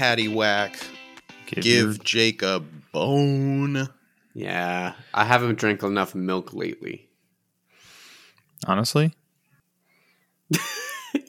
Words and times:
chit 0.00 0.06
patty 0.08 0.28
whack, 0.28 0.76
Give, 1.46 1.62
give 1.64 1.84
your- 1.96 2.04
Jake 2.04 2.42
a 2.42 2.62
bone. 2.92 3.88
Yeah, 4.34 4.94
I 5.12 5.24
haven't 5.24 5.58
drank 5.58 5.82
enough 5.82 6.14
milk 6.14 6.52
lately. 6.54 7.08
honestly. 8.66 9.12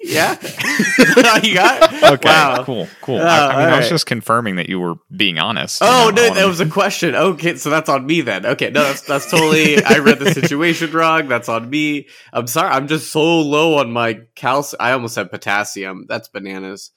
Yeah, 0.04 0.36
you 1.42 1.54
got 1.56 2.04
Okay, 2.14 2.28
Wow. 2.30 2.64
cool, 2.66 2.88
cool. 3.02 3.20
Oh, 3.20 3.24
I, 3.26 3.26
I 3.26 3.50
mean, 3.50 3.58
I 3.60 3.66
was 3.66 3.74
alright. 3.74 3.90
just 3.90 4.06
confirming 4.08 4.56
that 4.58 4.68
you 4.68 4.80
were 4.80 4.96
being 5.16 5.40
honest. 5.40 5.80
Oh 5.82 6.08
You 6.10 6.12
no, 6.16 6.22
that 6.24 6.30
wanna- 6.32 6.48
was 6.48 6.60
a 6.60 6.66
question. 6.70 7.16
Okay, 7.16 7.56
so 7.56 7.70
that's 7.70 7.88
on 7.88 8.06
me 8.06 8.22
then. 8.22 8.46
Okay, 8.46 8.70
no, 8.72 8.84
that's 8.84 9.02
that's 9.02 9.30
totally. 9.32 9.84
I 9.84 10.00
read 10.00 10.20
the 10.20 10.34
situation 10.34 10.92
wrong. 10.92 11.28
That's 11.28 11.48
on 11.50 11.70
me. 11.70 12.08
I'm 12.34 12.48
sorry. 12.48 12.70
I'm 12.72 12.88
just 12.88 13.12
so 13.12 13.40
low 13.42 13.78
on 13.78 13.92
my 13.92 14.20
calcium. 14.36 14.78
I 14.82 14.92
almost 14.92 15.14
said 15.16 15.32
potassium. 15.32 16.06
That's 16.10 16.28
bananas. 16.28 16.92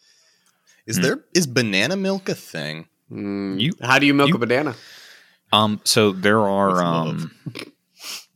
Is 0.86 0.96
Hmm. 0.96 1.02
there 1.02 1.24
is 1.34 1.46
banana 1.46 1.96
milk 1.96 2.28
a 2.28 2.34
thing? 2.34 2.86
Mm, 3.10 3.60
You- 3.60 3.72
how 3.82 3.98
do 3.98 4.06
you 4.06 4.14
milk 4.14 4.28
you- 4.30 4.34
a 4.34 4.38
banana? 4.38 4.74
Um, 5.52 5.80
so 5.84 6.12
there 6.12 6.40
are 6.40 6.82
um. 6.82 7.30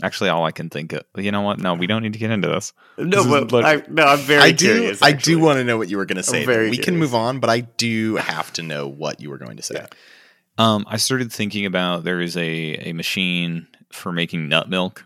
Actually, 0.02 0.30
all 0.30 0.44
I 0.44 0.52
can 0.52 0.70
think 0.70 0.92
of. 0.92 1.02
You 1.16 1.32
know 1.32 1.40
what? 1.42 1.58
No, 1.58 1.74
we 1.74 1.86
don't 1.88 2.02
need 2.02 2.12
to 2.12 2.18
get 2.18 2.30
into 2.30 2.46
this. 2.48 2.72
No, 2.96 3.22
This 3.24 3.26
but 3.26 3.52
like- 3.52 3.88
I, 3.88 3.90
no, 3.90 4.04
I'm 4.04 4.18
very 4.20 4.40
I 4.40 4.52
do. 4.52 4.66
curious. 4.72 5.02
I 5.02 5.12
do 5.12 5.38
want 5.40 5.58
to 5.58 5.64
know 5.64 5.76
what 5.76 5.90
you 5.90 5.96
were 5.98 6.06
going 6.06 6.16
to 6.16 6.22
say. 6.22 6.44
very 6.46 6.70
we 6.70 6.78
can 6.78 6.96
move 6.96 7.14
on, 7.14 7.40
but 7.40 7.50
I 7.50 7.60
do 7.60 8.16
have 8.16 8.52
to 8.54 8.62
know 8.62 8.86
what 8.86 9.20
you 9.20 9.28
were 9.28 9.38
going 9.38 9.56
to 9.56 9.62
say. 9.62 9.74
Yeah. 9.76 9.86
Um, 10.56 10.86
I 10.88 10.96
started 10.96 11.32
thinking 11.32 11.66
about 11.66 12.04
there 12.04 12.20
is 12.20 12.36
a 12.36 12.76
a 12.88 12.92
machine 12.92 13.66
for 13.92 14.12
making 14.12 14.48
nut 14.48 14.70
milk. 14.70 15.04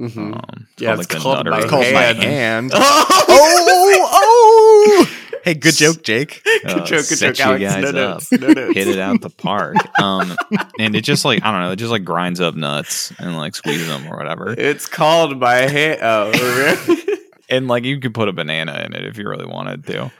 Mhm. 0.00 0.34
Um, 0.34 0.66
Yeah, 0.78 0.94
it's 0.94 1.06
the 1.08 1.16
called 1.18 1.46
my 1.46 1.58
It's 1.58 1.66
called 1.70 1.92
my 1.92 2.00
hand. 2.02 2.22
hand. 2.22 2.70
Oh, 2.74 3.26
oh, 3.30 4.08
oh! 4.12 5.14
Hey, 5.48 5.54
good 5.54 5.74
joke, 5.76 6.02
Jake. 6.02 6.42
good 6.44 6.64
uh, 6.66 6.84
joke, 6.84 7.08
good 7.08 7.18
set 7.18 7.34
joke, 7.36 7.58
you 7.60 7.66
Alex. 7.66 7.74
guys 7.74 7.82
No 7.82 7.88
up. 7.88 7.94
notes, 8.14 8.32
no 8.32 8.48
notes. 8.48 8.74
hit 8.74 8.88
it 8.88 8.98
out 8.98 9.20
the 9.22 9.30
park. 9.30 9.76
Um, 9.98 10.36
and 10.78 10.94
it 10.94 11.00
just 11.02 11.24
like 11.24 11.42
I 11.42 11.50
don't 11.50 11.60
know, 11.62 11.72
it 11.72 11.76
just 11.76 11.90
like 11.90 12.04
grinds 12.04 12.40
up 12.40 12.54
nuts 12.54 13.12
and 13.18 13.36
like 13.36 13.54
squeezes 13.56 13.88
them 13.88 14.06
or 14.06 14.16
whatever. 14.16 14.50
It's 14.56 14.86
called 14.86 15.40
my 15.40 15.54
hand. 15.56 16.00
Oh, 16.02 16.30
really? 16.88 17.18
And 17.48 17.66
like 17.66 17.84
you 17.84 17.98
could 17.98 18.12
put 18.14 18.28
a 18.28 18.32
banana 18.32 18.82
in 18.84 18.92
it 18.94 19.04
if 19.06 19.16
you 19.18 19.28
really 19.28 19.46
wanted 19.46 19.86
to. 19.86 20.12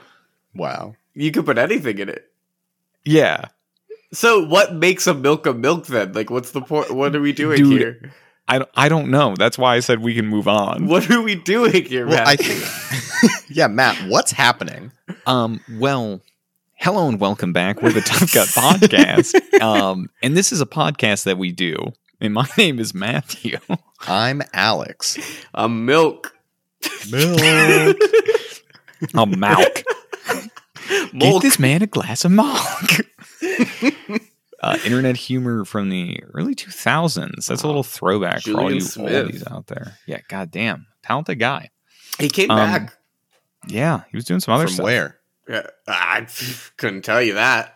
Wow. 0.55 0.95
you 1.13 1.31
could 1.31 1.45
put 1.45 1.57
anything 1.59 1.99
in 1.99 2.09
it. 2.09 2.29
Yeah, 3.05 3.45
So, 4.11 4.43
what 4.45 4.73
makes 4.73 5.05
a 5.07 5.13
milk 5.13 5.45
a 5.45 5.53
milk 5.53 5.85
then? 5.87 6.11
Like, 6.13 6.29
what's 6.29 6.51
the 6.51 6.61
point? 6.61 6.91
What 6.91 7.15
are 7.15 7.21
we 7.21 7.31
doing 7.33 7.57
Dude, 7.57 7.79
here? 7.79 8.11
I 8.51 8.57
don't, 8.57 8.69
I 8.75 8.89
don't 8.89 9.11
know. 9.11 9.35
That's 9.37 9.59
why 9.59 9.75
I 9.75 9.79
said 9.79 9.99
we 10.01 10.15
can 10.15 10.25
move 10.25 10.47
on. 10.47 10.87
What 10.87 11.09
are 11.11 11.21
we 11.21 11.35
doing 11.35 11.85
here, 11.85 12.07
Well, 12.07 12.17
man? 12.17 12.27
I 12.27 12.35
think. 12.35 13.43
yeah, 13.49 13.67
Matt, 13.67 13.95
what's 14.09 14.31
happening? 14.31 14.91
Um, 15.27 15.59
well, 15.77 16.19
hello 16.73 17.07
and 17.07 17.19
welcome 17.19 17.53
back. 17.53 17.83
We're 17.83 17.91
the 17.91 18.01
Tough 18.01 18.33
Gut 18.33 18.47
Podcast. 18.47 19.35
Um, 19.61 20.09
and 20.23 20.37
this 20.37 20.53
is 20.53 20.61
a 20.61 20.65
podcast 20.65 21.25
that 21.25 21.37
we 21.37 21.51
do. 21.51 21.75
And 22.21 22.33
my 22.33 22.47
name 22.57 22.79
is 22.79 22.93
Matthew. 22.93 23.57
I'm 24.07 24.41
Alex. 24.53 25.17
a 25.53 25.67
milk. 25.69 26.33
Milk. 27.11 27.39
Oh, 29.15 29.25
milk. 29.25 29.83
Get 30.89 31.13
Milk. 31.13 31.41
this 31.41 31.57
man 31.59 31.81
a 31.81 31.87
glass 31.87 32.25
of 32.25 32.31
milk. 32.31 33.01
Uh, 34.61 34.77
internet 34.85 35.15
humor 35.17 35.65
from 35.65 35.89
the 35.89 36.21
early 36.33 36.55
2000s. 36.55 37.45
That's 37.47 37.63
a 37.63 37.67
little 37.67 37.83
throwback 37.83 38.41
for 38.41 38.51
all 38.51 38.55
Julian 38.57 38.75
you 38.75 38.81
Smith. 38.81 39.27
oldies 39.27 39.51
out 39.51 39.67
there. 39.67 39.97
Yeah, 40.07 40.19
goddamn. 40.27 40.87
Talented 41.03 41.39
guy. 41.39 41.69
He 42.19 42.29
came 42.29 42.51
Um, 42.51 42.57
back. 42.57 42.93
Yeah, 43.67 44.03
he 44.11 44.17
was 44.17 44.25
doing 44.25 44.39
some 44.39 44.53
other 44.53 44.65
From 44.65 44.73
stuff. 44.73 44.83
where? 44.85 45.19
Yeah, 45.47 45.67
I 45.87 46.27
couldn't 46.77 47.03
tell 47.03 47.21
you 47.21 47.33
that. 47.35 47.75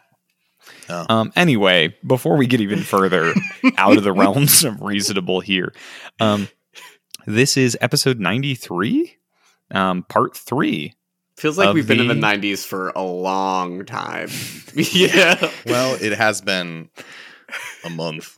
Um, 0.90 1.34
anyway, 1.36 1.96
before 2.06 2.38
we 2.38 2.48
get 2.48 2.62
even 2.62 2.80
further 2.84 3.34
out 3.78 3.98
of 3.98 4.04
the 4.04 4.14
realms 4.14 4.64
of 4.64 4.82
reasonable 4.82 5.40
here, 5.42 5.74
um, 6.22 6.48
this 7.26 7.58
is 7.58 7.78
episode 7.82 8.20
93, 8.20 9.18
um, 9.72 10.04
part 10.04 10.38
three. 10.38 10.94
Feels 11.38 11.58
like 11.58 11.74
we've 11.74 11.88
been 11.88 12.00
in 12.00 12.08
the 12.08 12.14
the- 12.14 12.22
'90s 12.22 12.66
for 12.66 12.90
a 12.90 13.02
long 13.04 13.86
time. 13.86 14.30
yeah. 14.76 15.52
Well, 15.66 15.98
it 16.02 16.14
has 16.14 16.42
been 16.42 16.90
a 17.84 17.90
month. 17.90 18.38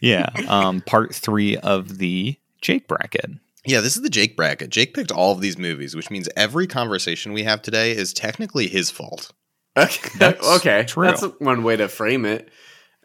Yeah, 0.00 0.28
um, 0.48 0.82
part 0.82 1.14
three 1.14 1.56
of 1.56 1.98
the 1.98 2.36
Jake 2.60 2.86
bracket. 2.86 3.30
Yeah, 3.64 3.80
this 3.80 3.96
is 3.96 4.02
the 4.02 4.10
Jake 4.10 4.36
bracket. 4.36 4.70
Jake 4.70 4.94
picked 4.94 5.10
all 5.10 5.32
of 5.32 5.40
these 5.40 5.58
movies, 5.58 5.96
which 5.96 6.10
means 6.10 6.28
every 6.36 6.66
conversation 6.66 7.32
we 7.32 7.42
have 7.42 7.62
today 7.62 7.90
is 7.92 8.12
technically 8.12 8.68
his 8.68 8.90
fault. 8.90 9.32
Okay. 9.76 10.10
That's 10.18 10.46
okay. 10.58 10.84
true. 10.86 11.06
That's 11.06 11.22
one 11.40 11.64
way 11.64 11.76
to 11.76 11.88
frame 11.88 12.24
it. 12.24 12.48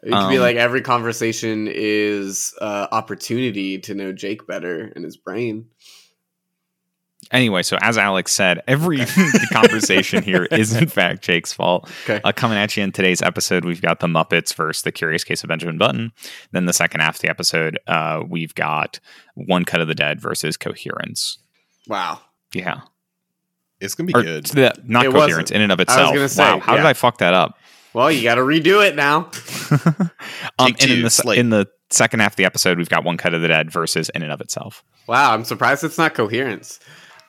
It 0.04 0.10
could 0.10 0.28
be 0.30 0.36
Um, 0.36 0.42
like 0.42 0.56
every 0.56 0.82
conversation 0.82 1.68
is 1.70 2.54
uh, 2.60 2.88
opportunity 2.92 3.78
to 3.80 3.94
know 3.94 4.12
Jake 4.12 4.46
better 4.46 4.86
in 4.94 5.02
his 5.02 5.16
brain. 5.16 5.66
Anyway, 7.32 7.62
so 7.62 7.78
as 7.80 7.96
Alex 7.98 8.30
said, 8.32 8.62
every 8.68 8.98
conversation 9.52 10.22
here 10.22 10.44
is 10.50 10.74
in 10.76 10.86
fact 10.88 11.22
Jake's 11.22 11.52
fault. 11.52 11.90
Okay. 12.04 12.20
Uh, 12.22 12.30
coming 12.32 12.58
at 12.58 12.76
you 12.76 12.82
in 12.84 12.92
today's 12.92 13.22
episode, 13.22 13.64
we've 13.64 13.80
got 13.82 14.00
the 14.00 14.06
Muppets 14.06 14.54
versus 14.54 14.82
the 14.82 14.92
Curious 14.92 15.24
Case 15.24 15.42
of 15.42 15.48
Benjamin 15.48 15.78
Button. 15.78 16.12
Then 16.52 16.66
the 16.66 16.72
second 16.72 17.00
half 17.00 17.16
of 17.16 17.20
the 17.22 17.30
episode, 17.30 17.78
uh, 17.86 18.22
we've 18.28 18.54
got 18.54 19.00
One 19.34 19.64
Cut 19.64 19.80
of 19.80 19.88
the 19.88 19.94
Dead 19.94 20.20
versus 20.20 20.56
Coherence. 20.56 21.38
wow. 21.88 22.20
Yeah, 22.54 22.82
It's 23.80 23.94
gonna 23.94 24.08
be 24.08 24.14
or 24.14 24.22
good. 24.22 24.44
the- 24.46 24.74
not 24.84 25.06
It 25.06 25.12
coherence 25.12 25.34
wasn't. 25.50 25.50
in 25.52 25.62
and 25.62 25.72
of 25.72 25.80
I 25.80 25.82
was 26.12 26.20
itself. 26.22 26.32
say, 26.32 26.42
wow, 26.42 26.60
how 26.60 26.76
did. 26.76 26.84
I 26.84 26.92
fuck 26.92 27.16
that 27.18 27.32
up? 27.32 27.56
Well, 27.94 28.12
you 28.12 28.22
got 28.22 28.34
to 28.36 28.42
redo 28.42 28.86
it 28.86 28.94
now. 28.94 29.30
um, 30.58 30.66
and 30.68 30.82
in 30.90 31.02
the 31.02 31.10
slate. 31.10 31.38
in 31.38 31.48
the 31.50 31.66
second 31.90 32.20
half 32.20 32.32
of 32.32 32.36
the 32.36 32.44
episode, 32.44 32.76
we've 32.78 32.88
got 32.90 33.04
One 33.04 33.16
Cut 33.16 33.32
of 33.34 33.40
the 33.42 33.48
Dead 33.48 33.70
versus 33.70 34.08
in 34.14 34.22
and 34.22 34.30
of 34.32 34.40
itself. 34.42 34.84
Wow, 35.06 35.32
I'm 35.32 35.44
surprised 35.44 35.82
it's 35.84 35.98
not 35.98 36.14
coherence. 36.14 36.78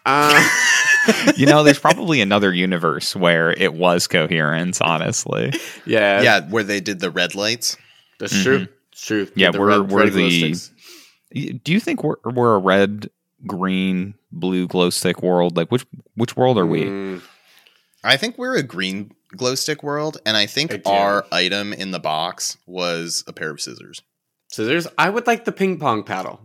Um, 0.06 0.34
You 1.36 1.46
know, 1.48 1.64
there's 1.64 1.80
probably 1.80 2.22
another 2.22 2.54
universe 2.54 3.14
where 3.14 3.52
it 3.52 3.74
was 3.74 4.08
coherence. 4.08 4.80
Honestly, 4.80 5.52
yeah, 5.86 6.22
yeah, 6.22 6.42
where 6.50 6.64
they 6.64 6.80
did 6.80 7.00
the 7.02 7.12
red 7.12 7.36
lights. 7.36 7.76
that's 8.20 8.42
true. 8.42 8.68
It's 8.94 9.06
true. 9.06 9.28
Yeah, 9.36 9.52
The 9.52 9.60
we're- 9.60 9.80
red- 9.82 9.92
we're 9.92 10.04
red 10.06 10.14
the- 10.14 10.56
do 11.64 11.74
you 11.74 11.80
think 11.82 12.04
we're 12.06 12.16
we're 12.24 12.56
a 12.56 12.60
red, 12.60 13.10
green, 13.46 14.14
blue 14.32 14.66
glow 14.68 14.90
stick 14.92 15.22
world? 15.22 15.58
Like 15.58 15.72
which 15.74 15.86
which 16.16 16.38
world 16.38 16.58
are 16.58 16.66
we? 16.66 16.84
Mm, 16.84 17.22
I 18.04 18.16
think 18.16 18.38
we're 18.38 18.56
a 18.56 18.64
green 18.64 19.12
glow 19.36 19.56
stick 19.56 19.84
world, 19.84 20.20
and 20.26 20.38
I 20.38 20.46
think 20.46 20.74
I 20.74 20.78
do. 20.78 20.90
our 20.90 21.26
item 21.34 21.74
in 21.74 21.92
the 21.92 22.00
box 22.00 22.56
was 22.66 23.26
a 23.28 23.34
pair 23.34 23.50
of 23.52 23.60
scissors. 23.60 24.02
scissors. 24.50 24.88
I 24.98 25.10
would 25.10 25.28
like 25.28 25.44
the 25.44 25.52
ping 25.52 25.80
pong 25.80 26.04
paddle. 26.04 26.40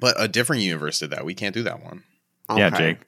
But 0.00 0.14
a 0.20 0.26
different 0.28 0.62
universe 0.62 0.98
did 1.00 1.10
that. 1.10 1.24
We 1.24 1.34
can't 1.34 1.54
do 1.54 1.62
that 1.64 1.84
one. 1.84 2.02
Yeah, 2.58 2.70
Jake. 2.70 2.98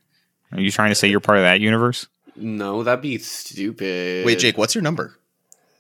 Are 0.53 0.61
you 0.61 0.71
trying 0.71 0.91
to 0.91 0.95
say 0.95 1.09
you're 1.09 1.21
part 1.21 1.39
of 1.39 1.45
that 1.45 1.61
universe? 1.61 2.07
No, 2.37 2.83
that'd 2.83 3.03
be 3.03 3.19
stupid. 3.19 4.27
Wait, 4.27 4.39
Jake, 4.39 4.57
what's 4.59 4.75
your 4.75 4.83
number? 4.83 5.19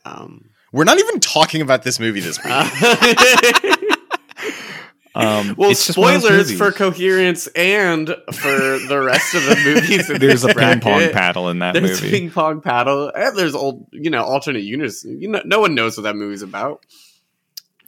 Um, 0.04 0.50
We're 0.72 0.84
not 0.84 0.98
even 0.98 1.20
talking 1.20 1.60
about 1.62 1.82
this 1.82 2.00
movie 2.00 2.20
this 2.20 2.38
week. 2.42 2.52
Um, 5.14 5.54
well, 5.58 5.70
it's 5.70 5.86
just 5.86 5.98
one 5.98 6.16
of 6.16 6.22
those 6.22 6.48
spoilers 6.48 6.58
for 6.58 6.72
coherence 6.72 7.46
and 7.48 8.08
for 8.32 8.78
the 8.88 9.02
rest 9.04 9.34
of 9.34 9.44
the 9.44 9.56
movies. 9.62 10.08
in 10.08 10.18
There's 10.18 10.42
a 10.42 10.46
this 10.46 10.56
ping 10.56 10.80
pong 10.80 11.10
paddle 11.12 11.50
in 11.50 11.58
that 11.58 11.74
There's 11.74 12.00
movie. 12.00 12.10
ping 12.10 12.30
pong 12.30 12.62
paddle, 12.62 13.12
and 13.14 13.36
there's 13.36 13.54
old, 13.54 13.88
you 13.92 14.08
know, 14.08 14.24
alternate 14.24 14.62
universe. 14.62 15.04
You 15.04 15.28
know, 15.28 15.42
no 15.44 15.60
one 15.60 15.74
knows 15.74 15.98
what 15.98 16.04
that 16.04 16.16
movie's 16.16 16.40
about. 16.40 16.86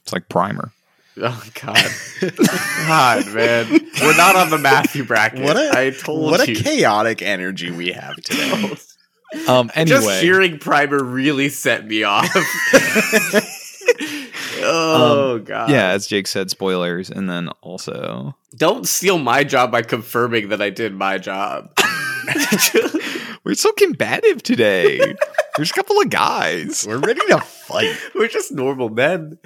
It's 0.03 0.13
like 0.13 0.29
Primer. 0.29 0.71
Oh 1.21 1.43
God, 1.53 1.77
God, 2.87 3.33
man, 3.33 3.69
we're 4.01 4.17
not 4.17 4.35
on 4.35 4.49
the 4.49 4.57
Matthew 4.57 5.05
bracket. 5.05 5.43
What 5.43 5.55
a 5.55 5.71
I 5.73 5.91
told 5.91 6.29
what 6.29 6.41
a 6.41 6.53
chaotic 6.53 7.21
energy 7.21 7.71
we 7.71 7.93
have 7.93 8.15
today. 8.17 8.75
Um, 9.47 9.69
anyway, 9.75 9.99
Just 9.99 10.21
hearing 10.21 10.59
Primer 10.59 11.03
really 11.03 11.49
set 11.49 11.85
me 11.85 12.03
off. 12.03 12.29
oh 14.61 15.41
God! 15.43 15.69
yeah, 15.69 15.89
as 15.89 16.07
Jake 16.07 16.27
said, 16.27 16.49
spoilers, 16.49 17.09
and 17.09 17.29
then 17.29 17.49
also 17.61 18.35
don't 18.55 18.87
steal 18.87 19.17
my 19.17 19.43
job 19.43 19.71
by 19.71 19.81
confirming 19.81 20.49
that 20.49 20.61
I 20.61 20.69
did 20.69 20.93
my 20.93 21.17
job. 21.17 21.75
we're 23.43 23.55
so 23.55 23.71
combative 23.73 24.41
today. 24.41 25.15
There's 25.57 25.71
a 25.71 25.73
couple 25.73 25.99
of 25.99 26.09
guys. 26.09 26.85
We're 26.87 26.97
ready 26.97 27.21
to 27.27 27.39
fight. 27.39 27.97
We're 28.13 28.27
just 28.29 28.51
normal 28.51 28.89
men. 28.89 29.37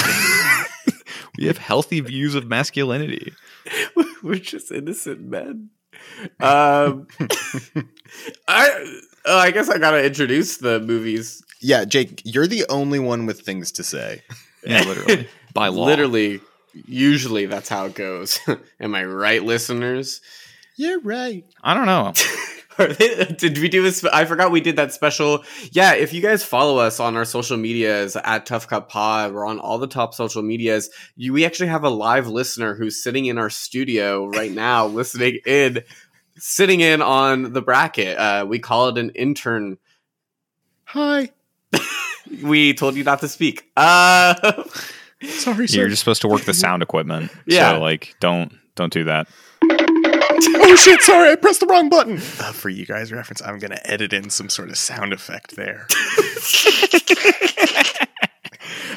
We 1.40 1.46
have 1.46 1.56
healthy 1.56 2.00
views 2.00 2.34
of 2.34 2.46
masculinity. 2.46 3.32
We're 4.22 4.34
just 4.34 4.70
innocent 4.70 5.22
men. 5.22 5.70
Um, 6.38 7.06
I 8.46 9.00
uh, 9.26 9.36
I 9.36 9.50
guess 9.50 9.70
I 9.70 9.78
gotta 9.78 10.04
introduce 10.04 10.58
the 10.58 10.80
movies. 10.80 11.42
Yeah, 11.60 11.86
Jake, 11.86 12.20
you're 12.24 12.46
the 12.46 12.66
only 12.68 12.98
one 12.98 13.24
with 13.24 13.40
things 13.40 13.72
to 13.72 13.82
say. 13.82 14.22
Yeah, 14.66 14.82
literally 14.82 15.28
by 15.54 15.68
law. 15.68 15.86
Literally, 15.86 16.40
usually 16.74 17.46
that's 17.46 17.70
how 17.70 17.86
it 17.86 17.94
goes. 17.94 18.38
Am 18.78 18.94
I 18.94 19.04
right, 19.04 19.42
listeners? 19.42 20.20
You're 20.76 21.00
right. 21.00 21.44
I 21.62 21.72
don't 21.72 21.86
know. 21.86 22.12
did 23.36 23.58
we 23.58 23.68
do 23.68 23.82
this? 23.82 24.04
I 24.04 24.24
forgot 24.24 24.50
we 24.50 24.60
did 24.60 24.76
that 24.76 24.92
special. 24.92 25.44
Yeah, 25.72 25.94
if 25.94 26.12
you 26.12 26.20
guys 26.20 26.44
follow 26.44 26.78
us 26.78 27.00
on 27.00 27.16
our 27.16 27.24
social 27.24 27.56
medias 27.56 28.16
at 28.16 28.46
Tough 28.46 28.68
Cup 28.68 28.88
Pod, 28.88 29.32
we're 29.32 29.46
on 29.46 29.58
all 29.58 29.78
the 29.78 29.86
top 29.86 30.14
social 30.14 30.42
medias. 30.42 30.90
You, 31.16 31.32
we 31.32 31.44
actually 31.44 31.68
have 31.68 31.84
a 31.84 31.90
live 31.90 32.28
listener 32.28 32.74
who's 32.74 33.02
sitting 33.02 33.26
in 33.26 33.38
our 33.38 33.50
studio 33.50 34.26
right 34.26 34.52
now, 34.52 34.86
listening 34.86 35.38
in, 35.46 35.82
sitting 36.36 36.80
in 36.80 37.02
on 37.02 37.52
the 37.52 37.62
bracket. 37.62 38.18
Uh, 38.18 38.46
we 38.48 38.58
call 38.58 38.88
it 38.88 38.98
an 38.98 39.10
intern. 39.10 39.78
Hi. 40.84 41.30
We 42.44 42.74
told 42.74 42.94
you 42.94 43.02
not 43.02 43.20
to 43.20 43.28
speak. 43.28 43.68
Uh, 43.76 44.62
Sorry, 45.22 45.68
sir. 45.68 45.80
You're 45.80 45.88
just 45.88 46.00
supposed 46.00 46.22
to 46.22 46.28
work 46.28 46.42
the 46.42 46.54
sound 46.54 46.82
equipment. 46.82 47.30
Yeah. 47.44 47.72
So 47.72 47.80
like 47.80 48.14
don't 48.20 48.52
don't 48.74 48.92
do 48.92 49.04
that. 49.04 49.28
Oh 50.72 50.76
shit! 50.76 51.00
Sorry, 51.02 51.30
I 51.30 51.36
pressed 51.36 51.60
the 51.60 51.66
wrong 51.66 51.88
button. 51.88 52.16
Uh, 52.16 52.52
for 52.52 52.68
you 52.68 52.86
guys' 52.86 53.12
reference, 53.12 53.42
I'm 53.42 53.58
gonna 53.58 53.80
edit 53.84 54.12
in 54.12 54.30
some 54.30 54.48
sort 54.48 54.70
of 54.70 54.78
sound 54.78 55.12
effect 55.12 55.56
there. 55.56 55.86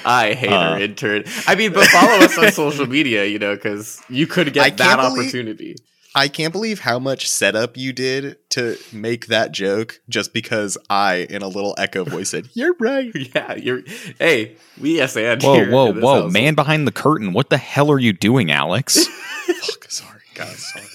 I 0.05 0.33
hate 0.33 0.51
Uh. 0.51 0.55
our 0.55 0.79
intern. 0.81 1.23
I 1.47 1.55
mean, 1.55 1.71
but 1.73 1.85
follow 1.87 2.23
us 2.25 2.37
on 2.37 2.51
social 2.51 2.85
media, 2.87 3.25
you 3.25 3.39
know, 3.39 3.55
because 3.55 4.01
you 4.09 4.27
could 4.27 4.53
get 4.53 4.77
that 4.77 4.97
believe- 4.97 5.27
opportunity. 5.27 5.75
I 6.15 6.27
can't 6.27 6.51
believe 6.53 6.81
how 6.81 6.99
much 6.99 7.27
setup 7.27 7.75
you 7.75 7.91
did 7.91 8.37
to 8.51 8.77
make 8.91 9.25
that 9.27 9.51
joke 9.51 9.99
just 10.09 10.31
because 10.31 10.77
I, 10.87 11.25
in 11.27 11.41
a 11.41 11.47
little 11.47 11.73
echo 11.79 12.03
voice, 12.03 12.29
said, 12.29 12.49
You're 12.53 12.75
right. 12.79 13.11
Yeah, 13.35 13.55
you're. 13.55 13.81
Hey, 14.19 14.57
we 14.79 14.97
yes 14.97 15.17
and 15.17 15.41
Whoa, 15.41 15.55
here 15.55 15.71
whoa, 15.71 15.87
in 15.87 16.01
whoa, 16.01 16.21
house. 16.23 16.31
man 16.31 16.53
behind 16.53 16.85
the 16.85 16.91
curtain. 16.91 17.33
What 17.33 17.49
the 17.49 17.57
hell 17.57 17.89
are 17.91 17.97
you 17.97 18.13
doing, 18.13 18.51
Alex? 18.51 19.07
Fuck, 19.63 19.89
sorry, 19.89 20.21
guys, 20.35 20.63
sorry. 20.71 20.85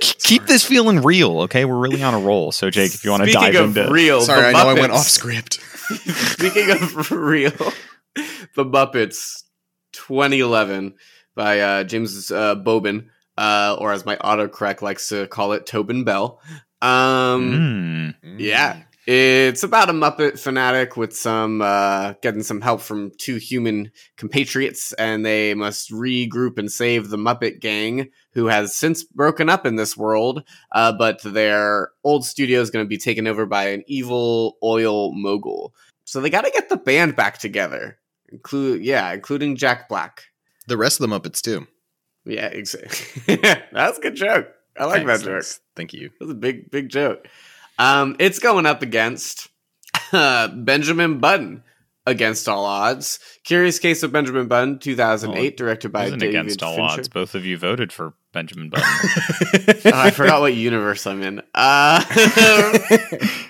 Keep 0.00 0.46
this 0.46 0.64
feeling 0.64 1.02
real, 1.02 1.40
okay? 1.42 1.64
We're 1.64 1.76
really 1.78 2.02
on 2.02 2.14
a 2.14 2.18
roll. 2.18 2.52
So 2.52 2.68
Jake, 2.70 2.94
if 2.94 3.04
you 3.04 3.10
want 3.12 3.24
to 3.24 3.32
dive 3.32 3.54
of 3.54 3.76
into 3.76 3.92
real, 3.92 4.20
Sorry, 4.20 4.46
I 4.46 4.52
know 4.52 4.68
I 4.68 4.74
went 4.74 4.92
off 4.92 5.06
script. 5.06 5.54
Speaking 6.34 6.70
of 6.70 7.10
real, 7.12 7.52
the 8.54 8.64
Muppets 8.64 9.44
2011 9.92 10.94
by 11.34 11.60
uh, 11.60 11.84
James 11.84 12.30
uh, 12.30 12.56
Bobin, 12.56 13.08
uh, 13.38 13.76
or 13.78 13.92
as 13.92 14.04
my 14.04 14.16
autocorrect 14.16 14.82
likes 14.82 15.08
to 15.10 15.26
call 15.28 15.52
it, 15.52 15.66
Tobin 15.66 16.02
Bell. 16.04 16.40
Um, 16.82 18.14
Mm. 18.24 18.36
Yeah. 18.38 18.82
It's 19.06 19.62
about 19.62 19.88
a 19.88 19.92
Muppet 19.92 20.36
fanatic 20.36 20.96
with 20.96 21.16
some 21.16 21.62
uh, 21.62 22.14
getting 22.22 22.42
some 22.42 22.60
help 22.60 22.80
from 22.80 23.12
two 23.18 23.36
human 23.36 23.92
compatriots, 24.16 24.92
and 24.94 25.24
they 25.24 25.54
must 25.54 25.92
regroup 25.92 26.58
and 26.58 26.70
save 26.70 27.08
the 27.08 27.16
Muppet 27.16 27.60
Gang, 27.60 28.10
who 28.32 28.46
has 28.46 28.74
since 28.74 29.04
broken 29.04 29.48
up 29.48 29.64
in 29.64 29.76
this 29.76 29.96
world. 29.96 30.42
Uh, 30.72 30.92
but 30.92 31.22
their 31.22 31.90
old 32.02 32.24
studio 32.24 32.60
is 32.60 32.70
going 32.70 32.84
to 32.84 32.88
be 32.88 32.98
taken 32.98 33.28
over 33.28 33.46
by 33.46 33.68
an 33.68 33.84
evil 33.86 34.56
oil 34.64 35.12
mogul. 35.12 35.72
So 36.04 36.20
they 36.20 36.30
got 36.30 36.44
to 36.44 36.50
get 36.50 36.68
the 36.68 36.76
band 36.76 37.14
back 37.14 37.38
together, 37.38 37.98
include 38.30 38.84
yeah, 38.84 39.12
including 39.12 39.54
Jack 39.54 39.88
Black. 39.88 40.24
The 40.66 40.76
rest 40.76 41.00
of 41.00 41.08
the 41.08 41.16
Muppets, 41.16 41.40
too. 41.40 41.68
Yeah, 42.24 42.46
exactly. 42.46 43.36
That's 43.72 43.98
a 43.98 44.00
good 44.00 44.16
joke. 44.16 44.48
I 44.76 44.84
like 44.84 45.06
Thanks, 45.06 45.22
that 45.22 45.24
joke. 45.24 45.32
thanks. 45.34 45.60
Thank 45.76 45.92
you. 45.94 46.10
That's 46.18 46.32
a 46.32 46.34
big, 46.34 46.70
big 46.72 46.88
joke. 46.88 47.28
Um, 47.78 48.16
it's 48.18 48.38
going 48.38 48.66
up 48.66 48.82
against 48.82 49.48
uh, 50.12 50.48
Benjamin 50.48 51.18
Button 51.18 51.62
against 52.06 52.48
all 52.48 52.64
odds. 52.64 53.18
Curious 53.44 53.78
Case 53.78 54.02
of 54.02 54.12
Benjamin 54.12 54.46
Button, 54.46 54.78
2008, 54.78 55.56
directed 55.56 55.90
by 55.92 56.04
David 56.04 56.22
against 56.22 56.62
all 56.62 56.76
Fincher. 56.76 57.00
odds. 57.00 57.08
Both 57.08 57.34
of 57.34 57.44
you 57.44 57.58
voted 57.58 57.92
for 57.92 58.14
Benjamin 58.32 58.70
Button. 58.70 58.86
Oh, 59.86 59.90
I 59.94 60.10
forgot 60.10 60.40
what 60.40 60.54
universe 60.54 61.06
I'm 61.06 61.22
in. 61.22 61.42
Uh, 61.54 62.02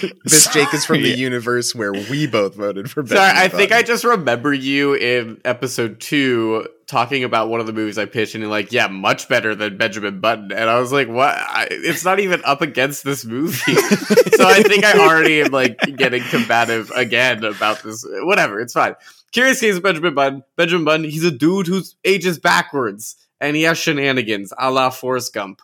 this 0.24 0.46
Jake 0.48 0.72
is 0.74 0.84
from 0.84 1.02
the 1.02 1.10
universe 1.10 1.74
where 1.74 1.92
we 1.92 2.26
both 2.26 2.54
voted 2.54 2.90
for 2.90 3.06
sorry, 3.06 3.18
Benjamin 3.18 3.42
I 3.42 3.48
think 3.48 3.72
I 3.72 3.82
just 3.82 4.04
remember 4.04 4.52
you 4.52 4.94
in 4.94 5.40
episode 5.44 6.00
two 6.00 6.66
talking 6.86 7.24
about 7.24 7.48
one 7.48 7.60
of 7.60 7.66
the 7.66 7.72
movies 7.72 7.96
I 7.98 8.04
pitched, 8.04 8.34
and 8.34 8.42
you're 8.42 8.50
like, 8.50 8.72
"Yeah, 8.72 8.88
much 8.88 9.28
better 9.28 9.54
than 9.54 9.76
Benjamin 9.78 10.20
Button," 10.20 10.52
and 10.52 10.68
I 10.68 10.78
was 10.78 10.92
like, 10.92 11.08
"What? 11.08 11.34
I, 11.34 11.68
it's 11.70 12.04
not 12.04 12.20
even 12.20 12.42
up 12.44 12.62
against 12.62 13.04
this 13.04 13.24
movie." 13.24 13.74
so 13.74 14.46
I 14.46 14.62
think 14.62 14.84
I 14.84 14.98
already 14.98 15.40
am 15.42 15.50
like 15.52 15.78
getting 15.96 16.22
combative 16.24 16.90
again 16.90 17.44
about 17.44 17.82
this. 17.82 18.04
Whatever, 18.08 18.60
it's 18.60 18.72
fine. 18.72 18.94
Curious 19.32 19.60
case 19.60 19.76
of 19.76 19.82
Benjamin 19.82 20.14
Button. 20.14 20.44
Benjamin 20.56 20.84
Button, 20.84 21.04
he's 21.04 21.24
a 21.24 21.30
dude 21.30 21.66
who's 21.66 21.96
ages 22.04 22.38
backwards 22.38 23.16
and 23.40 23.56
he 23.56 23.62
has 23.62 23.78
shenanigans, 23.78 24.52
a 24.58 24.70
la 24.70 24.90
Forrest 24.90 25.34
Gump. 25.34 25.60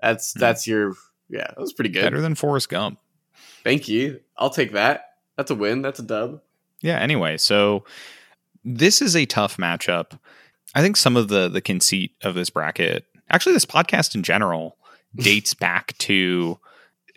That's 0.00 0.32
Hmm. 0.32 0.40
that's 0.40 0.66
your 0.66 0.94
yeah. 1.28 1.46
That 1.48 1.58
was 1.58 1.72
pretty 1.72 1.90
good. 1.90 2.02
Better 2.02 2.20
than 2.20 2.34
Forrest 2.34 2.68
Gump. 2.68 2.98
Thank 3.68 3.86
you. 3.86 4.20
I'll 4.38 4.48
take 4.48 4.72
that. 4.72 5.10
That's 5.36 5.50
a 5.50 5.54
win. 5.54 5.82
That's 5.82 5.98
a 5.98 6.02
dub. 6.02 6.40
Yeah, 6.80 6.98
anyway, 6.98 7.36
so 7.36 7.84
this 8.64 9.02
is 9.02 9.14
a 9.14 9.26
tough 9.26 9.58
matchup. 9.58 10.18
I 10.74 10.80
think 10.80 10.96
some 10.96 11.18
of 11.18 11.28
the 11.28 11.50
the 11.50 11.60
conceit 11.60 12.12
of 12.22 12.34
this 12.34 12.48
bracket, 12.48 13.04
actually 13.28 13.52
this 13.52 13.66
podcast 13.66 14.14
in 14.14 14.22
general, 14.22 14.78
dates 15.16 15.52
back 15.52 15.98
to 15.98 16.58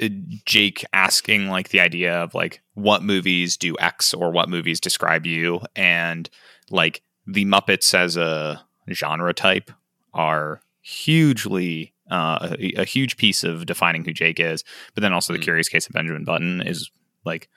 uh, 0.01 0.09
Jake 0.45 0.83
asking 0.91 1.47
like 1.47 1.69
the 1.69 1.79
idea 1.79 2.15
of 2.15 2.35
like 2.35 2.61
what 2.73 3.01
movies 3.01 3.55
do 3.55 3.77
X 3.79 4.13
or 4.13 4.29
what 4.29 4.49
movies 4.49 4.81
describe 4.81 5.25
you 5.25 5.61
and 5.73 6.29
like 6.69 7.01
the 7.25 7.45
Muppets 7.45 7.97
as 7.97 8.17
a 8.17 8.61
genre 8.91 9.33
type 9.33 9.71
are 10.13 10.59
hugely 10.81 11.93
uh, 12.11 12.55
a, 12.59 12.73
a 12.81 12.85
huge 12.85 13.17
piece 13.17 13.43
of 13.43 13.65
defining 13.65 14.05
who 14.05 14.13
Jake 14.13 14.39
is. 14.39 14.63
But 14.93 15.01
then 15.01 15.13
also 15.13 15.33
the 15.33 15.39
Mm. 15.39 15.43
Curious 15.43 15.69
Case 15.69 15.87
of 15.87 15.93
Benjamin 15.93 16.23
Button 16.25 16.61
is 16.61 16.91
like 17.25 17.49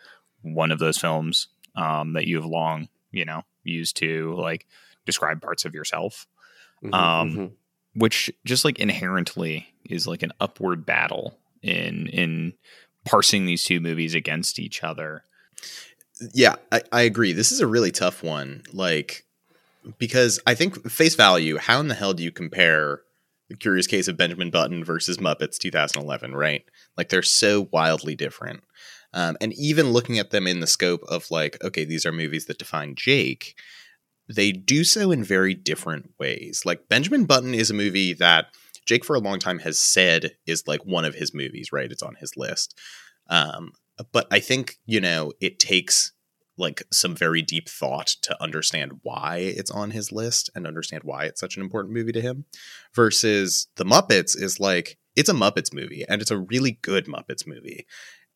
one 0.43 0.71
of 0.71 0.79
those 0.79 0.97
films 0.99 1.49
um, 1.77 2.13
that 2.15 2.27
you 2.27 2.37
have 2.37 2.47
long 2.47 2.89
you 3.11 3.25
know 3.25 3.43
used 3.65 3.97
to 3.99 4.35
like 4.35 4.67
describe 5.07 5.41
parts 5.43 5.65
of 5.65 5.75
yourself 5.75 6.27
Mhm, 6.83 6.95
Um, 6.95 7.37
mhm. 7.37 7.53
which 7.95 8.31
just 8.45 8.65
like 8.65 8.79
inherently 8.79 9.67
is 9.89 10.07
like 10.07 10.23
an 10.23 10.33
upward 10.41 10.85
battle 10.87 11.39
in 11.63 12.07
in 12.09 12.53
parsing 13.05 13.47
these 13.47 13.65
two 13.65 13.81
movies 13.81 14.15
against 14.15 14.59
each 14.59 14.83
other. 14.85 15.25
Yeah, 16.33 16.57
I, 16.71 16.83
I 16.93 17.03
agree. 17.03 17.33
This 17.33 17.53
is 17.53 17.61
a 17.61 17.67
really 17.67 17.91
tough 17.91 18.23
one. 18.23 18.63
Like, 18.73 19.25
because 19.99 20.41
I 20.47 20.55
think 20.55 20.89
face 20.91 21.15
value, 21.15 21.57
how 21.59 21.81
in 21.81 21.89
the 21.89 21.95
hell 21.95 22.15
do 22.15 22.23
you 22.23 22.31
compare 22.33 23.01
Curious 23.59 23.87
Case 23.87 24.09
of 24.09 24.17
Benjamin 24.17 24.51
Button 24.51 24.85
versus 24.85 25.19
Muppets 25.19 25.59
2011, 25.59 26.35
right? 26.35 26.65
Like, 26.97 27.09
they're 27.09 27.23
so 27.23 27.69
wildly 27.73 28.15
different. 28.15 28.63
Um, 29.13 29.37
and 29.41 29.53
even 29.55 29.93
looking 29.93 30.19
at 30.19 30.31
them 30.31 30.47
in 30.47 30.61
the 30.61 30.67
scope 30.67 31.03
of, 31.09 31.31
like, 31.31 31.63
okay, 31.63 31.85
these 31.85 32.05
are 32.05 32.13
movies 32.13 32.47
that 32.47 32.59
define 32.59 32.95
Jake, 32.95 33.55
they 34.29 34.53
do 34.53 34.85
so 34.85 35.11
in 35.11 35.23
very 35.23 35.55
different 35.55 36.13
ways. 36.19 36.63
Like, 36.65 36.89
Benjamin 36.89 37.25
Button 37.25 37.55
is 37.55 37.71
a 37.71 37.75
movie 37.75 38.13
that 38.15 38.47
Jake, 38.87 39.05
for 39.05 39.17
a 39.17 39.21
long 39.21 39.39
time, 39.39 39.61
has 39.61 39.79
said 39.79 40.37
is 40.47 40.67
like 40.67 40.85
one 40.85 41.05
of 41.05 41.15
his 41.15 41.35
movies, 41.35 41.73
right? 41.73 41.91
It's 41.91 42.03
on 42.03 42.17
his 42.17 42.37
list. 42.37 42.79
Um, 43.29 43.73
but 44.13 44.27
I 44.31 44.41
think 44.41 44.79
you 44.87 45.01
know 45.01 45.33
it 45.41 45.59
takes 45.59 46.13
like 46.57 46.83
some 46.93 47.15
very 47.17 47.43
deep 47.43 47.69
thought 47.69 48.07
to 48.23 48.41
understand 48.43 49.01
why 49.03 49.39
it's 49.39 49.71
on 49.71 49.91
his 49.91 50.13
list 50.13 50.51
and 50.55 50.67
understand 50.67 51.03
why 51.05 51.25
it's 51.25 51.41
such 51.41 51.57
an 51.57 51.63
important 51.63 51.93
movie 51.95 52.13
to 52.13 52.21
him 52.21 52.45
versus 52.95 53.67
the 53.77 53.85
Muppets 53.85 54.41
is 54.41 54.61
like 54.61 54.97
it's 55.17 55.29
a 55.29 55.35
Muppets 55.35 55.73
movie 55.75 56.05
and 56.09 56.23
it's 56.23 56.31
a 56.31 56.39
really 56.39 56.79
good 56.83 57.07
Muppets 57.07 57.47
movie 57.47 57.87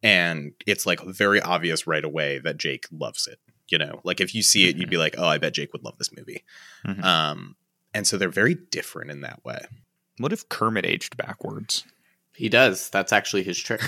and 0.02 0.52
it's 0.66 0.86
like 0.86 1.00
very 1.04 1.40
obvious 1.40 1.86
right 1.86 2.04
away 2.04 2.38
that 2.38 2.56
Jake 2.56 2.86
loves 2.92 3.26
it 3.26 3.38
you 3.68 3.78
know 3.78 4.00
like 4.04 4.20
if 4.20 4.34
you 4.34 4.42
see 4.42 4.68
it 4.68 4.76
you'd 4.76 4.90
be 4.90 4.96
like 4.96 5.14
oh 5.18 5.26
I 5.26 5.38
bet 5.38 5.54
Jake 5.54 5.72
would 5.72 5.84
love 5.84 5.98
this 5.98 6.10
movie 6.16 6.42
Mhm. 6.86 7.04
um 7.04 7.56
and 7.94 8.06
so 8.06 8.16
they're 8.16 8.28
very 8.28 8.54
different 8.54 9.10
in 9.10 9.20
that 9.22 9.44
way 9.44 9.60
What 10.18 10.32
if 10.32 10.48
Kermit 10.48 10.84
aged 10.86 11.16
backwards? 11.16 11.84
He 12.34 12.48
does. 12.48 12.88
That's 12.90 13.12
actually 13.12 13.42
his 13.42 13.58
trick. 13.58 13.80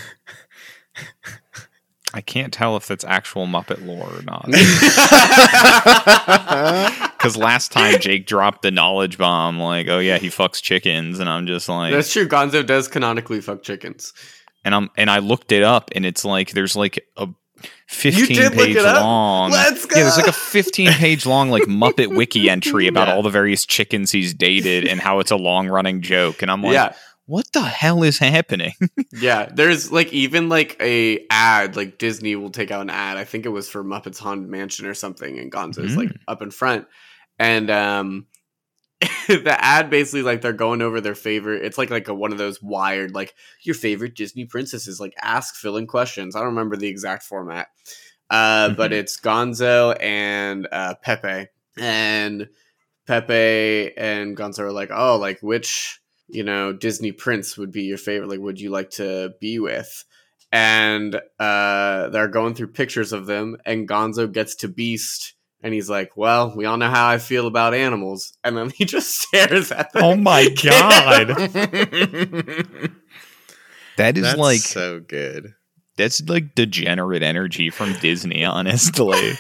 I 2.13 2.21
can't 2.21 2.53
tell 2.53 2.77
if 2.77 2.89
that's 2.89 3.05
actual 3.05 3.47
Muppet 3.47 3.87
lore 3.87 4.11
or 4.13 4.23
not. 4.23 4.47
Because 7.21 7.37
last 7.37 7.71
time 7.71 8.01
Jake 8.01 8.27
dropped 8.27 8.63
the 8.63 8.71
knowledge 8.71 9.19
bomb, 9.19 9.59
like, 9.59 9.89
oh 9.89 9.99
yeah, 9.99 10.17
he 10.17 10.29
fucks 10.29 10.63
chickens, 10.63 11.19
and 11.19 11.29
I'm 11.29 11.47
just 11.47 11.69
like, 11.69 11.93
That's 11.93 12.11
true. 12.11 12.27
Gonzo 12.27 12.65
does 12.65 12.89
canonically 12.89 13.43
fuck 13.43 13.63
chickens. 13.63 14.15
and 14.65 14.75
I'm 14.75 14.89
and 14.97 15.11
I 15.11 15.19
looked 15.19 15.53
it 15.53 15.63
up, 15.63 15.91
and 15.95 16.07
it's 16.07 16.25
like 16.25 16.53
there's 16.53 16.77
like 16.77 17.07
a 17.19 17.29
15 17.89 18.53
page 18.53 18.77
long. 18.77 19.51
Let's 19.51 19.85
go. 19.85 19.97
Yeah, 19.99 20.05
there's 20.05 20.17
like 20.17 20.29
a 20.29 20.33
15 20.33 20.93
page 20.93 21.27
long 21.27 21.51
like 21.51 21.63
Muppet 21.65 22.17
wiki 22.17 22.49
entry 22.49 22.87
about 22.87 23.09
Yeah. 23.09 23.17
all 23.17 23.23
the 23.23 23.29
various 23.29 23.67
chickens 23.67 24.11
he's 24.11 24.33
dated 24.33 24.87
and 24.87 24.99
how 24.99 25.19
it's 25.19 25.31
a 25.31 25.37
long 25.37 25.69
running 25.69 26.01
joke, 26.01 26.41
and 26.41 26.51
I'm 26.51 26.63
like, 26.63 26.73
yeah, 26.73 26.95
what 27.31 27.51
the 27.53 27.63
hell 27.63 28.03
is 28.03 28.19
happening? 28.19 28.73
yeah. 29.13 29.49
There's 29.53 29.93
like 29.93 30.13
even 30.13 30.49
like 30.49 30.77
a 30.81 31.25
ad. 31.31 31.77
Like 31.77 31.99
Disney 31.99 32.35
will 32.37 32.51
take 32.51 32.71
out 32.71 32.83
an 32.83 32.91
ad. 32.91 33.17
I 33.17 33.25
think 33.25 33.47
it 33.47 33.51
was 33.51 33.69
for 33.69 33.85
Muppets 33.85 34.19
Haunted 34.19 34.49
Mansion 34.49 34.87
or 34.87 34.95
something, 34.95 35.39
and 35.39 35.51
Gonzo's 35.53 35.93
Mm. 35.95 35.97
like 35.97 36.11
up 36.29 36.43
in 36.43 36.51
front, 36.51 36.87
and 37.39 37.71
um, 37.71 38.27
the 39.29 39.57
ad 39.59 39.89
basically 39.91 40.23
like 40.23 40.43
they're 40.43 40.53
going 40.53 40.83
over 40.83 41.01
their 41.01 41.15
favorite. 41.15 41.65
It's 41.65 41.79
like 41.79 41.91
like 41.91 42.09
a, 42.09 42.15
one 42.15 42.33
of 42.33 42.39
those 42.39 42.61
wired 42.63 43.15
like 43.15 43.35
your 43.63 43.75
favorite 43.75 44.15
Disney 44.17 44.45
princesses. 44.45 45.01
Like 45.01 45.15
ask 45.23 45.55
fill 45.55 45.77
in 45.77 45.87
questions. 45.87 46.35
I 46.37 46.41
don't 46.41 46.49
remember 46.49 46.77
the 46.77 46.89
exact 46.89 47.23
format, 47.23 47.69
uh, 48.29 48.69
Mm-hmm. 48.69 48.75
but 48.77 48.93
it's 48.93 49.19
Gonzo 49.21 49.97
and 50.03 50.67
uh, 50.73 50.95
Pepe, 51.03 51.49
and 51.79 52.49
Pepe 53.07 53.97
and 53.97 54.37
Gonzo 54.37 54.61
are 54.61 54.73
like, 54.73 54.91
oh, 54.93 55.17
like 55.17 55.39
which 55.41 56.01
you 56.33 56.43
know 56.45 56.73
Disney 56.73 57.13
prince 57.13 57.57
would 57.59 57.73
be 57.73 57.83
your 57.83 57.99
favorite? 57.99 58.29
Like, 58.31 58.41
would 58.41 58.61
you 58.61 58.71
like 58.71 58.91
to 58.93 59.33
be 59.41 59.59
with? 59.59 60.05
And 60.53 61.15
uh, 61.39 62.09
they're 62.09 62.29
going 62.29 62.55
through 62.55 62.69
pictures 62.73 63.13
of 63.13 63.27
them, 63.27 63.57
and 63.65 63.89
Gonzo 63.89 64.31
gets 64.31 64.57
to 64.57 64.69
Beast. 64.69 65.35
And 65.63 65.75
he's 65.75 65.91
like, 65.91 66.17
"Well, 66.17 66.55
we 66.57 66.65
all 66.65 66.77
know 66.79 66.89
how 66.91 67.07
I 67.09 67.19
feel 67.19 67.47
about 67.47 67.75
animals." 67.75 68.33
And 68.43 68.57
then 68.57 68.71
he 68.75 68.85
just 68.85 69.21
stares 69.21 69.71
at 69.71 69.93
them. 69.93 70.03
Oh 70.05 70.17
my 70.17 70.49
god. 70.49 71.29
That 73.97 74.17
is 74.17 74.23
That's 74.23 74.39
like 74.39 74.61
so 74.61 75.01
good. 75.01 75.53
that's 75.99 76.23
like 76.27 76.55
degenerate 76.55 77.23
energy 77.23 77.69
from 77.69 77.93
Disney, 78.01 78.45
honestly. 78.47 79.33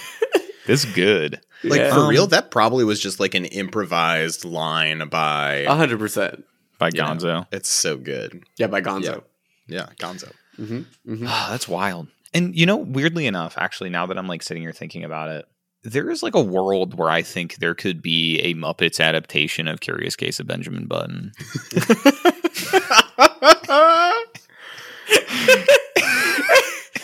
That's 0.66 0.84
good. 0.84 1.40
Like 1.64 1.80
Yeah. 1.80 1.94
for 1.94 2.00
Um, 2.00 2.08
real, 2.10 2.26
that 2.26 2.50
probably 2.50 2.84
was 2.84 3.00
just 3.00 3.20
like 3.20 3.34
an 3.34 3.46
improvised 3.46 4.44
line 4.44 5.08
by. 5.08 5.60
A 5.66 5.74
hundred 5.74 5.98
percent. 5.98 6.44
By 6.80 6.88
you 6.92 7.00
know, 7.00 7.04
Gonzo. 7.08 7.46
It's 7.52 7.68
so 7.68 7.96
good. 7.96 8.42
Yeah, 8.56 8.66
by 8.66 8.80
Gonzo. 8.80 9.22
Yeah, 9.68 9.86
Gonzo. 10.00 10.32
hmm 10.56 10.80
hmm 11.06 11.24
Ah, 11.28 11.48
that's 11.52 11.68
wild. 11.68 12.08
And 12.34 12.56
you 12.56 12.66
know, 12.66 12.76
weirdly 12.76 13.26
enough, 13.28 13.54
actually, 13.56 13.90
now 13.90 14.06
that 14.06 14.18
I'm 14.18 14.26
like 14.26 14.42
sitting 14.42 14.62
here 14.64 14.72
thinking 14.72 15.04
about 15.04 15.28
it, 15.28 15.46
there 15.84 16.10
is 16.10 16.22
like 16.22 16.34
a 16.34 16.42
world 16.42 16.94
where 16.98 17.08
I 17.10 17.22
think 17.22 17.56
there 17.56 17.74
could 17.74 18.02
be 18.02 18.38
a 18.40 18.54
Muppets 18.54 18.98
adaptation 19.00 19.68
of 19.68 19.80
Curious 19.80 20.16
Case 20.16 20.40
of 20.40 20.46
Benjamin 20.46 20.86
Button. 20.86 21.32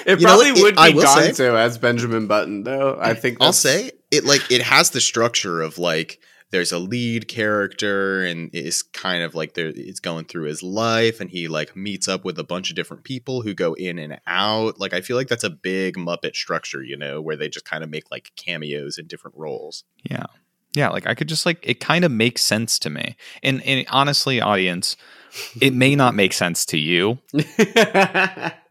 It 0.06 0.20
You 0.20 0.26
probably 0.26 0.52
what? 0.52 0.58
It- 0.58 0.62
would 0.62 0.78
I 0.78 0.88
be 0.90 0.94
will 0.94 1.02
say- 1.06 1.30
Gonzo 1.30 1.56
as 1.56 1.78
Benjamin 1.78 2.26
Button, 2.28 2.62
though. 2.62 2.96
I 3.00 3.14
think 3.14 3.38
I'll 3.40 3.52
say 3.52 3.90
it 4.12 4.24
like 4.24 4.50
it 4.52 4.62
has 4.62 4.90
the 4.90 5.00
structure 5.00 5.60
of 5.60 5.78
like 5.78 6.20
there's 6.56 6.72
a 6.72 6.78
lead 6.78 7.28
character 7.28 8.24
and 8.24 8.48
it's 8.54 8.80
kind 8.80 9.22
of 9.22 9.34
like 9.34 9.52
there 9.52 9.70
it's 9.76 10.00
going 10.00 10.24
through 10.24 10.44
his 10.44 10.62
life 10.62 11.20
and 11.20 11.28
he 11.28 11.48
like 11.48 11.76
meets 11.76 12.08
up 12.08 12.24
with 12.24 12.38
a 12.38 12.44
bunch 12.44 12.70
of 12.70 12.76
different 12.76 13.04
people 13.04 13.42
who 13.42 13.52
go 13.52 13.74
in 13.74 13.98
and 13.98 14.18
out. 14.26 14.80
Like 14.80 14.94
I 14.94 15.02
feel 15.02 15.18
like 15.18 15.28
that's 15.28 15.44
a 15.44 15.50
big 15.50 15.96
Muppet 15.96 16.34
structure, 16.34 16.82
you 16.82 16.96
know, 16.96 17.20
where 17.20 17.36
they 17.36 17.50
just 17.50 17.66
kind 17.66 17.84
of 17.84 17.90
make 17.90 18.10
like 18.10 18.32
cameos 18.36 18.96
in 18.96 19.06
different 19.06 19.36
roles. 19.36 19.84
Yeah. 20.02 20.24
Yeah, 20.74 20.88
like 20.88 21.06
I 21.06 21.14
could 21.14 21.28
just 21.28 21.44
like 21.44 21.58
it 21.62 21.78
kind 21.78 22.06
of 22.06 22.10
makes 22.10 22.42
sense 22.42 22.78
to 22.78 22.88
me. 22.88 23.18
And 23.42 23.62
and 23.64 23.86
honestly, 23.90 24.40
audience, 24.40 24.96
it 25.60 25.72
may 25.74 25.94
not 25.96 26.14
make 26.14 26.32
sense 26.32 26.66
to 26.66 26.78
you, 26.78 27.18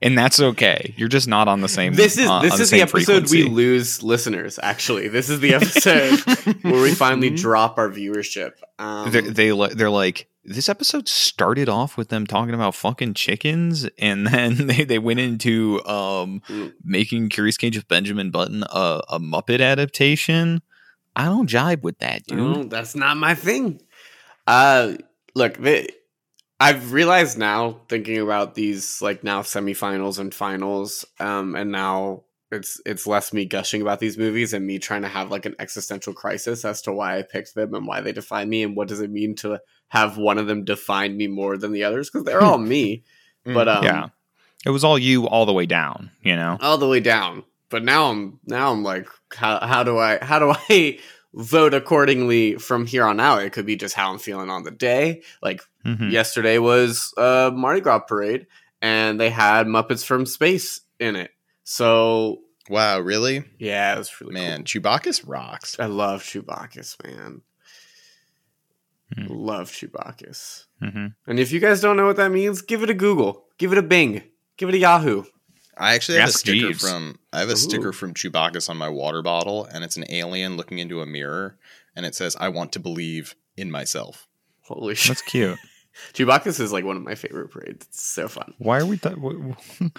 and 0.02 0.18
that's 0.18 0.40
okay. 0.40 0.94
You're 0.98 1.08
just 1.10 1.28
not 1.28 1.48
on 1.48 1.62
the 1.62 1.70
same 1.70 1.94
this 1.94 2.18
is 2.18 2.28
uh, 2.28 2.42
this 2.42 2.54
is 2.54 2.60
the 2.60 2.66
same 2.66 2.82
episode 2.82 3.30
we 3.32 3.44
lose 3.44 4.04
listeners. 4.04 4.60
Actually, 4.62 5.08
this 5.08 5.30
is 5.30 5.40
the 5.40 5.54
episode 5.54 6.20
where 6.64 6.82
we 6.82 6.94
finally 6.94 7.30
drop 7.36 7.78
our 7.78 7.90
viewership. 7.90 8.54
Um, 8.80 9.12
they're, 9.12 9.22
they 9.22 9.52
they're 9.76 9.90
like 9.90 10.28
this 10.44 10.70
episode 10.70 11.08
started 11.08 11.68
off 11.70 11.98
with 11.98 12.10
them 12.10 12.28
talking 12.28 12.54
about 12.54 12.76
fucking 12.76 13.16
chickens 13.16 13.88
and 13.98 14.28
then 14.34 14.68
they, 14.68 14.84
they 14.84 15.00
went 15.00 15.20
into 15.20 15.84
um 15.86 16.42
Mm. 16.50 16.74
making 16.84 17.30
curious 17.30 17.58
cage 17.58 17.78
of 17.78 17.88
benjamin 17.88 18.30
button 18.30 18.64
a, 18.72 19.02
a 19.10 19.20
muppet 19.20 19.60
adaptation 19.60 20.62
i 21.16 21.26
don't 21.26 21.48
jibe 21.48 21.84
with 21.84 21.98
that 22.00 22.24
dude 22.26 22.38
No, 22.38 22.64
that's 22.66 22.96
not 22.96 23.18
my 23.18 23.34
thing. 23.34 23.82
Uh, 24.46 24.94
look, 25.34 25.58
the, 25.58 25.90
I've 26.60 26.94
realized 26.94 27.38
now, 27.38 27.82
thinking 27.90 28.20
about 28.20 28.56
these 28.56 29.02
like 29.02 29.24
now 29.24 29.42
semifinals 29.42 30.20
and 30.20 30.34
finals, 30.34 31.06
um, 31.20 31.56
and 31.56 31.72
now 31.72 32.24
it's 32.52 32.80
it's 32.86 33.06
less 33.06 33.34
me 33.34 33.46
gushing 33.46 33.82
about 33.82 34.00
these 34.00 34.18
movies 34.18 34.54
and 34.54 34.66
me 34.66 34.80
trying 34.80 35.02
to 35.02 35.08
have 35.08 35.32
like 35.32 35.46
an 35.46 35.56
existential 35.60 36.14
crisis 36.14 36.64
as 36.64 36.82
to 36.84 36.94
why 36.94 37.18
I 37.18 37.24
picked 37.24 37.56
them 37.56 37.74
and 37.74 37.86
why 37.86 38.02
they 38.02 38.14
define 38.14 38.48
me 38.50 38.64
and 38.64 38.76
what 38.76 38.88
does 38.88 39.02
it 39.02 39.12
mean 39.12 39.36
to 39.38 39.60
have 39.90 40.18
one 40.18 40.38
of 40.38 40.48
them 40.48 40.64
define 40.64 41.18
me 41.18 41.28
more 41.28 41.58
than 41.58 41.74
the 41.74 41.84
others 41.84 42.10
because 42.10 42.26
they're 42.26 42.42
all 42.42 42.58
me, 42.58 43.04
but 43.44 43.68
um, 43.68 43.84
yeah. 43.84 44.08
It 44.66 44.72
was 44.72 44.84
all 44.84 44.98
you 44.98 45.28
all 45.28 45.46
the 45.46 45.54
way 45.54 45.68
down 45.68 46.10
you 46.24 46.36
know? 46.36 46.58
All 46.60 46.78
the 46.78 46.88
way 46.88 47.00
down. 47.00 47.44
But 47.70 47.84
now 47.84 48.12
I'm 48.12 48.40
now 48.46 48.72
I'm 48.72 48.84
like, 48.84 49.08
how 49.34 49.60
how 49.66 49.84
do 49.84 49.98
I 49.98 50.24
how 50.24 50.40
do 50.40 50.54
I 50.70 51.00
vote 51.36 51.74
accordingly 51.74 52.56
from 52.56 52.86
here 52.86 53.04
on 53.06 53.20
out? 53.20 53.44
It 53.44 53.52
could 53.52 53.66
be 53.66 53.76
just 53.76 53.94
how 53.96 54.12
I'm 54.12 54.20
feeling 54.20 54.50
on 54.50 54.64
the 54.64 54.72
day. 54.72 55.22
Like 55.44 55.62
Mhm. 55.86 56.12
yesterday 56.12 56.58
was 56.58 57.14
a 57.18 57.52
Mardi 57.54 57.82
Gras 57.82 58.00
parade, 58.00 58.48
and 58.82 59.20
they 59.20 59.30
had 59.30 59.68
Muppets 59.68 60.04
from 60.06 60.26
Space 60.26 60.82
in 61.00 61.16
it. 61.16 61.32
So 61.64 62.42
Wow, 62.70 63.00
really? 63.00 63.44
yeah, 63.60 63.94
it 63.94 63.98
was 64.00 64.20
really 64.20 64.34
Man, 64.34 64.64
Chewbacchus 64.64 65.24
rocks. 65.28 65.76
I 65.80 65.86
love 65.86 66.24
Chewbacchus 66.24 66.96
man. 67.04 67.42
Hmm. 69.16 69.28
Love 69.28 69.70
Chewbacchus. 69.72 70.66
Mhm. 70.82 71.14
And 71.28 71.40
if 71.40 71.52
you 71.52 71.60
guys 71.60 71.80
don't 71.82 71.96
know 71.98 72.08
what 72.08 72.16
that 72.18 72.32
means, 72.32 72.62
give 72.62 72.82
it 72.82 72.90
a 72.90 72.94
Google, 72.96 73.46
give 73.60 73.72
it 73.72 73.78
a 73.78 73.84
Bing, 73.84 74.24
give 74.58 74.68
it 74.70 74.76
a 74.76 74.80
Yahoo. 74.80 75.26
I 75.78 75.96
actually 75.96 76.20
have 76.20 76.30
a 76.30 76.34
sticker 76.34 76.68
Jeeves. 76.68 76.82
from 76.90 77.20
I 77.34 77.40
have 77.40 77.50
a 77.50 77.54
Ooh. 77.54 77.56
sticker 77.58 77.92
from 77.92 78.14
Chewbacchus 78.14 78.70
on 78.70 78.78
my 78.78 78.90
water 78.90 79.22
bottle, 79.22 79.66
and 79.66 79.84
it's 79.84 79.98
an 79.98 80.06
alien 80.10 80.58
looking 80.58 80.80
into 80.80 81.02
a 81.02 81.06
mirror, 81.06 81.58
and 81.96 82.06
it 82.06 82.16
says, 82.16 82.36
"I 82.40 82.50
want 82.50 82.72
to 82.74 82.80
believe 82.80 83.36
in 83.58 83.72
myself." 83.72 84.28
Holy 84.62 84.96
shit! 84.96 85.10
that's 85.10 85.22
cute 85.22 85.60
Chewbacchus 86.14 86.60
is 86.60 86.72
like 86.74 86.84
one 86.86 86.98
of 86.98 87.04
my 87.04 87.16
favorite 87.16 87.50
parades. 87.52 87.86
It's 87.88 88.04
so 88.04 88.28
fun. 88.28 88.54
why 88.58 88.80
are 88.80 88.86
we 88.86 88.98
th- 88.98 89.16
w- 89.16 89.56
w- 89.80 89.92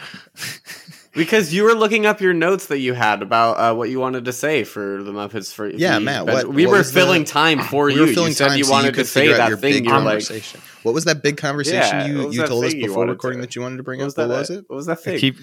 Because 1.15 1.55
you 1.55 1.63
were 1.65 1.73
looking 1.75 2.05
up 2.05 2.21
your 2.21 2.35
notes 2.35 2.67
that 2.67 2.79
you 2.81 2.93
had 2.93 3.23
about 3.23 3.53
uh, 3.55 3.75
what 3.75 3.89
you 3.89 3.99
wanted 3.99 4.27
to 4.27 4.33
say 4.35 4.65
for 4.65 5.03
the 5.03 5.13
Muppets. 5.13 5.53
For 5.53 5.67
Yeah, 5.69 5.95
the 5.95 6.01
Matt, 6.05 6.27
what- 6.27 6.49
we 6.49 6.67
what 6.67 6.73
were 6.73 6.79
was 6.79 6.93
the- 6.93 7.01
filling 7.01 7.25
time 7.25 7.61
for 7.61 7.87
We 7.87 7.95
you. 7.95 8.01
were 8.03 8.07
filling 8.09 8.29
you 8.29 8.35
said 8.35 8.49
time 8.49 8.59
you 8.59 8.65
so 8.65 8.73
wanted 8.73 8.95
to 8.95 9.05
say 9.07 9.21
figure 9.23 9.35
out 9.35 9.39
that 9.39 9.49
your 9.49 9.57
thing. 9.59 9.73
big 9.73 9.85
You 9.87 9.91
were 9.93 9.97
like, 10.01 10.05
conversation. 10.09 10.61
what 10.83 10.95
was 10.95 11.05
that 11.07 11.23
big 11.23 11.39
conversation 11.39 11.81
Yeah, 12.01 12.07
you, 12.07 12.31
you 12.33 12.47
told 12.47 12.65
us 12.67 12.75
before 12.75 13.07
recording 13.07 13.41
to- 13.41 13.47
that 13.47 13.57
you 13.57 13.63
wanted 13.63 13.79
to 13.79 13.83
bring 13.83 14.01
what 14.01 14.05
up? 14.05 14.07
was 14.09 14.15
that? 14.17 14.29
What 14.29 14.39
was 14.39 14.51
it? 14.51 14.65
What 14.69 14.77
was 14.77 14.87
that 14.87 15.01
thing? 15.01 15.19
keep 15.19 15.37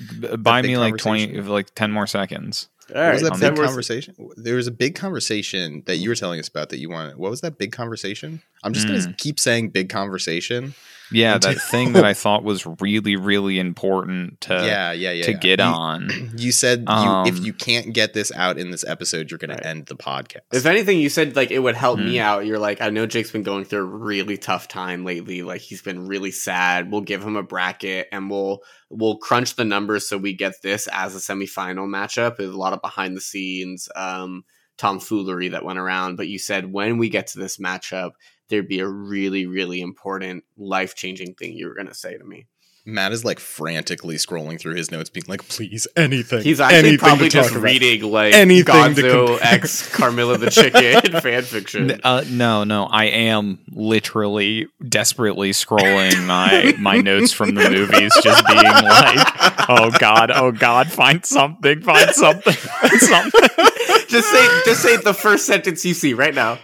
buy 0.43 0.61
big 0.61 0.69
me 0.71 0.77
like 0.77 0.97
20 0.97 1.41
like 1.41 1.73
10 1.73 1.91
more 1.91 2.05
seconds 2.05 2.69
All 2.95 3.01
What 3.01 3.13
was 3.13 3.23
right, 3.23 3.31
that 3.33 3.39
big 3.39 3.55
conversation? 3.65 4.15
There 4.37 4.55
was 4.55 4.67
a 4.67 4.71
big 4.71 4.95
conversation 4.95 5.83
that 5.87 5.97
you 5.97 6.09
were 6.09 6.15
telling 6.15 6.39
us 6.39 6.47
about 6.47 6.69
that 6.69 6.77
you 6.77 6.89
wanted. 6.89 7.17
What 7.17 7.31
was 7.31 7.41
that 7.41 7.57
big 7.57 7.71
conversation? 7.71 8.41
I'm 8.63 8.73
just 8.73 8.87
Hmm. 8.87 8.93
going 8.93 9.01
to 9.07 9.13
keep 9.13 9.39
saying 9.39 9.69
big 9.69 9.89
conversation. 9.89 10.75
Yeah 11.11 11.37
that 11.37 11.57
thing 11.69 11.93
that 11.93 12.05
i 12.05 12.13
thought 12.13 12.43
was 12.43 12.65
really 12.79 13.15
really 13.15 13.59
important 13.59 14.39
to 14.41 14.53
yeah, 14.53 14.91
yeah, 14.91 15.11
yeah. 15.11 15.23
to 15.23 15.31
yeah. 15.31 15.37
get 15.37 15.59
you, 15.59 15.65
on 15.65 16.09
You 16.37 16.51
said 16.51 16.83
Um, 16.87 17.25
you, 17.25 17.33
if 17.33 17.45
you 17.45 17.53
can't 17.53 17.93
get 17.93 18.13
this 18.13 18.31
out 18.35 18.57
in 18.57 18.71
this 18.71 18.83
episode, 18.85 19.29
you're 19.29 19.37
going 19.37 19.51
Right. 19.51 19.61
to 19.61 19.67
end 19.67 19.85
the 19.85 19.95
podcast. 19.95 20.41
If 20.51 20.65
anything, 20.65 20.99
you 20.99 21.09
said 21.09 21.35
like 21.35 21.51
it 21.51 21.59
would 21.59 21.75
help 21.75 21.99
me 21.99 22.15
Hmm. 22.17 22.21
out. 22.23 22.45
You're 22.45 22.59
like, 22.59 22.81
I 22.81 22.89
know 22.89 23.05
Jake's 23.05 23.31
been 23.31 23.43
going 23.43 23.65
through 23.65 23.81
a 23.81 23.83
really 23.83 24.37
tough 24.37 24.67
time 24.67 25.05
lately. 25.05 25.43
Like 25.43 25.61
he's 25.61 25.81
been 25.81 26.07
really 26.07 26.31
sad. 26.31 26.91
We'll 26.91 27.01
give 27.01 27.21
him 27.23 27.35
a 27.35 27.43
bracket 27.43 28.07
and 28.11 28.29
we'll 28.29 28.59
we'll 28.89 29.17
crunch 29.17 29.55
the 29.55 29.65
numbers 29.65 30.07
so 30.07 30.17
we 30.17 30.33
get 30.33 30.53
this 30.63 30.87
as 30.91 31.15
a 31.15 31.19
semifinal 31.19 31.87
matchup. 31.87 32.37
There's 32.37 32.49
a 32.53 32.57
lot 32.57 32.73
of 32.73 32.81
behind 32.81 33.15
the 33.15 33.21
scenes 33.21 33.87
um, 33.95 34.43
tomfoolery 34.77 35.49
that 35.49 35.65
went 35.65 35.79
around. 35.79 36.15
But 36.17 36.27
you 36.27 36.39
said 36.39 36.71
when 36.71 36.97
we 36.97 37.09
get 37.09 37.27
to 37.27 37.39
this 37.39 37.57
matchup, 37.57 38.11
there'd 38.49 38.67
be 38.67 38.79
a 38.79 38.87
really 38.87 39.45
really 39.45 39.81
important 39.81 40.43
life 40.57 40.95
changing 40.95 41.33
thing 41.35 41.53
you 41.53 41.67
were 41.67 41.75
going 41.75 41.87
to 41.87 41.95
say 41.95 42.17
to 42.17 42.23
me. 42.23 42.47
Matt 42.85 43.13
is 43.13 43.23
like 43.23 43.39
frantically 43.39 44.15
scrolling 44.17 44.59
through 44.59 44.75
his 44.75 44.91
notes, 44.91 45.09
being 45.09 45.23
like, 45.29 45.47
"Please, 45.47 45.87
anything." 45.95 46.41
He's 46.41 46.59
actually 46.59 46.79
anything 46.79 46.97
probably 46.99 47.29
just 47.29 47.51
about. 47.51 47.63
reading 47.63 48.11
like 48.11 48.33
Anything 48.33 48.95
to 48.95 49.01
Gonzo. 49.01 49.39
X 49.41 49.95
Camilla 49.95 50.37
the 50.37 50.49
Chicken 50.49 51.21
fan 51.21 51.43
fiction. 51.43 52.01
Uh, 52.03 52.25
no, 52.27 52.65
no, 52.65 52.83
I 52.83 53.05
am 53.05 53.59
literally 53.71 54.67
desperately 54.85 55.51
scrolling 55.51 56.25
my 56.25 56.75
my 56.77 56.97
notes 56.97 57.31
from 57.31 57.55
the 57.55 57.69
movies, 57.69 58.11
just 58.21 58.45
being 58.47 58.63
like, 58.63 59.69
"Oh 59.69 59.89
God, 59.97 60.31
oh 60.31 60.51
God, 60.51 60.91
find 60.91 61.25
something, 61.25 61.81
find 61.81 62.09
something, 62.09 62.51
find 62.51 62.99
something." 62.99 63.41
just 64.09 64.29
say 64.29 64.61
just 64.65 64.81
say 64.81 64.97
the 64.97 65.13
first 65.13 65.45
sentence 65.45 65.85
you 65.85 65.93
see 65.93 66.13
right 66.13 66.35
now. 66.35 66.59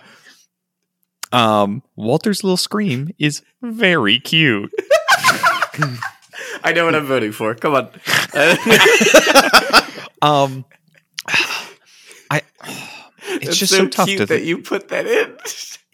Um, 1.31 1.83
Walter's 1.95 2.43
little 2.43 2.57
scream 2.57 3.11
is 3.19 3.41
very 3.61 4.19
cute. 4.19 4.71
I 6.63 6.73
know 6.73 6.85
what 6.85 6.95
I'm 6.95 7.05
voting 7.05 7.31
for. 7.31 7.55
Come 7.55 7.75
on. 7.75 7.89
Um, 10.21 10.65
I. 12.29 12.41
It's 13.41 13.57
just 13.57 13.73
so, 13.73 13.87
tough 13.87 14.07
cute 14.07 14.17
to 14.19 14.25
that 14.25 14.43
you 14.43 14.57
put 14.57 14.89
that 14.89 15.05
in. 15.05 15.37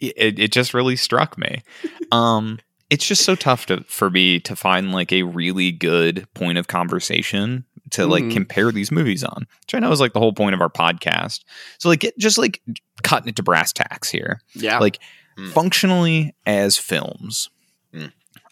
it, 0.00 0.38
it 0.38 0.52
just 0.52 0.72
really 0.74 0.96
struck 0.96 1.36
me. 1.36 1.62
Um, 2.10 2.58
it's 2.88 3.06
just 3.06 3.24
so 3.24 3.34
tough 3.34 3.66
to 3.66 3.84
for 3.88 4.08
me 4.10 4.40
to 4.40 4.56
find 4.56 4.90
like 4.90 5.12
a 5.12 5.22
really 5.22 5.70
good 5.70 6.26
point 6.34 6.56
of 6.56 6.66
conversation 6.66 7.64
to 7.90 8.06
like 8.06 8.24
Mhm. 8.24 8.32
compare 8.32 8.72
these 8.72 8.90
movies 8.90 9.22
on, 9.22 9.46
which 9.60 9.74
I 9.74 9.80
know 9.80 9.92
is 9.92 10.00
like 10.00 10.12
the 10.14 10.18
whole 10.18 10.32
point 10.32 10.54
of 10.54 10.60
our 10.62 10.70
podcast. 10.70 11.44
So 11.78 11.88
like, 11.90 12.00
get, 12.00 12.16
just 12.18 12.38
like 12.38 12.62
cutting 13.02 13.28
it 13.28 13.36
to 13.36 13.42
brass 13.42 13.72
tacks 13.72 14.10
here. 14.10 14.40
Yeah. 14.54 14.78
Like, 14.78 14.98
Hmm. 15.36 15.48
functionally 15.50 16.34
as 16.46 16.78
films. 16.78 17.50
Hmm. 17.92 18.06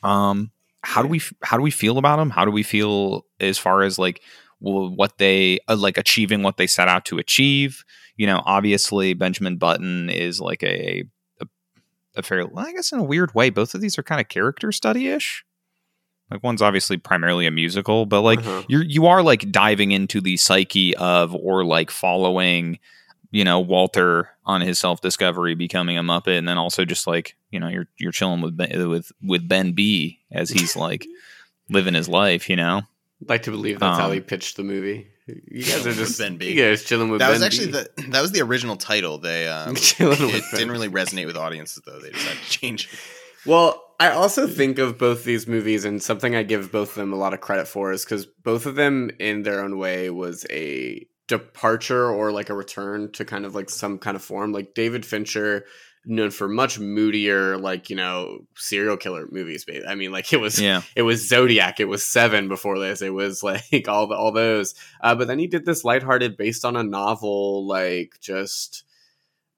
Um, 0.09 0.51
how 0.83 1.01
do 1.03 1.09
we 1.09 1.21
how 1.43 1.57
do 1.57 1.63
we 1.63 1.71
feel 1.71 1.97
about 1.99 2.17
them? 2.17 2.31
How 2.31 2.45
do 2.45 2.51
we 2.51 2.63
feel 2.63 3.25
as 3.41 3.57
far 3.59 3.83
as 3.83 3.99
like 3.99 4.21
what 4.61 5.17
they 5.19 5.59
uh, 5.69 5.77
like 5.77 5.97
achieving 5.99 6.43
what 6.43 6.57
they 6.59 6.67
set 6.67 6.89
out 6.89 7.05
to 7.07 7.19
achieve? 7.19 7.85
You 8.17 8.27
know, 8.27 8.43
obviously 8.45 9.15
Benjamin 9.15 9.57
Button 9.57 10.11
is 10.11 10.41
like 10.41 10.63
a 10.63 11.05
a, 11.41 11.47
a 12.17 12.23
fair, 12.23 12.47
well, 12.47 12.67
I 12.67 12.73
guess 12.73 12.93
in 12.93 12.99
a 12.99 13.03
weird 13.05 13.35
way, 13.35 13.49
both 13.51 13.75
of 13.75 13.81
these 13.81 13.99
are 13.99 14.03
kind 14.03 14.21
of 14.21 14.29
character 14.29 14.71
study 14.73 15.09
ish. 15.09 15.45
Like 16.31 16.43
one's 16.43 16.63
obviously 16.63 16.97
primarily 16.97 17.47
a 17.47 17.51
musical, 17.51 18.07
but 18.07 18.21
like 18.23 18.41
Uh-huh. 18.41 18.63
you're 18.69 18.85
you 18.85 19.07
are 19.07 19.23
like 19.23 19.51
diving 19.51 19.93
into 19.93 20.21
the 20.21 20.37
psyche 20.37 20.95
of 20.97 21.35
or 21.35 21.65
like 21.65 21.91
following 21.91 22.79
you 23.35 23.45
know 23.45 23.59
Walter 23.59 24.31
on 24.47 24.61
his 24.61 24.79
self 24.79 25.01
discovery 25.01 25.55
becoming 25.55 25.99
a 25.99 26.03
Muppet, 26.03 26.39
and 26.39 26.49
then 26.49 26.57
also 26.57 26.85
just 26.85 27.07
like 27.07 27.37
you 27.51 27.59
know 27.59 27.69
you're 27.69 27.89
you're 27.99 28.13
chilling 28.13 28.41
with 28.41 28.57
ben, 28.57 28.89
with 28.89 29.11
with 29.23 29.49
Ben 29.49 29.73
B 29.73 30.21
as 30.31 30.51
he's 30.51 30.77
like 30.77 31.07
living 31.69 31.95
his 31.95 32.09
life, 32.09 32.49
you 32.49 32.57
know. 32.57 32.83
I'd 33.23 33.29
like 33.29 33.43
to 33.45 33.51
believe 33.51 33.81
that's 33.81 33.99
how 33.99 34.07
Um, 34.07 34.13
he 34.13 34.21
pitched 34.21 34.57
the 34.57 34.63
movie. 34.65 35.09
You 35.27 35.65
guys 35.65 35.87
are 35.87 35.95
just 35.95 36.19
Ben 36.19 36.37
B. 36.37 36.53
You 36.53 36.63
guys 36.63 36.85
chilling 36.85 37.09
with 37.09 37.19
That 37.21 37.29
Ben 37.29 37.35
was 37.35 37.43
actually 37.43 37.67
B. 37.67 37.73
the 37.73 38.03
that 38.11 38.21
was 38.23 38.33
the 38.33 38.43
original 38.43 38.77
title. 38.77 39.19
They 39.19 39.49
um, 39.49 39.75
it 39.77 40.45
didn't 40.53 40.71
really 40.71 40.89
resonate 40.89 41.27
with 41.27 41.37
audiences 41.37 41.83
though. 41.85 41.99
They 41.99 42.11
decided 42.11 42.39
to 42.43 42.51
change. 42.51 42.89
it. 42.93 42.99
Well, 43.47 43.83
I 44.01 44.11
also 44.11 44.47
think 44.47 44.79
of 44.79 44.97
both 44.99 45.25
these 45.25 45.47
movies, 45.47 45.85
and 45.85 46.03
something 46.03 46.35
I 46.35 46.43
give 46.45 46.71
both 46.73 46.91
of 46.91 46.95
them 46.95 47.13
a 47.13 47.17
lot 47.17 47.35
of 47.35 47.41
credit 47.41 47.67
for 47.69 47.93
is 47.93 48.05
because 48.05 48.27
both 48.27 48.65
of 48.67 48.75
them, 48.75 49.11
in 49.19 49.43
their 49.43 49.61
own 49.63 49.77
way, 49.79 50.09
was 50.11 50.47
a 50.51 51.07
departure 51.27 52.11
or 52.11 52.33
like 52.33 52.51
a 52.51 52.55
return 52.55 53.11
to 53.13 53.25
kind 53.25 53.45
of 53.45 53.55
like 53.55 53.71
some 53.71 53.99
kind 53.99 54.17
of 54.17 54.23
form. 54.23 54.53
Like 54.53 54.75
David 54.75 55.07
Fincher, 55.07 55.65
known 56.07 56.31
for 56.31 56.49
much 56.49 56.79
moodier, 56.79 57.57
like 57.57 57.91
you 57.91 57.97
know, 57.97 58.47
serial 58.57 58.97
killer 58.97 59.27
movies. 59.31 59.67
I 59.89 59.95
mean, 59.95 60.13
like 60.13 60.33
it 60.33 60.41
was 60.41 60.61
Yeah, 60.61 60.83
it 60.95 61.03
was 61.03 61.29
Zodiac, 61.29 61.81
it 61.81 61.87
was 61.87 62.05
Seven 62.05 62.49
before 62.49 62.79
this, 62.79 63.03
it 63.03 63.13
was 63.13 63.43
like 63.43 63.89
all 63.89 64.07
the 64.07 64.15
all 64.15 64.33
those. 64.33 64.75
Uh, 65.01 65.15
but 65.15 65.29
then 65.29 65.39
he 65.39 65.47
did 65.47 65.65
this 65.65 65.85
lighthearted, 65.85 66.37
based 66.37 66.65
on 66.65 66.77
a 66.77 66.83
novel, 66.83 67.67
like 67.67 68.17
just. 68.21 68.85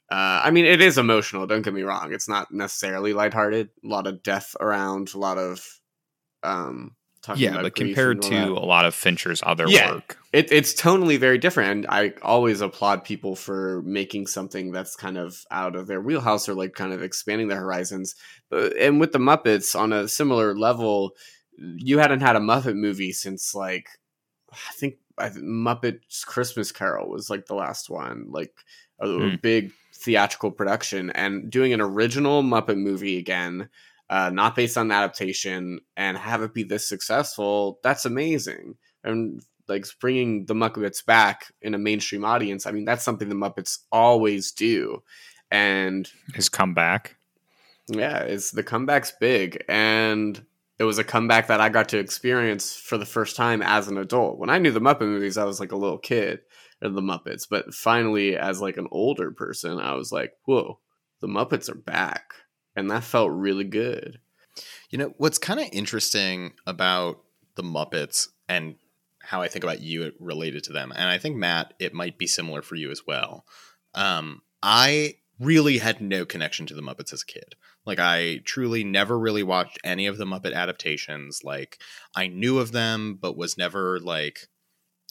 Uh, 0.09 0.41
I 0.45 0.53
mean, 0.53 0.67
it 0.67 0.81
is 0.81 0.99
emotional. 0.99 1.49
Don't 1.49 1.63
get 1.63 1.75
me 1.75 1.83
wrong; 1.83 2.13
it's 2.13 2.29
not 2.29 2.53
necessarily 2.53 3.13
lighthearted. 3.13 3.71
A 3.85 3.89
lot 3.89 4.07
of 4.07 4.23
death 4.23 4.55
around, 4.61 5.13
a 5.13 5.19
lot 5.19 5.37
of 5.37 5.81
um, 6.45 6.95
yeah, 7.37 7.51
about 7.51 7.63
but 7.63 7.75
compared 7.75 8.23
to 8.23 8.53
a 8.53 8.65
lot 8.65 8.85
of 8.87 8.95
Fincher's 8.95 9.43
other 9.45 9.67
Yeah. 9.69 9.95
work, 9.95 10.19
it, 10.33 10.51
it's 10.53 10.75
tonally 10.75 11.19
very 11.19 11.39
different. 11.39 11.71
And 11.71 11.87
I 11.89 12.13
always 12.23 12.61
applaud 12.61 13.05
people 13.05 13.37
for 13.37 13.83
making 13.83 14.27
something 14.27 14.73
that's 14.73 14.97
kind 14.97 15.19
of 15.19 15.45
out 15.51 15.77
of 15.77 15.87
their 15.87 16.01
wheelhouse 16.01 16.49
or 16.49 16.55
like 16.55 16.75
kind 16.75 16.93
of 16.93 17.03
expanding 17.03 17.49
their 17.49 17.61
horizons. 17.61 18.15
And 18.51 19.01
with 19.01 19.13
the 19.13 19.19
Muppets 19.19 19.79
on 19.79 19.93
a 19.93 20.09
similar 20.09 20.57
level, 20.57 21.13
you 21.59 21.99
hadn't 21.99 22.21
had 22.21 22.37
a 22.37 22.41
Muppet 22.41 22.77
movie 22.77 23.13
since 23.13 23.55
like 23.55 23.89
I 24.53 24.73
think 24.75 24.97
I 25.19 25.29
think 25.31 25.45
Muppets 25.47 26.25
Christmas 26.25 26.71
Carol 26.73 27.09
was 27.09 27.31
like 27.31 27.47
the 27.47 27.55
last 27.55 27.89
one, 27.91 28.27
like 28.31 28.53
a, 29.01 29.07
Hmm. 29.09 29.37
big 29.43 29.73
theatrical 29.95 30.51
production, 30.51 31.11
and 31.11 31.51
doing 31.51 31.73
an 31.73 31.81
original 31.81 32.43
Muppet 32.43 32.77
movie 32.79 33.19
again. 33.19 33.69
Uh, 34.09 34.31
not 34.31 34.55
based 34.55 34.79
on 34.79 34.93
adaptation 34.93 35.81
and 35.97 36.17
have 36.17 36.41
it 36.41 36.55
be 36.55 36.63
this 36.63 36.89
successful 36.89 37.81
that's 37.83 38.05
amazing 38.05 38.77
and 39.03 39.43
like 39.69 39.87
bringing 40.01 40.47
the 40.47 40.55
Muppets 40.55 41.05
back 41.05 41.53
in 41.63 41.75
a 41.75 41.79
mainstream 41.79 42.25
audience. 42.25 42.67
I 42.67 42.73
mean, 42.73 42.85
that's 42.85 43.05
something 43.05 43.29
the 43.29 43.35
Muppets 43.35 43.79
always 43.91 44.53
do, 44.53 45.03
and 45.51 46.09
his 46.35 46.49
comeback. 46.49 47.17
yeah, 47.89 48.19
it's 48.19 48.51
the 48.51 48.63
comeback's 48.63 49.13
big, 49.19 49.65
and 49.69 50.45
it 50.79 50.85
was 50.85 50.99
a 50.99 51.05
comeback 51.05 51.47
that 51.49 51.61
I 51.61 51.69
got 51.69 51.89
to 51.91 51.99
experience 51.99 52.77
for 52.77 52.99
the 52.99 53.07
first 53.07 53.37
time 53.37 53.63
as 53.63 53.89
an 53.89 53.99
adult. 53.99 54.39
When 54.39 54.51
I 54.51 54.59
knew 54.59 54.73
the 54.73 54.81
Muppet 54.81 55.01
movies, 55.01 55.39
I 55.39 55.45
was 55.45 55.61
like 55.61 55.73
a 55.73 55.77
little 55.77 55.99
kid 55.99 56.41
or 56.83 56.91
the 56.91 57.01
Muppets, 57.01 57.47
but 57.49 57.73
finally, 57.73 58.37
as 58.37 58.61
like 58.61 58.77
an 58.77 58.89
older 58.91 59.31
person, 59.31 59.79
I 59.79 59.95
was 59.95 60.13
like, 60.13 60.33
"Whoa, 60.45 60.81
the 61.21 61.29
Muppets 61.29 61.69
are 61.71 61.75
back," 61.75 62.35
and 62.77 62.91
that 62.91 63.05
felt 63.05 63.31
really 63.33 63.65
good. 63.65 64.21
You 64.91 64.99
know 64.99 65.15
what's 65.17 65.39
kind 65.39 65.61
of 65.61 65.67
interesting 65.73 66.53
about 66.67 67.23
the 67.57 67.63
Muppets 67.63 68.29
and 68.49 68.77
how 69.21 69.43
I 69.43 69.49
think 69.49 69.65
about 69.65 69.81
you 69.81 70.13
related 70.21 70.63
to 70.65 70.73
them, 70.73 70.93
and 70.95 71.09
I 71.09 71.19
think 71.19 71.37
Matt, 71.37 71.75
it 71.79 71.95
might 71.95 72.19
be 72.19 72.27
similar 72.27 72.63
for 72.63 72.77
you 72.77 72.91
as 72.91 73.07
well. 73.07 73.45
Um, 73.95 74.43
I 74.63 75.17
really 75.39 75.79
had 75.79 76.01
no 76.01 76.25
connection 76.25 76.67
to 76.67 76.75
the 76.75 76.83
Muppets 76.83 77.13
as 77.13 77.23
a 77.23 77.27
kid. 77.27 77.55
Like 77.85 77.99
I 77.99 78.41
truly 78.45 78.85
never 78.85 79.19
really 79.19 79.43
watched 79.43 79.79
any 79.85 80.07
of 80.07 80.19
the 80.19 80.25
Muppet 80.25 80.55
adaptations. 80.55 81.43
Like 81.45 81.79
I 82.15 82.27
knew 82.27 82.59
of 82.59 82.73
them, 82.73 83.19
but 83.21 83.37
was 83.37 83.59
never 83.59 84.01
like 84.01 84.49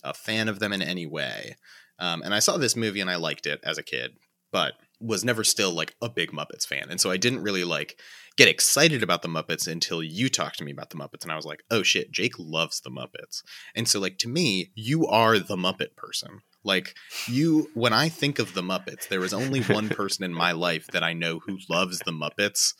a 0.03 0.13
fan 0.13 0.47
of 0.47 0.59
them 0.59 0.73
in 0.73 0.81
any 0.81 1.05
way. 1.05 1.55
Um, 1.99 2.21
and 2.23 2.33
I 2.33 2.39
saw 2.39 2.57
this 2.57 2.75
movie 2.75 2.99
and 2.99 3.09
I 3.09 3.15
liked 3.15 3.45
it 3.45 3.61
as 3.63 3.77
a 3.77 3.83
kid, 3.83 4.17
but 4.51 4.73
was 4.99 5.23
never 5.25 5.43
still 5.43 5.71
like 5.71 5.95
a 6.01 6.09
big 6.09 6.31
Muppets 6.31 6.65
fan. 6.65 6.87
And 6.89 6.99
so 7.01 7.11
I 7.11 7.17
didn't 7.17 7.43
really 7.43 7.63
like 7.63 7.99
get 8.37 8.47
excited 8.47 9.01
about 9.03 9.21
the 9.21 9.27
Muppets 9.29 9.67
until 9.67 10.03
you 10.03 10.29
talked 10.29 10.57
to 10.57 10.63
me 10.63 10.71
about 10.71 10.89
the 10.89 10.97
Muppets. 10.97 11.23
And 11.23 11.31
I 11.31 11.35
was 11.35 11.45
like, 11.45 11.63
oh 11.71 11.83
shit, 11.83 12.11
Jake 12.11 12.33
loves 12.37 12.81
the 12.81 12.89
Muppets. 12.89 13.41
And 13.75 13.87
so, 13.87 13.99
like, 13.99 14.17
to 14.19 14.27
me, 14.27 14.71
you 14.75 15.07
are 15.07 15.39
the 15.39 15.55
Muppet 15.55 15.95
person. 15.95 16.41
Like, 16.63 16.95
you, 17.27 17.69
when 17.75 17.93
I 17.93 18.09
think 18.09 18.39
of 18.39 18.53
the 18.53 18.61
Muppets, 18.63 19.07
there 19.07 19.23
is 19.23 19.33
only 19.33 19.61
one 19.61 19.87
person 20.01 20.25
in 20.25 20.33
my 20.33 20.51
life 20.51 20.87
that 20.87 21.03
I 21.03 21.13
know 21.13 21.39
who 21.39 21.59
loves 21.69 21.99
the 21.99 22.11
Muppets, 22.11 22.73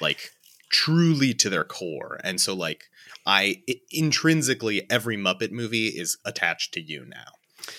like, 0.00 0.30
truly 0.70 1.34
to 1.34 1.50
their 1.50 1.64
core. 1.64 2.18
And 2.24 2.40
so, 2.40 2.54
like, 2.54 2.84
I 3.26 3.62
i- 3.68 3.80
intrinsically, 3.90 4.88
every 4.90 5.16
Muppet 5.16 5.50
movie 5.50 5.88
is 5.88 6.18
attached 6.24 6.72
to 6.74 6.80
you 6.80 7.04
now. 7.06 7.32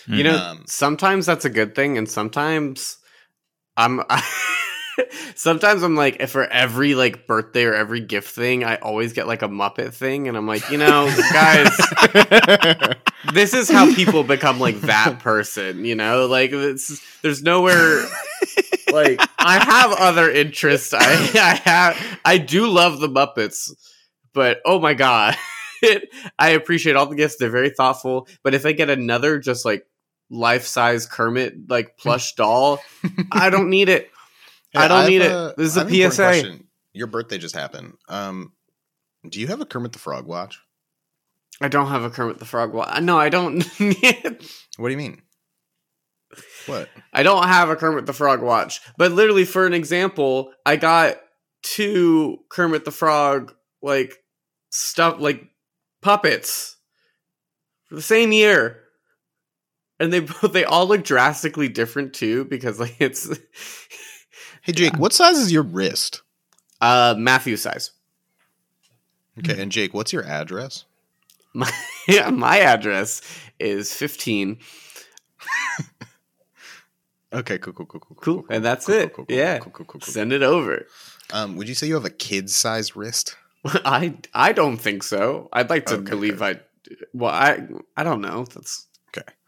You 0.08 0.23
know, 0.23 0.38
Um, 0.38 0.63
sometimes 0.67 1.25
that's 1.25 1.45
a 1.45 1.49
good 1.49 1.75
thing, 1.75 1.97
and 1.97 2.10
sometimes 2.10 2.97
I'm. 3.77 4.01
sometimes 5.36 5.83
I'm 5.83 5.95
like, 5.95 6.17
if 6.19 6.31
for 6.31 6.45
every 6.45 6.95
like 6.95 7.27
birthday 7.27 7.65
or 7.65 7.73
every 7.73 7.99
gift 7.99 8.33
thing, 8.33 8.63
I 8.63 8.75
always 8.77 9.13
get 9.13 9.27
like 9.27 9.41
a 9.41 9.47
Muppet 9.47 9.93
thing, 9.93 10.27
and 10.27 10.38
I'm 10.38 10.47
like, 10.47 10.69
you 10.69 10.77
know, 10.77 11.05
guys, 11.33 11.75
this 13.33 13.53
is 13.53 13.69
how 13.69 13.93
people 13.93 14.23
become 14.23 14.59
like 14.59 14.79
that 14.81 15.19
person. 15.19 15.86
You 15.86 15.95
know, 15.95 16.25
like 16.27 16.51
there's 16.51 17.43
nowhere. 17.43 18.05
like 18.91 19.19
I 19.39 19.63
have 19.63 19.93
other 19.93 20.29
interests. 20.29 20.93
I 20.93 21.01
I 21.36 21.62
have 21.65 22.19
I 22.25 22.38
do 22.38 22.67
love 22.67 22.99
the 22.99 23.09
Muppets, 23.09 23.71
but 24.33 24.62
oh 24.65 24.79
my 24.79 24.93
god. 24.93 25.36
I 26.39 26.51
appreciate 26.51 26.95
all 26.95 27.07
the 27.07 27.15
gifts. 27.15 27.36
They're 27.36 27.49
very 27.49 27.69
thoughtful. 27.69 28.27
But 28.41 28.53
if 28.53 28.65
I 28.65 28.71
get 28.71 28.89
another 28.89 29.39
just 29.39 29.65
like 29.65 29.86
life 30.33 30.65
size 30.65 31.05
Kermit 31.05 31.69
like 31.69 31.97
plush 31.99 32.33
doll, 32.35 32.79
I 33.31 33.49
don't 33.49 33.69
need 33.69 33.89
it. 33.89 34.09
I 34.75 34.87
don't 34.87 35.01
have 35.01 35.09
need 35.09 35.21
a- 35.21 35.49
it. 35.49 35.57
This 35.57 35.67
is 35.67 35.77
I 35.77 35.81
a 35.87 36.01
have 36.03 36.13
PSA. 36.13 36.23
question. 36.23 36.67
Your 36.93 37.07
birthday 37.07 37.37
just 37.37 37.55
happened. 37.55 37.93
Um, 38.09 38.53
do 39.29 39.39
you 39.39 39.47
have 39.47 39.61
a 39.61 39.65
Kermit 39.65 39.93
the 39.93 39.99
Frog 39.99 40.25
watch? 40.25 40.59
I 41.61 41.67
don't 41.67 41.87
have 41.87 42.03
a 42.03 42.09
Kermit 42.09 42.39
the 42.39 42.45
Frog 42.45 42.73
watch. 42.73 43.01
No, 43.01 43.17
I 43.17 43.29
don't. 43.29 43.63
What 44.77 44.87
do 44.87 44.91
you 44.91 44.97
mean? 44.97 45.21
What? 46.65 46.89
I 47.13 47.21
don't 47.21 47.43
have 47.47 47.69
a 47.69 47.75
Kermit 47.75 48.07
the 48.07 48.13
Frog 48.13 48.41
watch. 48.41 48.81
But 48.97 49.11
literally, 49.11 49.45
for 49.45 49.67
an 49.67 49.73
example, 49.73 50.51
I 50.65 50.77
got 50.77 51.17
two 51.61 52.39
Kermit 52.49 52.85
the 52.85 52.91
Frog 52.91 53.53
like 53.83 54.17
stuff 54.71 55.17
like 55.19 55.43
puppets 56.01 56.75
for 57.87 57.95
the 57.95 58.01
same 58.01 58.31
year. 58.31 58.79
And 60.03 60.11
they 60.11 60.19
both 60.19 60.51
they 60.53 60.65
all 60.65 60.85
look 60.85 61.03
drastically 61.03 61.69
different 61.69 62.13
too 62.13 62.45
because 62.45 62.79
like 62.79 62.95
it's 62.99 63.29
Hey 64.61 64.73
Jake, 64.73 64.97
what 64.97 65.13
size 65.13 65.37
is 65.37 65.51
your 65.51 65.63
wrist? 65.63 66.21
uh 66.81 67.15
Matthew 67.17 67.55
size. 67.57 67.91
Okay, 69.39 69.61
and 69.61 69.71
Jake, 69.71 69.93
what's 69.93 70.13
your 70.13 70.25
address? 70.25 70.85
My 71.53 71.71
yeah, 72.07 72.29
my 72.29 72.59
address 72.59 73.21
is 73.59 73.93
15. 73.93 74.59
Okay, 77.33 77.57
cool, 77.57 77.73
cool, 77.73 77.87
cool, 77.87 77.99
cool, 77.99 78.17
Cool, 78.21 78.45
and 78.49 78.63
that's 78.63 78.85
cool, 78.85 78.95
it. 78.95 79.13
cool, 79.13 79.25
Yeah. 79.27 79.57
cool, 79.59 79.71
cool, 79.71 79.85
cool. 79.87 80.01
Send 80.01 80.31
it 80.33 80.43
over. 80.43 80.85
Um, 81.31 81.55
would 81.55 81.67
you 81.67 81.73
say 81.73 81.87
you 81.87 81.95
have 81.95 82.05
a 82.05 82.11
kid-sized 82.11 82.95
wrist? 82.95 83.35
I 83.65 84.17
I 84.35 84.51
don't 84.53 84.77
think 84.77 85.01
so. 85.03 85.49
I'd 85.51 85.69
like 85.69 85.87
to 85.87 85.97
Okay, 85.97 86.11
believe 86.11 86.41
I 86.43 86.59
well 87.13 87.31
I 87.33 87.67
I 87.97 88.03
don't 88.03 88.21
know. 88.21 88.45
That's 88.53 88.85
Okay. 88.85 88.92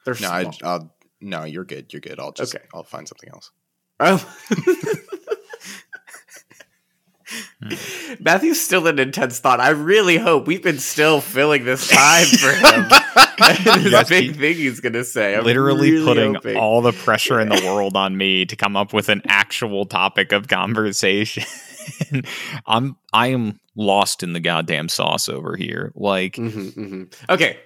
They're 0.05 0.13
No, 0.21 0.51
small. 0.51 0.53
I'll, 0.63 0.95
no, 1.21 1.43
you're 1.43 1.65
good. 1.65 1.91
You're 1.91 2.01
good. 2.01 2.19
I'll 2.19 2.31
just, 2.31 2.55
Okay. 2.55 2.63
I'll 2.73 2.83
find 2.83 3.07
something 3.07 3.29
else. 3.29 3.51
Oh. 3.99 4.23
Matthew's 8.19 8.61
still 8.61 8.85
in 8.87 8.99
intense 8.99 9.39
thought. 9.39 9.59
I 9.59 9.69
really 9.69 10.17
hope 10.17 10.45
we've 10.45 10.61
been 10.61 10.77
still 10.77 11.21
filling 11.21 11.65
this 11.65 11.87
time 11.87 12.25
for 12.27 12.51
him. 12.53 12.85
Yes, 13.37 14.07
big 14.07 14.37
thing 14.37 14.55
he's 14.55 14.79
gonna 14.79 15.03
say. 15.03 15.35
I'm 15.35 15.43
Literally 15.43 15.91
really 15.91 16.05
putting 16.05 16.33
hoping. 16.35 16.55
all 16.55 16.81
the 16.81 16.93
pressure 16.93 17.37
in 17.41 17.49
the 17.49 17.61
world 17.65 17.97
on 17.97 18.15
me 18.15 18.45
to 18.45 18.55
come 18.55 18.77
up 18.77 18.93
with 18.93 19.09
an 19.09 19.21
actual 19.27 19.85
topic 19.85 20.31
of 20.31 20.47
conversation. 20.47 21.43
I'm 22.65 22.95
I 23.11 23.27
am 23.27 23.59
lost 23.75 24.23
in 24.23 24.31
the 24.31 24.39
goddamn 24.39 24.87
sauce 24.87 25.27
over 25.27 25.57
here. 25.57 25.91
Like 25.95 26.35
Mhm, 26.35 26.73
mhm. 26.75 27.13
Okay, 27.29 27.59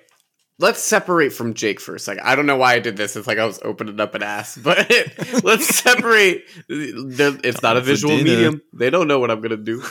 let's 0.59 0.79
separate 0.81 1.33
from 1.33 1.53
Jake 1.55 1.79
for 1.79 1.95
a 1.95 1.99
second. 1.99 2.23
I 2.23 2.35
don't 2.35 2.45
know 2.45 2.57
why 2.57 2.73
I 2.75 2.79
did 2.79 2.95
this. 2.97 3.15
It's 3.15 3.25
like 3.27 3.39
I 3.39 3.45
was 3.45 3.59
opening 3.63 3.99
up 3.99 4.13
an 4.13 4.21
ass, 4.23 4.57
but 4.63 4.77
let's 5.43 5.67
separate. 5.67 6.45
They're- 6.67 7.39
It's 7.43 7.61
not 7.63 7.77
a 7.77 7.81
visual 7.81 8.15
medium. 8.17 8.61
They 8.73 8.89
don't 8.89 9.07
know 9.07 9.19
what 9.19 9.31
I'm 9.31 9.41
gonna 9.41 9.57
do. 9.57 9.83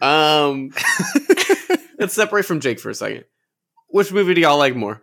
Um, 0.00 0.70
let's 1.98 2.14
separate 2.14 2.44
from 2.44 2.60
Jake 2.60 2.80
for 2.80 2.90
a 2.90 2.94
second. 2.94 3.24
Which 3.88 4.10
movie 4.12 4.34
do 4.34 4.40
y'all 4.40 4.58
like 4.58 4.74
more, 4.74 5.02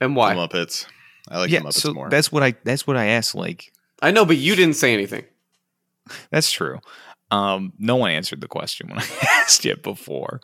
and 0.00 0.14
why? 0.14 0.34
The 0.34 0.40
Muppets. 0.46 0.86
I 1.28 1.38
like 1.38 1.50
yeah, 1.50 1.60
the 1.60 1.66
Muppets 1.68 1.72
so 1.74 1.94
more. 1.94 2.08
that's 2.10 2.30
what 2.30 2.42
I 2.42 2.54
that's 2.62 2.86
what 2.86 2.96
I 2.96 3.06
asked. 3.06 3.34
Like 3.34 3.72
I 4.02 4.10
know, 4.10 4.24
but 4.26 4.36
you 4.36 4.54
didn't 4.54 4.76
say 4.76 4.92
anything. 4.92 5.24
That's 6.30 6.50
true. 6.52 6.78
Um, 7.30 7.72
no 7.78 7.96
one 7.96 8.10
answered 8.10 8.40
the 8.40 8.48
question 8.48 8.88
when 8.88 8.98
I 8.98 9.06
asked 9.40 9.64
it 9.64 9.82
before. 9.82 10.40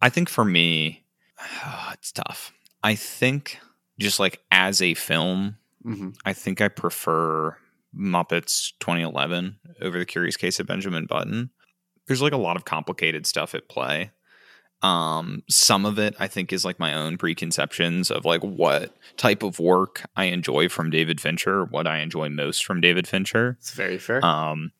I 0.00 0.08
think 0.10 0.28
for 0.28 0.44
me, 0.44 1.04
it's 1.92 2.12
tough. 2.12 2.52
I 2.82 2.94
think 2.94 3.58
just 3.98 4.20
like 4.20 4.40
as 4.50 4.80
a 4.80 4.94
film, 4.94 5.56
Mm-hmm. 5.84 6.10
I 6.24 6.32
think 6.32 6.60
I 6.60 6.68
prefer 6.68 7.56
Muppets 7.96 8.72
2011 8.80 9.58
over 9.80 9.98
The 9.98 10.04
Curious 10.04 10.36
Case 10.36 10.60
of 10.60 10.66
Benjamin 10.66 11.06
Button. 11.06 11.50
There's 12.06 12.22
like 12.22 12.32
a 12.32 12.38
lot 12.38 12.56
of 12.56 12.64
complicated 12.64 13.26
stuff 13.26 13.54
at 13.54 13.68
play. 13.68 14.10
Um, 14.80 15.42
some 15.48 15.84
of 15.84 15.98
it 15.98 16.14
I 16.20 16.28
think 16.28 16.52
is 16.52 16.64
like 16.64 16.78
my 16.78 16.94
own 16.94 17.18
preconceptions 17.18 18.10
of 18.10 18.24
like 18.24 18.42
what 18.42 18.94
type 19.16 19.42
of 19.42 19.58
work 19.58 20.04
I 20.14 20.24
enjoy 20.24 20.68
from 20.68 20.90
David 20.90 21.20
Fincher, 21.20 21.64
what 21.64 21.86
I 21.86 21.98
enjoy 21.98 22.28
most 22.28 22.64
from 22.64 22.80
David 22.80 23.08
Fincher. 23.08 23.56
It's 23.58 23.72
very 23.72 23.98
fair. 23.98 24.24
Um, 24.24 24.72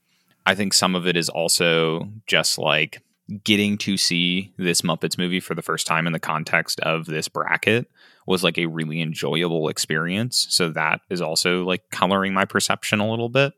I 0.47 0.55
think 0.55 0.73
some 0.73 0.95
of 0.95 1.07
it 1.07 1.17
is 1.17 1.29
also 1.29 2.11
just 2.27 2.59
like 2.59 3.03
getting 3.45 3.77
to 3.79 3.97
see 3.97 4.53
this 4.57 4.83
Muppets 4.83 5.19
movie 5.19 5.41
for 5.41 5.55
the 5.55 5.63
first 5.63 5.87
time 5.87 6.07
in 6.07 6.13
the 6.13 6.19
context 6.19 6.81
of 6.81 7.07
this 7.07 7.29
bracket 7.29 7.87
was 8.27 8.43
like 8.43 8.59
a 8.59 8.67
really 8.67 9.01
enjoyable 9.01 9.69
experience. 9.69 10.47
So 10.51 10.71
that 10.71 11.01
is 11.11 11.21
also 11.21 11.65
like 11.65 11.91
coloring 11.91 12.33
my 12.33 12.45
perception 12.45 13.01
a 13.01 13.11
little 13.11 13.29
bit. 13.29 13.53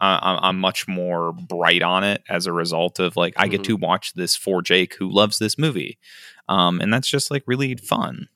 Uh, 0.00 0.18
I'm, 0.20 0.38
I'm 0.42 0.58
much 0.58 0.88
more 0.88 1.32
bright 1.32 1.82
on 1.82 2.04
it 2.04 2.22
as 2.28 2.46
a 2.46 2.52
result 2.52 2.98
of 2.98 3.16
like 3.16 3.34
I 3.36 3.46
get 3.48 3.64
to 3.64 3.76
watch 3.76 4.14
this 4.14 4.34
for 4.34 4.60
Jake 4.60 4.96
who 4.96 5.08
loves 5.08 5.38
this 5.38 5.56
movie, 5.56 5.98
um, 6.48 6.80
and 6.80 6.92
that's 6.92 7.08
just 7.08 7.30
like 7.30 7.44
really 7.46 7.76
fun. 7.76 8.28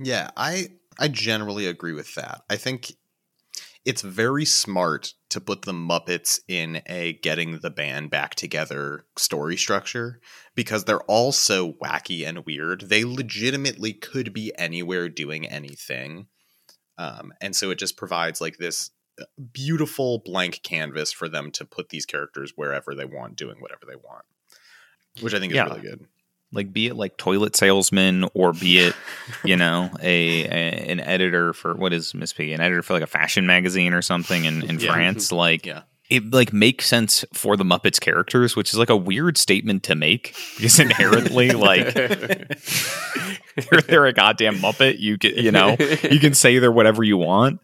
Yeah, 0.00 0.30
I 0.36 0.68
I 0.98 1.06
generally 1.08 1.66
agree 1.66 1.92
with 1.92 2.14
that. 2.16 2.42
I 2.50 2.56
think 2.56 2.92
it's 3.84 4.02
very 4.02 4.44
smart 4.44 5.14
to 5.30 5.40
put 5.40 5.62
the 5.62 5.72
Muppets 5.72 6.40
in 6.48 6.82
a 6.86 7.14
getting 7.14 7.58
the 7.58 7.70
band 7.70 8.10
back 8.10 8.34
together 8.34 9.04
story 9.16 9.56
structure 9.56 10.20
because 10.54 10.84
they're 10.84 11.02
all 11.02 11.32
so 11.32 11.72
wacky 11.74 12.26
and 12.26 12.44
weird. 12.44 12.82
They 12.82 13.04
legitimately 13.04 13.94
could 13.94 14.32
be 14.32 14.52
anywhere 14.58 15.08
doing 15.08 15.46
anything. 15.46 16.26
Um, 16.98 17.32
and 17.40 17.56
so 17.56 17.70
it 17.70 17.78
just 17.78 17.96
provides 17.96 18.40
like 18.40 18.58
this 18.58 18.90
uh, 19.20 19.24
beautiful 19.52 20.18
blank 20.18 20.60
canvas 20.62 21.12
for 21.12 21.28
them 21.28 21.50
to 21.52 21.64
put 21.64 21.88
these 21.88 22.04
characters 22.06 22.52
wherever 22.56 22.94
they 22.94 23.04
want, 23.06 23.36
doing 23.36 23.60
whatever 23.60 23.86
they 23.88 23.96
want, 23.96 24.24
which 25.20 25.32
I 25.32 25.38
think 25.38 25.52
is 25.52 25.56
Yeah. 25.56 25.64
really 25.64 25.80
good. 25.80 26.06
Like 26.52 26.72
be 26.72 26.86
it 26.88 26.96
like 26.96 27.16
toilet 27.16 27.54
salesman 27.56 28.24
or 28.34 28.52
be 28.52 28.78
it 28.78 28.94
you 29.44 29.56
know 29.56 29.90
a, 30.02 30.44
a 30.44 30.90
an 30.90 31.00
editor 31.00 31.52
for 31.52 31.74
what 31.74 31.92
is 31.92 32.14
miss 32.14 32.32
piggy 32.32 32.52
an 32.52 32.60
editor 32.60 32.82
for 32.82 32.92
like 32.94 33.02
a 33.02 33.06
fashion 33.06 33.46
magazine 33.46 33.92
or 33.92 34.02
something 34.02 34.44
in, 34.44 34.62
in 34.64 34.78
Yeah. 34.80 34.92
france 34.92 35.30
like 35.44 35.64
Yeah. 35.66 35.82
it 36.08 36.32
like 36.32 36.52
makes 36.52 36.86
sense 36.86 37.24
for 37.32 37.56
the 37.56 37.64
muppets 37.64 38.00
characters 38.00 38.56
which 38.56 38.70
is 38.72 38.78
like 38.78 38.90
a 38.90 38.96
weird 38.96 39.38
statement 39.38 39.84
to 39.84 39.94
make 39.94 40.34
because 40.56 40.78
inherently 40.80 41.50
like 41.52 41.94
they're, 41.94 43.80
they're 43.86 44.06
a 44.06 44.12
goddamn 44.12 44.56
muppet 44.56 44.98
you 44.98 45.18
can 45.18 45.32
you 45.36 45.52
know 45.52 45.76
you 46.10 46.18
can 46.18 46.34
say 46.34 46.58
they're 46.58 46.72
whatever 46.72 47.02
you 47.04 47.16
want 47.16 47.60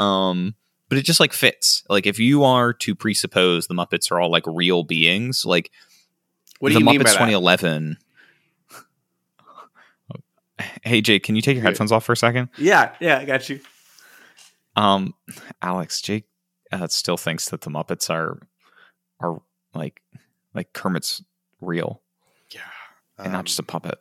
um 0.00 0.54
but 0.88 0.98
it 0.98 1.04
just 1.04 1.20
like 1.20 1.32
fits 1.32 1.82
like 1.88 2.06
if 2.06 2.18
you 2.18 2.44
are 2.44 2.72
to 2.72 2.94
presuppose 2.94 3.66
the 3.66 3.74
muppets 3.74 4.10
are 4.10 4.20
all 4.20 4.30
like 4.30 4.44
real 4.46 4.82
beings 4.82 5.44
like 5.44 5.70
what 6.60 6.68
do 6.70 6.74
the 6.74 6.80
you 6.80 6.86
mean 6.86 7.00
Muppets 7.00 7.04
by 7.04 7.10
that? 7.12 7.18
2011. 10.58 10.80
Hey 10.84 11.00
Jake, 11.00 11.22
can 11.22 11.36
you 11.36 11.42
take 11.42 11.56
your 11.56 11.64
headphones 11.64 11.92
off 11.92 12.04
for 12.04 12.12
a 12.12 12.16
second? 12.16 12.48
Yeah, 12.58 12.92
yeah, 13.00 13.18
I 13.18 13.24
got 13.24 13.48
you. 13.48 13.60
Um, 14.76 15.14
Alex, 15.62 16.00
Jake 16.00 16.24
uh, 16.72 16.86
still 16.88 17.16
thinks 17.16 17.48
that 17.50 17.60
the 17.62 17.70
Muppets 17.70 18.10
are 18.10 18.40
are 19.20 19.40
like 19.74 20.00
like 20.54 20.72
Kermit's 20.72 21.22
real 21.60 22.02
Yeah. 22.50 22.60
and 23.18 23.32
not 23.32 23.40
Um, 23.40 23.44
just 23.46 23.58
a 23.58 23.62
puppet. 23.62 23.98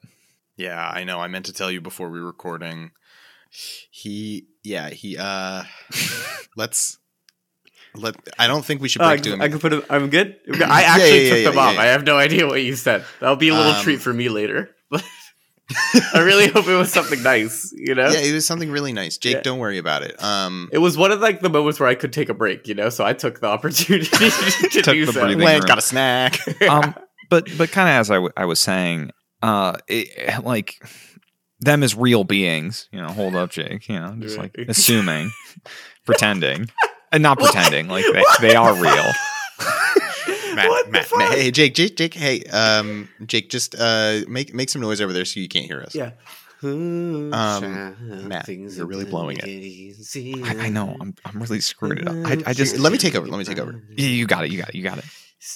Yeah, 0.56 0.88
I 0.88 1.04
know. 1.04 1.20
I 1.20 1.28
meant 1.28 1.46
to 1.48 1.54
tell 1.54 1.72
you 1.72 1.82
before 1.82 2.10
we 2.10 2.20
were 2.20 2.28
recording. 2.28 2.92
He, 3.92 4.48
yeah, 4.64 4.90
he. 4.90 5.18
uh 5.18 5.64
Let's 6.58 6.98
let. 7.96 8.16
I 8.40 8.48
don't 8.48 8.64
think 8.66 8.82
we 8.82 8.90
should 8.90 9.02
Oh, 9.02 9.06
I, 9.06 9.14
break 9.14 9.24
to 9.24 9.34
him. 9.34 9.42
I 9.42 9.50
can 9.50 9.60
put 9.60 9.74
it. 9.74 9.86
I'm 9.90 10.10
good. 10.10 10.38
I 10.54 10.58
Yeah, 10.58 10.68
actually 10.70 11.24
yeah, 11.26 11.30
took 11.30 11.38
yeah, 11.40 11.44
them 11.46 11.54
yeah, 11.56 11.62
off. 11.62 11.74
yeah. 11.76 11.82
I 11.82 11.86
have 11.86 12.04
no 12.04 12.18
idea 12.18 12.48
what 12.48 12.62
you 12.62 12.76
said. 12.76 13.04
That'll 13.20 13.36
be 13.36 13.50
a 13.50 13.54
little 13.56 13.74
Um, 13.74 13.84
treat 13.84 14.02
for 14.02 14.14
me 14.14 14.30
later. 14.30 14.70
I 16.14 16.20
really 16.20 16.48
hope 16.50 16.68
it 16.68 16.76
was 16.76 16.92
something 16.92 17.24
nice. 17.24 17.74
You 17.76 17.96
know, 17.96 18.10
yeah, 18.10 18.20
it 18.20 18.34
was 18.34 18.46
something 18.46 18.70
really 18.70 18.94
nice. 18.94 19.18
Jake, 19.18 19.36
Yeah. 19.38 19.42
don't 19.42 19.60
worry 19.60 19.78
about 19.78 20.04
it. 20.04 20.22
Um, 20.24 20.70
it 20.72 20.78
was 20.80 20.98
one 20.98 21.12
of 21.12 21.20
like 21.22 21.40
the 21.42 21.50
moments 21.50 21.80
where 21.80 21.88
I 21.90 21.96
could 21.96 22.12
take 22.14 22.30
a 22.30 22.34
break. 22.34 22.68
You 22.68 22.76
know, 22.76 22.90
so 22.90 23.06
I 23.06 23.14
took 23.14 23.40
the 23.40 23.48
opportunity 23.48 24.06
to 24.10 24.82
Took 24.82 24.94
do 24.94 25.06
the 25.06 25.14
so. 25.14 25.22
breathing 25.22 25.40
Lance 25.46 25.64
room. 25.64 25.68
got 25.68 25.78
a 25.78 25.82
snack. 25.82 26.40
Um, 26.70 26.94
but 27.30 27.48
but 27.58 27.72
kind 27.72 27.88
of 27.90 27.94
as 27.94 28.12
I, 28.12 28.16
w- 28.16 28.34
I 28.38 28.46
was 28.46 28.60
saying, 28.60 29.12
uh, 29.42 29.78
it, 29.88 30.44
like 30.44 30.76
them 31.62 31.82
as 31.82 31.96
real 31.96 32.24
beings, 32.26 32.90
you 32.92 33.00
know, 33.02 33.08
hold 33.08 33.36
up, 33.36 33.50
Jake, 33.52 33.88
you 33.88 34.00
know, 34.00 34.16
just 34.20 34.38
like 34.38 34.54
assuming, 34.68 35.32
pretending, 36.06 36.70
and 37.12 37.24
not 37.24 37.40
pretending, 37.40 37.88
like 37.88 38.06
they, 38.12 38.24
they 38.50 38.56
are 38.56 38.74
real. 38.76 39.12
Matt, 40.56 40.70
What 40.70 40.86
the 40.88 40.92
Matt, 40.92 41.06
fuck? 41.06 41.20
Matt, 41.20 41.32
hey, 41.34 41.52
Jake, 41.52 41.74
Jake, 41.76 41.96
Jake, 41.96 42.14
hey, 42.14 42.44
um, 42.46 43.10
Jake, 43.26 43.50
just 43.50 43.76
uh, 43.78 44.22
make 44.28 44.54
make 44.54 44.70
some 44.70 44.82
noise 44.82 45.02
over 45.02 45.14
there 45.14 45.26
so 45.26 45.40
you 45.40 45.48
can't 45.48 45.66
hear 45.66 45.82
us. 45.82 45.94
Yeah. 45.96 46.12
Um, 46.64 47.30
Matt, 48.30 48.48
you're 48.48 48.86
really 48.86 49.06
blowing 49.06 49.38
it. 49.38 49.44
it. 49.46 50.44
I, 50.46 50.68
I 50.68 50.70
know. 50.70 50.96
I'm 51.02 51.14
I'm 51.26 51.42
really 51.42 51.60
screwing 51.60 51.98
it 52.00 52.08
up. 52.08 52.16
I, 52.26 52.52
I 52.52 52.54
just 52.54 52.78
Let 52.78 52.92
me 52.94 52.98
take 52.98 53.16
over. 53.16 53.28
Let 53.28 53.38
me 53.38 53.44
take 53.44 53.60
over. 53.60 53.84
Yeah, 53.90 54.08
you 54.08 54.26
got 54.26 54.46
it. 54.46 54.52
You 54.52 54.60
got 54.60 54.70
it. 54.70 54.76
You 54.76 54.84
got 54.84 54.98
it. 55.00 55.06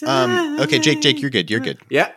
Um, 0.05 0.59
okay, 0.61 0.79
Jake, 0.79 1.01
Jake, 1.01 1.21
you're 1.21 1.29
good. 1.29 1.49
You're 1.49 1.61
good. 1.61 1.79
Yeah. 1.89 2.11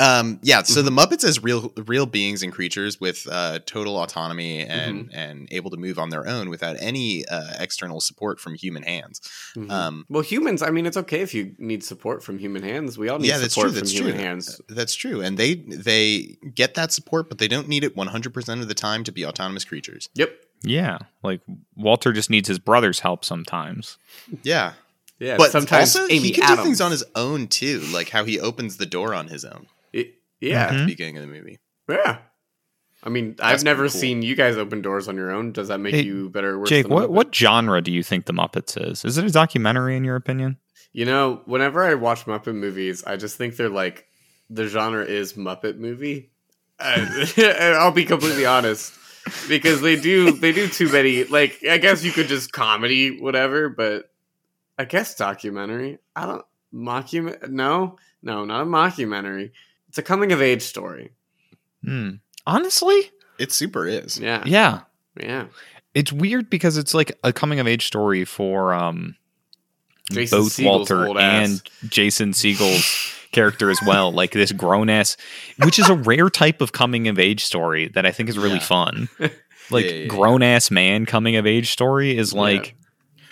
Um, 0.00 0.38
yeah. 0.42 0.62
So 0.62 0.80
the 0.82 0.90
Muppets 0.90 1.24
as 1.24 1.42
real 1.42 1.72
real 1.86 2.06
beings 2.06 2.42
and 2.42 2.52
creatures 2.52 3.00
with 3.00 3.26
uh, 3.30 3.58
total 3.66 3.98
autonomy 4.02 4.60
and 4.60 5.10
and 5.12 5.46
able 5.50 5.70
to 5.70 5.76
move 5.76 5.98
on 5.98 6.08
their 6.08 6.26
own 6.26 6.48
without 6.48 6.76
any 6.80 7.26
uh, 7.26 7.54
external 7.58 8.00
support 8.00 8.40
from 8.40 8.54
human 8.54 8.82
hands. 8.82 9.20
Mhm. 9.56 9.70
Um, 9.70 10.06
well, 10.08 10.22
humans. 10.22 10.62
I 10.62 10.70
mean, 10.70 10.86
it's 10.86 10.96
okay 10.96 11.20
if 11.20 11.34
you 11.34 11.54
need 11.58 11.84
support 11.84 12.24
from 12.24 12.38
human 12.38 12.62
hands. 12.62 12.96
We 12.96 13.08
all 13.08 13.18
need 13.18 13.28
yeah, 13.28 13.38
that's 13.38 13.54
support 13.54 13.72
true. 13.72 13.80
That's 13.80 13.92
from 13.92 13.98
true. 14.02 14.06
human 14.12 14.24
hands. 14.24 14.60
That's 14.68 14.94
true. 14.94 15.20
And 15.20 15.36
they 15.36 15.54
they 15.56 16.38
get 16.54 16.74
that 16.74 16.92
support, 16.92 17.28
but 17.28 17.38
they 17.38 17.48
don't 17.48 17.68
need 17.68 17.84
it 17.84 17.94
100 17.96 18.32
percent 18.32 18.62
of 18.62 18.68
the 18.68 18.74
time 18.74 19.04
to 19.04 19.12
be 19.12 19.26
autonomous 19.26 19.64
creatures. 19.64 20.08
Yep. 20.14 20.32
Yeah, 20.62 20.98
like 21.22 21.40
Walter 21.74 22.12
just 22.12 22.28
needs 22.30 22.46
his 22.48 22.58
brother's 22.58 23.00
help 23.00 23.24
sometimes. 23.24 23.96
Yeah. 24.42 24.72
Yeah. 25.18 25.36
but 25.36 25.50
sometimes 25.50 25.94
also 25.96 26.06
Amy 26.10 26.28
he 26.28 26.30
can 26.32 26.44
Adams. 26.44 26.58
do 26.60 26.64
things 26.64 26.80
on 26.80 26.90
his 26.90 27.04
own 27.14 27.46
too, 27.46 27.80
like 27.92 28.08
how 28.08 28.24
he 28.24 28.40
opens 28.40 28.78
the 28.78 28.86
door 28.86 29.12
on 29.14 29.28
his 29.28 29.44
own 29.44 29.66
Y- 29.66 29.66
yeah. 30.40 30.64
at 30.66 30.70
Mhm. 30.72 30.78
the 30.80 30.86
beginning 30.86 31.16
of 31.18 31.22
the 31.22 31.28
movie. 31.32 31.58
Yeah. 31.88 32.18
I 33.02 33.08
mean, 33.08 33.34
That's 33.38 33.60
I've 33.60 33.64
never 33.64 33.82
pretty 33.84 33.92
cool. 33.92 34.00
seen 34.00 34.22
you 34.22 34.34
guys 34.36 34.56
open 34.58 34.82
doors 34.82 35.08
on 35.08 35.16
your 35.16 35.30
own. 35.30 35.52
Does 35.52 35.68
that 35.68 35.78
make 35.80 35.94
Hey, 35.94 36.02
you 36.02 36.28
better 36.28 36.50
or 36.50 36.58
worse? 36.60 36.68
Jake, 36.68 36.84
than 36.86 36.92
what 36.94 37.08
Muppet? 37.08 37.12
what 37.14 37.34
genre 37.34 37.80
do 37.80 37.90
you 37.90 38.02
think 38.02 38.26
the 38.26 38.34
Muppets 38.34 38.80
is? 38.90 39.04
Is 39.04 39.16
it 39.16 39.24
a 39.24 39.30
documentary 39.30 39.96
in 39.96 40.04
your 40.04 40.16
opinion? 40.16 40.58
You 40.92 41.06
know, 41.06 41.40
whenever 41.46 41.82
I 41.84 41.94
watch 41.94 42.26
Muppet 42.26 42.54
movies, 42.54 43.02
I 43.06 43.16
just 43.16 43.36
think 43.38 43.56
they're 43.56 43.68
like 43.70 44.06
the 44.50 44.66
genre 44.66 45.04
is 45.04 45.32
Muppet 45.34 45.78
movie. 45.78 46.30
Uh, 46.78 47.06
and 47.36 47.74
I'll 47.76 47.90
be 47.92 48.04
completely 48.04 48.44
honest 48.44 48.92
because 49.48 49.80
they 49.80 49.96
do 49.98 50.32
they 50.32 50.52
do 50.52 50.66
too 50.68 50.90
many. 50.92 51.24
Like, 51.24 51.58
I 51.68 51.78
guess 51.78 52.04
you 52.04 52.12
could 52.12 52.26
just 52.28 52.52
comedy, 52.52 53.18
whatever, 53.20 53.68
but 53.70 54.10
I 54.78 54.84
guess 54.84 55.14
documentary. 55.14 55.98
I 56.16 56.26
don't 56.26 56.44
mockument. 56.74 57.48
No, 57.50 57.96
no, 58.22 58.44
not 58.44 58.62
a 58.62 58.64
mockumentary. 58.66 59.52
It's 59.90 59.98
a 59.98 60.02
coming 60.02 60.32
of 60.32 60.40
age 60.40 60.62
story. 60.62 61.10
Hmm. 61.84 62.12
Honestly, 62.46 63.10
It 63.38 63.52
super 63.52 63.86
is. 63.86 64.18
Yeah, 64.18 64.42
yeah. 64.46 64.80
yeah. 65.20 65.46
It's 65.94 66.12
weird 66.12 66.48
because 66.48 66.76
it's 66.78 66.94
like 66.94 67.18
a 67.22 67.32
coming 67.32 67.60
of 67.60 67.66
age 67.66 67.86
story 67.86 68.24
for 68.24 68.72
um 68.72 69.16
Jason 70.10 70.38
both 70.38 70.52
Segel's 70.52 70.90
Walter 70.90 71.18
and. 71.18 71.62
Jason 71.88 72.32
Segel's 72.32 73.14
character 73.32 73.70
as 73.70 73.78
well, 73.86 74.12
like 74.12 74.32
this 74.32 74.52
grown 74.52 74.88
ass, 74.90 75.16
which 75.64 75.78
is 75.78 75.88
a 75.88 75.94
rare 75.94 76.30
type 76.30 76.60
of 76.60 76.72
coming 76.72 77.06
of 77.08 77.18
age 77.18 77.44
story 77.44 77.88
that 77.88 78.06
I 78.06 78.10
think 78.10 78.28
is 78.28 78.38
really 78.38 78.54
Yeah. 78.54 78.58
fun. 78.60 79.08
Like 79.72 79.84
Yeah, 79.84 79.90
yeah, 79.92 79.96
yeah. 80.02 80.06
grown 80.08 80.42
ass 80.42 80.68
man 80.72 81.06
coming 81.06 81.36
of 81.36 81.46
age 81.46 81.70
story 81.70 82.16
is 82.18 82.32
like 82.34 82.74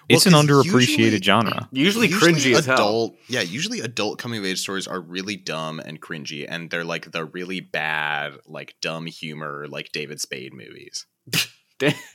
it's 0.09 0.27
an 0.27 0.33
underappreciated 0.33 0.99
usually- 0.99 1.23
genre. 1.23 1.69
Usually, 1.73 2.09
cringy 2.09 2.55
as 2.57 2.67
hell. 2.67 2.75
adult, 2.77 3.17
Yeah, 3.29 3.43
usually 3.43 3.81
adult 3.81 4.19
coming 4.19 4.39
of 4.39 4.45
age 4.45 4.61
stories 4.61 4.87
are 4.87 5.01
really 5.01 5.37
dumb 5.37 5.81
and 5.81 6.01
cringy, 6.01 6.47
and 6.49 6.71
they're 6.71 6.85
like 6.85 7.11
the 7.13 7.25
really 7.25 7.61
bad, 7.61 8.33
like 8.47 8.75
dumb 8.81 9.07
humor, 9.07 9.67
like 9.69 9.93
David 9.93 10.21
Spade 10.21 10.53
movies. 10.55 11.07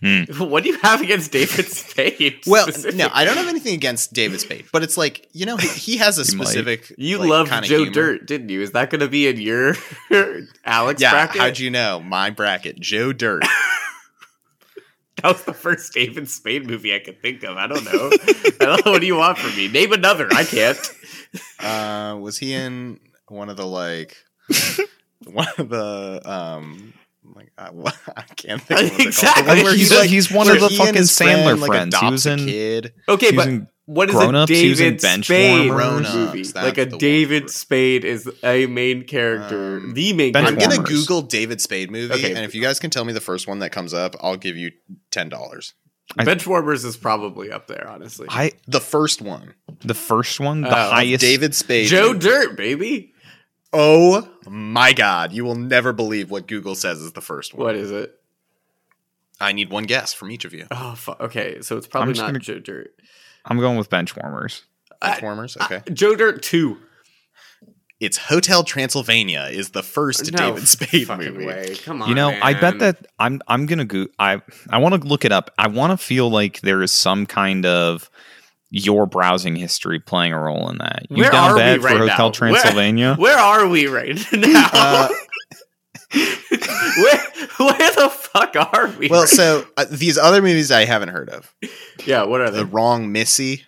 Hmm. 0.02 0.24
What 0.40 0.64
do 0.64 0.70
you 0.72 0.78
have 0.80 1.00
against 1.00 1.32
David 1.32 1.68
Spade? 1.70 2.42
Well, 2.46 2.68
no. 2.96 3.08
I 3.14 3.24
don't 3.24 3.38
have 3.38 3.48
anything 3.48 3.74
against 3.74 4.12
David 4.12 4.42
Spade, 4.42 4.66
but 4.74 4.84
it's 4.84 4.98
like 4.98 5.30
you 5.32 5.46
know 5.46 5.56
he, 5.56 5.70
he 5.70 5.98
has 6.00 6.18
a 6.20 6.30
You 6.30 6.38
might. 6.38 6.48
specific. 6.48 6.92
You 6.98 7.18
like, 7.20 7.30
loved 7.30 7.50
kinda 7.50 7.68
Joe 7.70 7.78
humor. 7.78 7.92
Dirt, 7.94 8.28
didn't 8.28 8.50
you? 8.50 8.60
Is 8.62 8.72
that 8.72 8.90
going 8.90 9.00
to 9.00 9.08
be 9.08 9.26
in 9.26 9.40
your 9.40 9.76
Alex 10.66 11.02
Yeah, 11.02 11.12
bracket? 11.12 11.40
how'd 11.42 11.60
you 11.60 11.70
know 11.72 12.02
my 12.02 12.30
bracket? 12.30 12.78
Joe 12.82 13.14
Dirt. 13.14 13.44
That 15.22 15.34
was 15.34 15.44
the 15.44 15.54
first 15.54 15.94
David 15.94 16.28
Spade 16.30 16.68
movie 16.68 16.94
I 16.96 17.00
could 17.00 17.22
think 17.22 17.44
of. 17.44 17.56
I 17.56 17.68
don't 17.68 17.84
know. 17.86 18.10
I 18.12 18.52
don't 18.60 18.86
know. 18.86 18.92
What 18.94 19.00
do 19.02 19.08
you 19.08 19.16
want 19.16 19.38
from 19.38 19.56
me? 19.56 19.68
Name 19.68 19.94
another. 19.94 20.28
I 20.34 20.44
can't. 20.44 20.78
uh, 21.60 22.18
was 22.20 22.38
he 22.38 22.54
in 22.54 23.00
one 23.28 23.50
of 23.50 23.58
the 23.58 23.66
like 23.66 24.18
one 25.26 25.48
of 25.58 25.70
the 25.70 26.22
um? 26.26 26.94
Like 27.36 27.52
I, 27.58 27.70
I 28.18 28.22
can't 28.36 28.62
think 28.62 28.80
of 28.82 28.92
what 28.98 29.08
Exactly. 29.08 29.44
called. 29.44 29.58
The 29.58 29.64
one 29.64 29.64
where 29.64 29.76
He's- 29.76 29.92
like- 29.92 30.10
he's 30.10 30.32
one 30.32 30.50
of 30.50 30.60
the 30.60 30.68
he 30.68 30.78
fucking 30.78 30.96
his 30.96 31.16
friend, 31.18 31.40
Sandler 31.48 31.60
like, 31.60 31.68
friends. 31.70 31.98
He 31.98 32.10
was 32.10 32.26
a 32.26 32.34
in- 32.34 32.40
kid. 32.46 32.94
Okay, 33.08 33.30
He 33.32 33.38
was 33.38 33.46
but 33.46 33.54
in 33.54 33.68
what 33.86 34.10
is 34.10 34.16
Grown 34.16 34.36
a 34.36 34.40
Ups, 34.44 34.52
he 34.52 34.70
was 34.70 34.80
in 34.80 34.86
David 34.98 35.02
Bench 35.02 35.26
Spade 35.26 35.70
Warmers. 35.72 36.14
movie? 36.14 36.44
Like 36.56 36.78
a 36.78 36.86
the 36.86 36.92
one. 36.92 37.00
David 37.00 37.50
Spade 37.50 38.06
is 38.06 38.30
a 38.44 38.66
main 38.68 39.04
character, 39.04 39.78
Um, 39.78 39.94
the 39.94 40.14
main 40.14 40.32
Bench 40.32 40.48
I'm 40.48 40.56
gonna 40.56 40.84
Google 40.84 41.22
David 41.22 41.60
Spade 41.62 41.92
movie, 41.92 42.14
Okay. 42.14 42.34
and 42.34 42.46
if 42.46 42.56
you 42.56 42.62
guys 42.62 42.80
can 42.80 42.90
tell 42.90 43.04
me 43.06 43.14
the 43.14 43.22
first 43.22 43.48
one 43.48 43.60
that 43.60 43.72
comes 43.72 43.94
up, 43.94 44.16
I'll 44.22 44.38
give 44.38 44.56
you 44.58 44.72
ten 45.12 45.30
dollars. 45.30 45.74
I- 46.18 46.26
Benchwarmers 46.26 46.86
is 46.86 46.98
probably 46.98 47.52
up 47.52 47.68
there, 47.68 47.88
honestly. 47.88 48.28
I 48.30 48.52
The 48.68 48.82
first 48.82 49.22
one, 49.22 49.54
the 49.80 49.94
first 49.94 50.40
one, 50.40 50.62
the 50.62 50.70
Oh, 50.70 50.90
highest 50.92 51.22
David 51.22 51.56
Spade. 51.56 51.88
Joe 51.88 52.08
movie. 52.14 52.20
Dirt, 52.20 52.58
baby. 52.58 53.14
Oh 53.72 54.30
my 54.48 54.94
god, 54.94 55.32
you 55.34 55.44
will 55.44 55.56
never 55.56 55.94
believe 55.94 56.30
what 56.30 56.48
Google 56.48 56.76
says 56.76 57.02
is 57.02 57.14
the 57.14 57.22
first 57.22 57.54
one. 57.54 57.66
What 57.66 57.76
is 57.76 57.90
it? 57.90 58.14
I 59.42 59.52
need 59.52 59.72
one 59.72 59.86
guess 59.86 60.14
from 60.14 60.30
each 60.32 60.46
of 60.46 60.54
you. 60.54 60.68
Oh, 60.72 60.94
fu- 60.96 61.12
okay. 61.20 61.58
So 61.62 61.78
it's 61.78 61.88
probably 61.88 62.14
not 62.14 62.28
gonna- 62.28 62.40
Joe 62.40 62.60
Dirt. 62.60 62.94
I'm 63.46 63.60
going 63.60 63.78
with 63.78 63.90
Benchwarmers. 63.90 64.62
Uh, 65.02 65.08
Transformers. 65.08 65.58
uh, 65.58 65.66
Okay, 65.66 65.82
Joe 65.94 66.16
Dirt 66.16 66.42
Two. 66.42 66.78
it's 68.00 68.18
Hotel 68.18 68.64
Transylvania 68.64 69.48
is 69.52 69.72
the 69.72 69.84
first 69.84 70.32
No 70.32 70.38
David 70.54 70.68
Spade 70.68 71.08
fucking 71.08 71.34
movie. 71.34 71.46
way. 71.46 71.76
Come 71.84 72.02
on. 72.02 72.10
You 72.10 72.16
know, 72.16 72.30
I 72.42 72.54
bet 72.54 72.80
that 72.80 73.06
I'm 73.20 73.42
I'm 73.48 73.66
gonna 73.66 73.86
go. 73.86 74.08
I 74.20 74.42
I 74.70 74.78
want 74.80 75.02
to 75.02 75.08
look 75.08 75.26
it 75.26 75.32
up. 75.32 75.52
I 75.58 75.68
want 75.68 75.92
to 75.92 75.98
feel 75.98 76.30
like 76.30 76.62
there 76.62 76.82
is 76.82 76.92
some 76.92 77.26
kind 77.26 77.66
of 77.66 78.10
your 78.76 79.06
browsing 79.06 79.56
history 79.56 80.00
playing 80.00 80.34
a 80.34 80.40
role 80.40 80.68
in 80.70 80.80
that. 80.80 81.06
You 81.10 81.18
Where 81.24 81.32
down 81.32 81.52
are 81.52 81.54
we 81.56 81.60
bad 81.62 81.82
for 81.82 81.88
right 81.88 81.98
Hotel 81.98 82.28
now? 82.28 82.32
Transylvania? 82.32 83.16
Where 83.20 83.38
are 83.38 83.68
we 83.68 83.88
right 83.88 84.18
now? 84.34 84.70
Uh, 84.74 85.10
where 86.14 87.18
where 87.58 87.92
the 87.96 88.10
fuck 88.12 88.56
are 88.56 88.88
we? 89.00 89.08
well, 89.10 89.22
right- 89.22 89.30
so 89.30 89.66
uh, 89.78 89.86
these 89.90 90.18
other 90.18 90.42
movies 90.42 90.72
I 90.72 90.86
haven't 90.86 91.10
heard 91.10 91.30
of. 91.30 91.54
yeah, 92.06 92.24
what 92.24 92.42
are 92.42 92.50
they? 92.52 92.60
The 92.60 92.66
Wrong 92.66 93.12
Missy. 93.12 93.64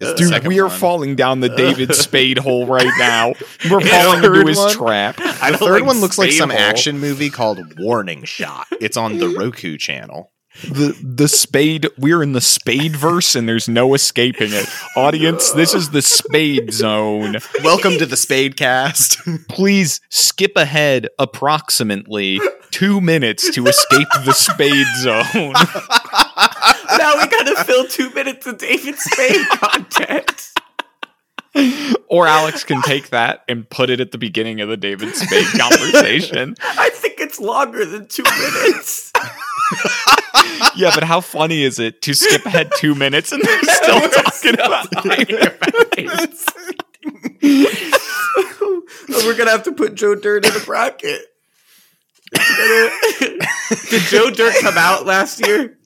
Is 0.00 0.14
Dude, 0.14 0.28
second 0.28 0.46
we 0.48 0.60
are 0.60 0.68
one. 0.68 0.78
falling 0.78 1.16
down 1.16 1.40
the 1.40 1.48
David 1.48 1.92
Spade 1.92 2.38
hole 2.38 2.66
right 2.66 2.86
now. 2.98 3.30
We're 3.70 3.80
falling 3.80 4.22
into 4.24 4.46
his 4.46 4.56
one? 4.56 4.72
trap. 4.72 5.16
I 5.18 5.50
The 5.50 5.56
don't 5.58 5.68
third 5.68 5.82
one 5.86 6.00
looks 6.00 6.18
like 6.18 6.30
some 6.30 6.50
Hole. 6.50 6.58
action 6.58 7.00
movie 7.00 7.30
called 7.30 7.58
Warning 7.80 8.22
Shot. 8.22 8.68
It's 8.80 8.96
on 8.96 9.18
the 9.18 9.28
Roku 9.28 9.76
channel. 9.76 10.30
The 10.64 10.98
the 11.02 11.28
Spade. 11.28 11.86
We're 11.96 12.20
in 12.20 12.32
the 12.32 12.40
Spade 12.40 12.96
verse, 12.96 13.36
and 13.36 13.48
there's 13.48 13.68
no 13.68 13.94
escaping 13.94 14.52
it. 14.52 14.68
Audience, 14.96 15.52
this 15.52 15.72
is 15.72 15.90
the 15.90 16.02
Spade 16.02 16.72
zone. 16.72 17.36
Welcome 17.62 17.96
to 17.98 18.06
the 18.06 18.16
Spade 18.16 18.56
Cast. 18.56 19.18
Please 19.48 20.00
skip 20.08 20.56
ahead 20.56 21.08
approximately 21.18 22.40
two 22.72 23.00
minutes 23.00 23.54
to 23.54 23.66
escape 23.66 24.08
the 24.24 24.32
Spade 24.32 24.86
zone. 24.98 25.52
now 26.98 27.16
we 27.16 27.28
gotta 27.28 27.64
fill 27.64 27.86
two 27.86 28.10
minutes 28.10 28.44
of 28.48 28.58
David 28.58 28.96
Spade 28.98 29.48
content. 29.50 30.48
Or 32.08 32.26
Alex 32.26 32.64
can 32.64 32.82
take 32.82 33.10
that 33.10 33.44
and 33.48 33.68
put 33.70 33.90
it 33.90 34.00
at 34.00 34.10
the 34.10 34.18
beginning 34.18 34.60
of 34.60 34.68
the 34.68 34.76
David 34.76 35.14
Spade 35.14 35.46
conversation. 35.58 36.56
I 36.62 36.90
think 36.90 37.20
it's 37.20 37.38
longer 37.40 37.84
than 37.84 38.08
two 38.08 38.24
minutes. 38.24 39.12
Yeah, 40.78 40.92
but 40.94 41.04
how 41.04 41.20
funny 41.20 41.62
is 41.64 41.78
it 41.78 42.02
to 42.02 42.14
skip 42.14 42.46
ahead 42.46 42.70
two 42.76 42.94
minutes 42.94 43.32
and 43.32 43.42
they're 43.42 43.62
still 43.62 43.96
We're 44.00 44.08
talking 44.08 44.32
still 44.32 44.54
about 44.54 44.90
talking 44.92 45.36
about 45.36 45.90
David 45.92 46.34
oh, 48.60 49.22
We're 49.26 49.36
gonna 49.36 49.50
have 49.50 49.64
to 49.64 49.72
put 49.72 49.94
Joe 49.94 50.14
Dirt 50.14 50.46
in 50.46 50.54
a 50.54 50.60
bracket. 50.64 51.22
Did 52.32 54.02
Joe 54.02 54.30
Dirt 54.30 54.54
come 54.60 54.78
out 54.78 55.04
last 55.04 55.44
year? 55.46 55.78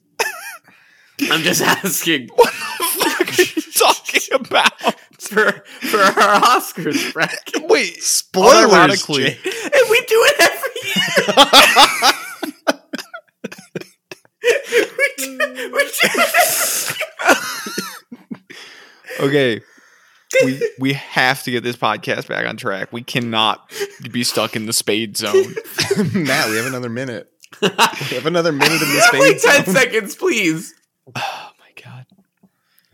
I'm 1.23 1.41
just 1.41 1.61
asking 1.61 2.29
What 2.35 2.53
the 2.53 2.85
fuck 2.85 3.39
are 3.39 3.41
you 3.41 3.61
talking 3.73 4.45
about? 4.45 4.95
for 5.23 5.51
for 5.81 5.97
our 5.97 6.41
Oscars 6.41 7.13
bracket, 7.13 7.63
Wait, 7.67 8.01
Spoilers, 8.03 8.65
Automatically. 8.65 9.23
Jake. 9.23 9.45
and 9.45 9.89
we 9.89 10.01
do 10.01 10.25
it 10.27 10.35
every 10.39 10.73
year. 10.85 11.33
we 13.51 13.51
do, 13.51 13.73
we 13.73 13.79
do 13.79 13.81
it 13.81 13.87
Okay. 19.19 19.61
We 20.43 20.71
we 20.79 20.93
have 20.93 21.43
to 21.43 21.51
get 21.51 21.63
this 21.63 21.75
podcast 21.75 22.27
back 22.27 22.47
on 22.47 22.57
track. 22.57 22.91
We 22.91 23.03
cannot 23.03 23.71
be 24.11 24.23
stuck 24.23 24.55
in 24.55 24.65
the 24.65 24.73
spade 24.73 25.15
zone. 25.15 25.33
Matt, 26.13 26.49
we 26.49 26.57
have 26.57 26.65
another 26.65 26.89
minute. 26.89 27.29
We 27.61 27.67
have 27.69 28.25
another 28.25 28.51
minute 28.51 28.81
in 28.81 28.89
the 28.89 29.03
every- 29.05 29.19
Spade 29.19 29.21
Wait 29.21 29.41
ten 29.41 29.65
seconds, 29.65 30.15
please. 30.15 30.73
Oh 31.15 31.49
my 31.59 31.81
god. 31.83 32.05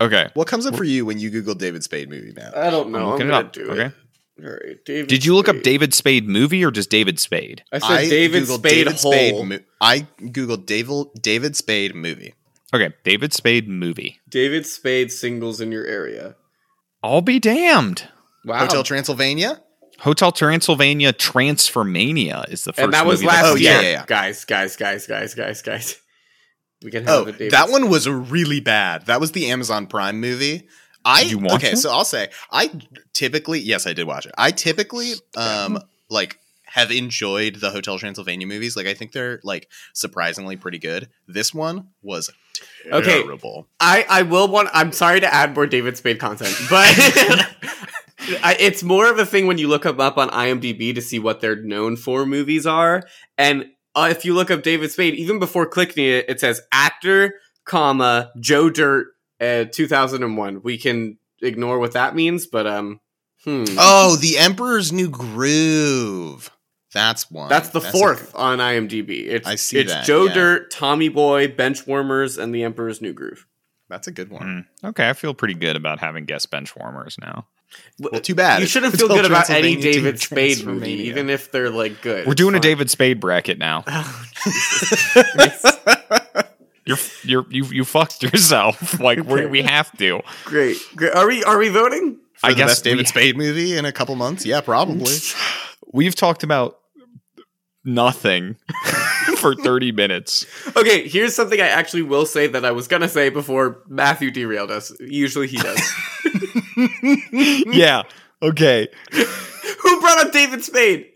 Okay. 0.02 0.28
What 0.34 0.48
comes 0.50 0.66
up 0.66 0.76
for 0.76 0.84
you 0.84 1.06
when 1.06 1.18
you 1.20 1.30
Google 1.30 1.56
David 1.56 1.84
Spade 1.84 2.10
movie, 2.10 2.34
Matt? 2.34 2.58
I 2.58 2.70
don't 2.70 2.88
I'm 2.88 2.92
know. 2.92 3.14
I'm, 3.14 3.20
gonna 3.20 3.34
up. 3.36 3.54
do 3.54 3.70
Okay. 3.72 3.96
It. 4.44 4.46
All 4.48 4.52
right, 4.54 4.84
David. 4.86 5.08
Did 5.10 5.26
you 5.26 5.36
look 5.36 5.48
up 5.50 5.56
Spade. 5.56 5.64
David 5.64 5.94
Spade 5.94 6.28
movie 6.28 6.64
or 6.66 6.72
just 6.72 6.90
David 6.90 7.20
Spade? 7.20 7.64
I 7.72 7.80
said 7.80 8.10
David 8.10 8.44
Googled 8.44 8.98
Spade 8.98 9.32
hole. 9.34 9.46
mo- 9.46 9.60
I 9.82 10.08
googled 10.22 10.66
David 10.66 11.08
David 11.22 11.56
Spade 11.56 11.96
movie. 11.96 12.34
Okay, 12.74 12.94
David 13.04 13.34
Spade 13.34 13.68
movie. 13.68 14.20
David 14.30 14.66
Spade 14.66 15.12
singles 15.12 15.60
in 15.62 15.72
your 15.72 15.86
area. 15.86 16.36
I'll 17.02 17.22
be 17.22 17.40
damned. 17.40 18.08
Wow. 18.46 18.60
Hotel 18.60 18.84
Transylvania. 18.84 19.62
Hotel 20.00 20.32
Transylvania 20.32 21.12
Transformania 21.12 22.50
is 22.50 22.64
the 22.64 22.74
first 22.74 22.84
and 22.84 22.94
that 22.94 23.06
was 23.06 23.20
movie 23.22 23.28
last 23.28 23.46
Oh, 23.46 23.56
year. 23.56 23.72
yeah, 23.74 23.82
yeah, 23.82 23.90
yeah. 23.90 24.04
Guys, 24.08 24.46
guys, 24.46 24.76
guys, 24.76 25.06
guys, 25.08 25.34
guys, 25.36 25.62
guys. 25.62 25.98
We 26.84 26.92
can 26.92 27.06
have 27.06 27.20
Oh, 27.20 27.24
a 27.24 27.32
David 27.34 27.52
that 27.52 27.70
one 27.70 27.90
was 27.90 28.08
really 28.08 28.62
bad. 28.62 29.06
That 29.08 29.20
was 29.20 29.34
the 29.34 29.52
Amazon 29.52 29.86
Prime 29.88 30.22
movie. 30.22 30.68
I 31.10 31.24
Did 31.24 31.32
you 31.32 31.38
watch 31.40 31.56
okay, 31.64 31.72
it? 31.72 31.78
so 31.78 31.92
I'll 31.92 32.06
say 32.06 32.30
I 32.52 32.72
typically 33.14 33.60
yes, 33.60 33.88
I 33.88 33.94
did 33.94 34.06
watch 34.08 34.26
it. 34.26 34.34
I 34.38 34.52
typically 34.52 35.14
um 35.36 35.80
like 36.10 36.40
have 36.66 36.92
enjoyed 36.92 37.56
the 37.56 37.72
Hotel 37.72 37.98
Transylvania 37.98 38.46
movies. 38.46 38.76
Like 38.78 38.86
I 38.88 38.94
think 38.94 39.12
they're 39.12 39.40
like 39.44 39.70
surprisingly 39.94 40.56
pretty 40.56 40.78
good. 40.78 41.10
This 41.28 41.54
one 41.54 41.90
was 42.02 42.30
Okay. 42.92 43.22
terrible. 43.24 43.68
I, 43.80 44.06
I 44.10 44.22
will 44.24 44.48
want. 44.50 44.70
I'm 44.74 44.92
sorry 44.92 45.22
to 45.22 45.34
add 45.34 45.56
more 45.56 45.66
David 45.66 45.96
Spade 45.98 46.20
content, 46.20 46.54
but 46.70 46.86
I, 48.44 48.56
it's 48.60 48.84
more 48.84 49.10
of 49.10 49.18
a 49.18 49.26
thing 49.26 49.48
when 49.48 49.58
you 49.58 49.68
look 49.70 49.84
them 49.84 50.00
up 50.02 50.18
on 50.18 50.30
IMDb 50.30 50.94
to 50.94 51.02
see 51.02 51.20
what 51.20 51.40
their 51.42 51.56
known 51.56 51.96
for 51.96 52.26
movies 52.26 52.66
are. 52.68 53.04
And 53.38 53.66
uh, 53.96 54.10
if 54.12 54.26
you 54.26 54.34
look 54.34 54.52
up 54.52 54.62
David 54.62 54.92
Spade, 54.92 55.16
even 55.16 55.40
before 55.40 55.66
clicking 55.66 56.04
it, 56.06 56.26
it 56.30 56.40
says 56.40 56.62
actor, 56.74 57.36
comma 57.66 58.32
Joe 58.40 58.70
Dirt, 58.70 59.08
uh, 59.40 59.66
2001. 59.66 60.62
We 60.64 60.78
can 60.78 61.18
ignore 61.42 61.80
what 61.80 61.94
that 61.94 62.16
means, 62.16 62.48
but 62.48 62.68
um, 62.68 63.00
hmm. 63.44 63.66
Oh, 63.78 64.18
The 64.20 64.38
Emperor's 64.38 64.92
New 64.92 65.10
Groove. 65.10 66.52
That's 66.94 67.30
one. 67.30 67.50
That's 67.50 67.70
the 67.70 67.80
a 67.80 67.92
fourth 67.92 68.36
on 68.36 68.58
IMDb. 68.58 69.28
It's 69.28 69.48
I 69.48 69.56
see 69.56 69.80
it's 69.80 69.94
that, 69.94 70.06
Joe 70.06 70.26
yeah. 70.26 70.34
Dirt, 70.34 70.72
Tommy 70.72 71.10
Boy, 71.10 71.48
Benchwarmers, 71.48 72.42
and 72.42 72.54
The 72.54 72.64
Emperor's 72.64 73.02
New 73.02 73.14
Groove. 73.14 73.46
That's 73.90 74.08
a 74.08 74.12
good 74.12 74.30
one. 74.30 74.68
Mm, 74.84 74.90
okay, 74.90 75.10
I 75.10 75.14
feel 75.14 75.34
pretty 75.34 75.56
good 75.56 75.76
about 75.76 76.00
having 76.00 76.26
guest 76.26 76.50
bench 76.52 76.76
warmers 76.76 77.18
now. 77.20 77.48
Well, 78.00 78.20
too 78.22 78.36
bad. 78.36 78.62
You 78.62 78.68
shouldn't 78.68 78.98
feel 78.98 79.08
good 79.08 79.26
about 79.26 79.50
any 79.50 79.76
David 79.76 80.20
Spade 80.20 80.66
movie, 80.66 80.92
even 80.92 81.30
if 81.30 81.52
they're 81.52 81.70
like 81.70 82.02
good. 82.02 82.26
We're 82.26 82.34
It's 82.34 82.40
doing 82.40 82.56
a. 82.56 82.60
David 82.60 82.90
Spade 82.90 83.20
bracket 83.20 83.58
now. 83.58 83.84
Oh, 84.02 84.26
Jesus. 84.44 85.78
You're 86.90 86.98
you're 87.24 87.46
you 87.50 87.66
you 87.66 87.86
fucked 87.86 88.24
yourself. 88.24 89.00
Like 89.00 89.20
we 89.20 89.34
Okay. 89.42 89.46
we 89.46 89.62
have 89.62 89.96
to. 90.00 90.22
great, 90.46 90.78
great. 90.96 91.14
Are 91.14 91.28
we 91.28 91.44
are 91.44 91.58
we 91.58 91.70
voting? 91.70 92.18
For 92.36 92.48
I 92.48 92.50
the 92.52 92.56
guess 92.58 92.70
best 92.72 92.84
David 92.84 93.00
we- 93.00 93.06
Spade 93.06 93.38
movie 93.38 93.78
in 93.78 93.86
a 93.86 93.92
couple 93.92 94.16
months? 94.16 94.46
Yeah, 94.46 94.62
probably. 94.62 95.14
We've 95.94 96.16
talked 96.16 96.44
about 96.44 96.78
nothing 97.86 98.56
for 99.38 99.56
30 99.56 99.92
minutes. 99.94 100.46
Okay, 100.76 101.08
here's 101.08 101.34
something 101.36 101.60
I 101.62 101.68
actually 101.68 102.04
will 102.04 102.26
say 102.26 102.48
that 102.48 102.64
I 102.66 102.72
was 102.72 102.88
gonna 102.88 103.08
say 103.10 103.30
before 103.30 103.84
Matthew 103.88 104.32
derailed 104.32 104.72
us. 104.72 104.92
Usually 105.00 105.48
he 105.48 105.58
does. 105.58 105.82
yeah. 107.68 108.04
Okay. 108.42 108.88
Who 109.12 110.02
brought 110.02 110.26
up 110.26 110.32
David 110.32 110.64
Spade? 110.64 111.12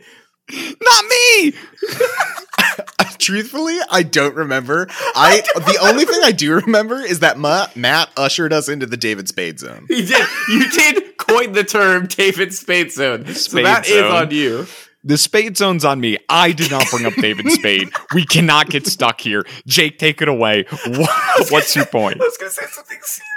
Not 0.51 1.05
me. 1.05 1.53
Truthfully, 3.19 3.77
I 3.89 4.03
don't 4.03 4.35
remember. 4.35 4.87
I, 5.15 5.41
the 5.55 5.77
only 5.81 6.03
thing 6.05 6.19
I 6.23 6.31
do 6.31 6.55
remember 6.55 6.95
is 7.01 7.19
that 7.21 7.37
Ma- 7.37 7.67
Matt 7.75 8.09
ushered 8.17 8.51
us 8.51 8.67
into 8.67 8.85
the 8.85 8.97
David 8.97 9.27
Spade 9.29 9.59
zone. 9.59 9.85
He 9.87 10.05
did. 10.05 10.27
You 10.49 10.69
did 10.69 11.17
coin 11.17 11.53
the 11.53 11.63
term 11.63 12.07
David 12.07 12.53
Spade 12.53 12.91
Zone. 12.91 13.25
so 13.27 13.33
Spade 13.33 13.65
that 13.65 13.87
is 13.87 13.93
zone. 13.93 14.11
on 14.11 14.31
you. 14.31 14.65
The 15.05 15.17
Spade 15.17 15.57
zone's 15.57 15.83
on 15.85 15.99
me. 16.01 16.17
I 16.29 16.51
did 16.53 16.71
not 16.71 16.85
bring 16.89 17.05
up 17.05 17.13
David 17.15 17.49
Spade. 17.51 17.89
We 18.13 18.25
cannot 18.25 18.69
get 18.69 18.87
stuck 18.87 19.21
here. 19.21 19.43
Jake, 19.67 19.99
take 19.99 20.21
it 20.21 20.27
away. 20.27 20.65
What- 20.87 21.51
What's 21.51 21.75
your 21.75 21.85
point? 21.85 22.21
I 22.21 22.23
was 22.25 22.37
gonna 22.37 22.51
say 22.51 22.65
something 22.69 22.99
serious. 23.01 23.29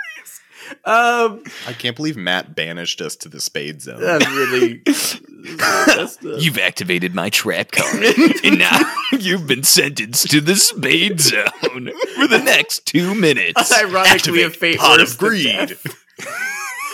Um, 0.84 1.42
I 1.66 1.72
can't 1.72 1.96
believe 1.96 2.16
Matt 2.16 2.54
banished 2.54 3.00
us 3.00 3.16
to 3.16 3.28
the 3.28 3.40
Spade 3.40 3.82
zone. 3.82 4.00
that's 4.00 4.26
really. 4.28 4.74
that's 4.86 6.16
the- 6.16 6.38
You've 6.40 6.58
activated 6.58 7.14
my 7.14 7.30
trap 7.30 7.70
card, 7.72 8.02
and 8.44 8.58
now 8.58 8.78
you've 9.12 9.46
been 9.46 9.62
sentenced 9.64 10.30
to 10.30 10.40
the 10.40 10.56
Spade 10.56 11.20
zone 11.20 11.46
for 12.16 12.26
the 12.28 12.42
next 12.44 12.86
two 12.86 13.14
minutes. 13.14 13.72
Ironically, 13.72 14.42
a 14.42 14.50
fate 14.50 14.78
Pot 14.78 14.98
worse 14.98 15.12
of 15.12 15.18
than 15.18 15.28
greed. 15.28 15.44
death. 15.68 15.86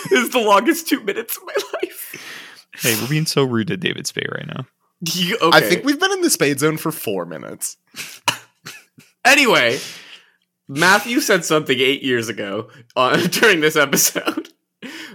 This 0.09 0.25
is 0.25 0.29
the 0.31 0.39
longest 0.39 0.89
two 0.89 1.01
minutes 1.01 1.37
of 1.37 1.43
my 1.45 1.53
life. 1.81 2.67
Hey, 2.77 2.93
we're 3.01 3.07
being 3.07 3.25
so 3.25 3.45
rude 3.45 3.67
to 3.67 3.77
David 3.77 4.05
Spade 4.05 4.27
right 4.31 4.45
now. 4.45 4.65
You- 5.13 5.37
okay. 5.41 5.57
I 5.57 5.61
think 5.61 5.85
we've 5.85 5.99
been 5.99 6.11
in 6.11 6.21
the 6.21 6.29
Spade 6.29 6.59
zone 6.59 6.75
for 6.77 6.91
four 6.91 7.25
minutes. 7.25 7.77
Anyway, 9.25 9.79
Matthew 10.77 11.19
said 11.19 11.45
something 11.45 11.77
eight 11.79 12.01
years 12.01 12.29
ago 12.29 12.69
on, 12.95 13.13
uh, 13.13 13.27
during 13.31 13.59
this 13.59 13.75
episode 13.75 14.49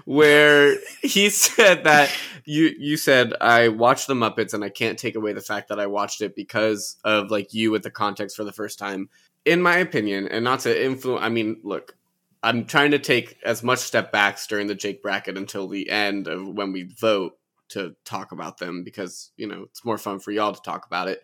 where 0.05 0.77
he 1.03 1.31
said 1.31 1.85
that 1.85 2.11
you 2.45 2.75
you 2.79 2.97
said 2.97 3.35
I 3.41 3.69
watched 3.69 4.07
the 4.07 4.15
Muppets 4.15 4.55
and 4.55 4.65
I 4.65 4.71
can't 4.71 4.99
take 4.99 5.17
away 5.17 5.33
the 5.33 5.41
fact 5.41 5.69
that 5.69 5.81
I 5.81 5.87
watched 5.87 6.23
it 6.23 6.35
because 6.35 6.97
of 7.05 7.31
like 7.31 7.53
you 7.53 7.71
with 7.71 7.83
the 7.83 7.91
context 7.91 8.37
for 8.37 8.45
the 8.45 8.53
first 8.53 8.79
time. 8.79 9.09
In 9.45 9.61
my 9.61 9.77
opinion, 9.79 10.29
and 10.29 10.45
not 10.45 10.61
to 10.61 10.85
influence, 10.85 11.25
I 11.25 11.29
mean, 11.29 11.61
look, 11.63 11.97
I'm 12.43 12.65
trying 12.65 12.93
to 12.93 12.99
take 12.99 13.37
as 13.45 13.63
much 13.63 13.81
step 13.81 14.13
backs 14.13 14.47
during 14.47 14.67
the 14.67 14.75
Jake 14.75 15.03
bracket 15.03 15.37
until 15.37 15.69
the 15.69 15.91
end 15.91 16.29
of 16.29 16.47
when 16.47 16.73
we 16.73 16.85
vote 16.85 17.39
to 17.71 17.95
talk 18.05 18.33
about 18.33 18.59
them 18.59 18.83
because 18.85 19.31
you 19.37 19.47
know 19.47 19.65
it's 19.65 19.85
more 19.85 19.99
fun 19.99 20.21
for 20.21 20.31
y'all 20.31 20.55
to 20.55 20.63
talk 20.63 20.87
about 20.87 21.09
it. 21.09 21.23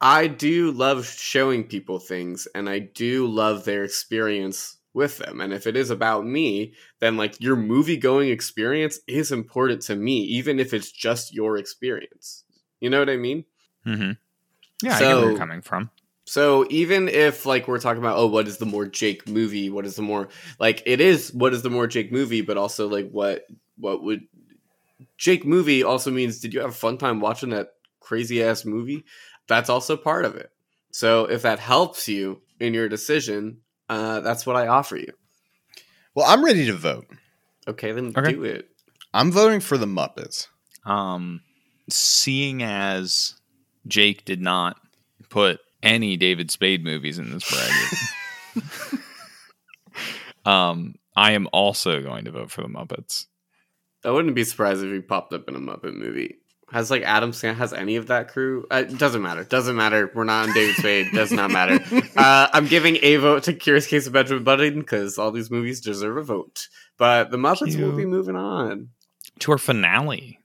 I 0.00 0.28
do 0.28 0.70
love 0.70 1.06
showing 1.06 1.64
people 1.64 1.98
things 1.98 2.48
and 2.54 2.68
I 2.68 2.78
do 2.78 3.26
love 3.26 3.64
their 3.64 3.84
experience 3.84 4.78
with 4.94 5.18
them. 5.18 5.40
And 5.40 5.52
if 5.52 5.66
it 5.66 5.76
is 5.76 5.90
about 5.90 6.26
me, 6.26 6.74
then 7.00 7.16
like 7.16 7.40
your 7.40 7.56
movie 7.56 7.96
going 7.96 8.30
experience 8.30 8.98
is 9.06 9.30
important 9.30 9.82
to 9.82 9.96
me, 9.96 10.20
even 10.22 10.58
if 10.58 10.72
it's 10.72 10.90
just 10.90 11.34
your 11.34 11.56
experience. 11.56 12.44
You 12.80 12.90
know 12.90 12.98
what 12.98 13.10
I 13.10 13.16
mean? 13.16 13.44
Mm-hmm. 13.86 14.12
Yeah, 14.82 14.96
I 14.96 14.98
get 15.00 15.16
where 15.16 15.30
you're 15.30 15.38
coming 15.38 15.62
from. 15.62 15.90
So 16.24 16.66
even 16.70 17.08
if 17.08 17.44
like 17.44 17.68
we're 17.68 17.80
talking 17.80 18.02
about 18.02 18.16
oh 18.16 18.26
what 18.26 18.48
is 18.48 18.58
the 18.58 18.66
more 18.66 18.86
Jake 18.86 19.28
movie, 19.28 19.68
what 19.68 19.84
is 19.84 19.96
the 19.96 20.02
more 20.02 20.28
like 20.58 20.82
it 20.86 21.00
is 21.00 21.32
what 21.34 21.52
is 21.52 21.62
the 21.62 21.70
more 21.70 21.86
Jake 21.86 22.12
movie, 22.12 22.40
but 22.40 22.56
also 22.56 22.88
like 22.88 23.10
what 23.10 23.46
what 23.76 24.02
would 24.02 24.22
Jake 25.18 25.44
movie 25.44 25.82
also 25.82 26.10
means 26.10 26.40
did 26.40 26.54
you 26.54 26.60
have 26.60 26.70
a 26.70 26.72
fun 26.72 26.98
time 26.98 27.20
watching 27.20 27.50
that 27.50 27.74
crazy 28.00 28.42
ass 28.42 28.64
movie? 28.64 29.04
That's 29.50 29.68
also 29.68 29.96
part 29.96 30.24
of 30.24 30.36
it. 30.36 30.52
So 30.92 31.24
if 31.24 31.42
that 31.42 31.58
helps 31.58 32.08
you 32.08 32.40
in 32.60 32.72
your 32.72 32.88
decision, 32.88 33.58
uh, 33.88 34.20
that's 34.20 34.46
what 34.46 34.54
I 34.54 34.68
offer 34.68 34.96
you. 34.96 35.12
Well, 36.14 36.24
I'm 36.26 36.44
ready 36.44 36.66
to 36.66 36.72
vote. 36.72 37.08
Okay, 37.66 37.90
then 37.90 38.14
Okay. 38.16 38.30
do 38.30 38.44
it. 38.44 38.70
I'm 39.12 39.32
voting 39.32 39.58
for 39.58 39.76
the 39.76 39.86
Muppets. 39.86 40.46
Um, 40.84 41.40
seeing 41.88 42.62
as 42.62 43.34
Jake 43.88 44.24
did 44.24 44.40
not 44.40 44.76
put 45.30 45.58
any 45.82 46.16
David 46.16 46.52
Spade 46.52 46.84
movies 46.84 47.18
in 47.18 47.32
this 47.32 47.42
bracket, 47.50 49.00
um, 50.46 50.94
I 51.16 51.32
am 51.32 51.48
also 51.52 52.00
going 52.00 52.24
to 52.26 52.30
vote 52.30 52.52
for 52.52 52.62
the 52.62 52.68
Muppets. 52.68 53.26
I 54.04 54.12
wouldn't 54.12 54.36
be 54.36 54.44
surprised 54.44 54.84
if 54.84 54.92
he 54.92 55.00
popped 55.00 55.32
up 55.32 55.48
in 55.48 55.56
a 55.56 55.60
Muppet 55.60 55.94
movie. 55.94 56.36
Has 56.72 56.90
like 56.90 57.02
Adam 57.02 57.32
Sandler 57.32 57.56
has 57.56 57.72
any 57.72 57.96
of 57.96 58.06
that 58.08 58.28
crew? 58.28 58.64
Uh, 58.70 58.84
it 58.88 58.96
doesn't 58.96 59.22
matter. 59.22 59.42
Doesn't 59.42 59.74
matter. 59.74 60.10
We're 60.14 60.22
not 60.24 60.48
on 60.48 60.54
David 60.54 60.76
Spade. 60.76 61.08
Does 61.12 61.32
not 61.32 61.50
matter. 61.50 61.78
Uh, 62.16 62.48
I'm 62.52 62.66
giving 62.66 62.98
a 63.02 63.16
vote 63.16 63.44
to 63.44 63.52
Curious 63.54 63.86
Case 63.86 64.06
of 64.06 64.12
Benjamin 64.12 64.44
Button 64.44 64.80
because 64.80 65.18
all 65.18 65.32
these 65.32 65.50
movies 65.50 65.80
deserve 65.80 66.16
a 66.18 66.22
vote. 66.22 66.68
But 66.98 67.30
the 67.30 67.38
Muppets 67.38 67.80
will 67.80 67.96
be 67.96 68.04
moving 68.06 68.36
on. 68.36 68.90
To 69.40 69.52
our 69.52 69.58
finale, 69.58 70.38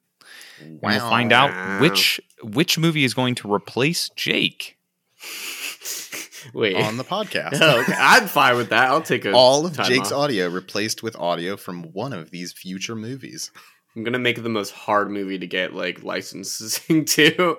And 0.62 0.80
Wow. 0.82 0.90
we'll 0.92 1.00
find 1.10 1.32
out 1.34 1.82
which 1.82 2.20
which 2.42 2.78
movie 2.80 3.04
is 3.04 3.14
going 3.14 3.36
to 3.36 3.54
replace 3.54 4.10
Jake. 4.16 4.78
Wait. 6.54 6.76
on 6.76 6.98
the 6.98 7.04
podcast. 7.04 7.58
Oh, 7.62 7.82
okay. 7.82 7.94
I'm 7.98 8.28
fine 8.28 8.56
with 8.56 8.70
that. 8.70 8.90
I'll 8.90 9.02
take 9.02 9.26
a 9.26 9.32
All 9.34 9.66
of 9.66 9.74
time 9.74 9.88
Jake's 9.88 10.12
off. 10.12 10.20
audio 10.26 10.48
replaced 10.48 11.02
with 11.04 11.16
audio 11.18 11.58
from 11.58 11.84
one 11.94 12.14
of 12.14 12.30
these 12.32 12.54
future 12.54 12.96
movies. 12.96 13.52
I'm 13.96 14.04
gonna 14.04 14.20
make 14.20 14.38
it 14.38 14.42
the 14.42 14.50
most 14.50 14.72
hard 14.72 15.10
movie 15.10 15.40
to 15.40 15.48
get 15.48 15.74
like 15.74 16.04
licensing 16.04 17.06
to. 17.06 17.58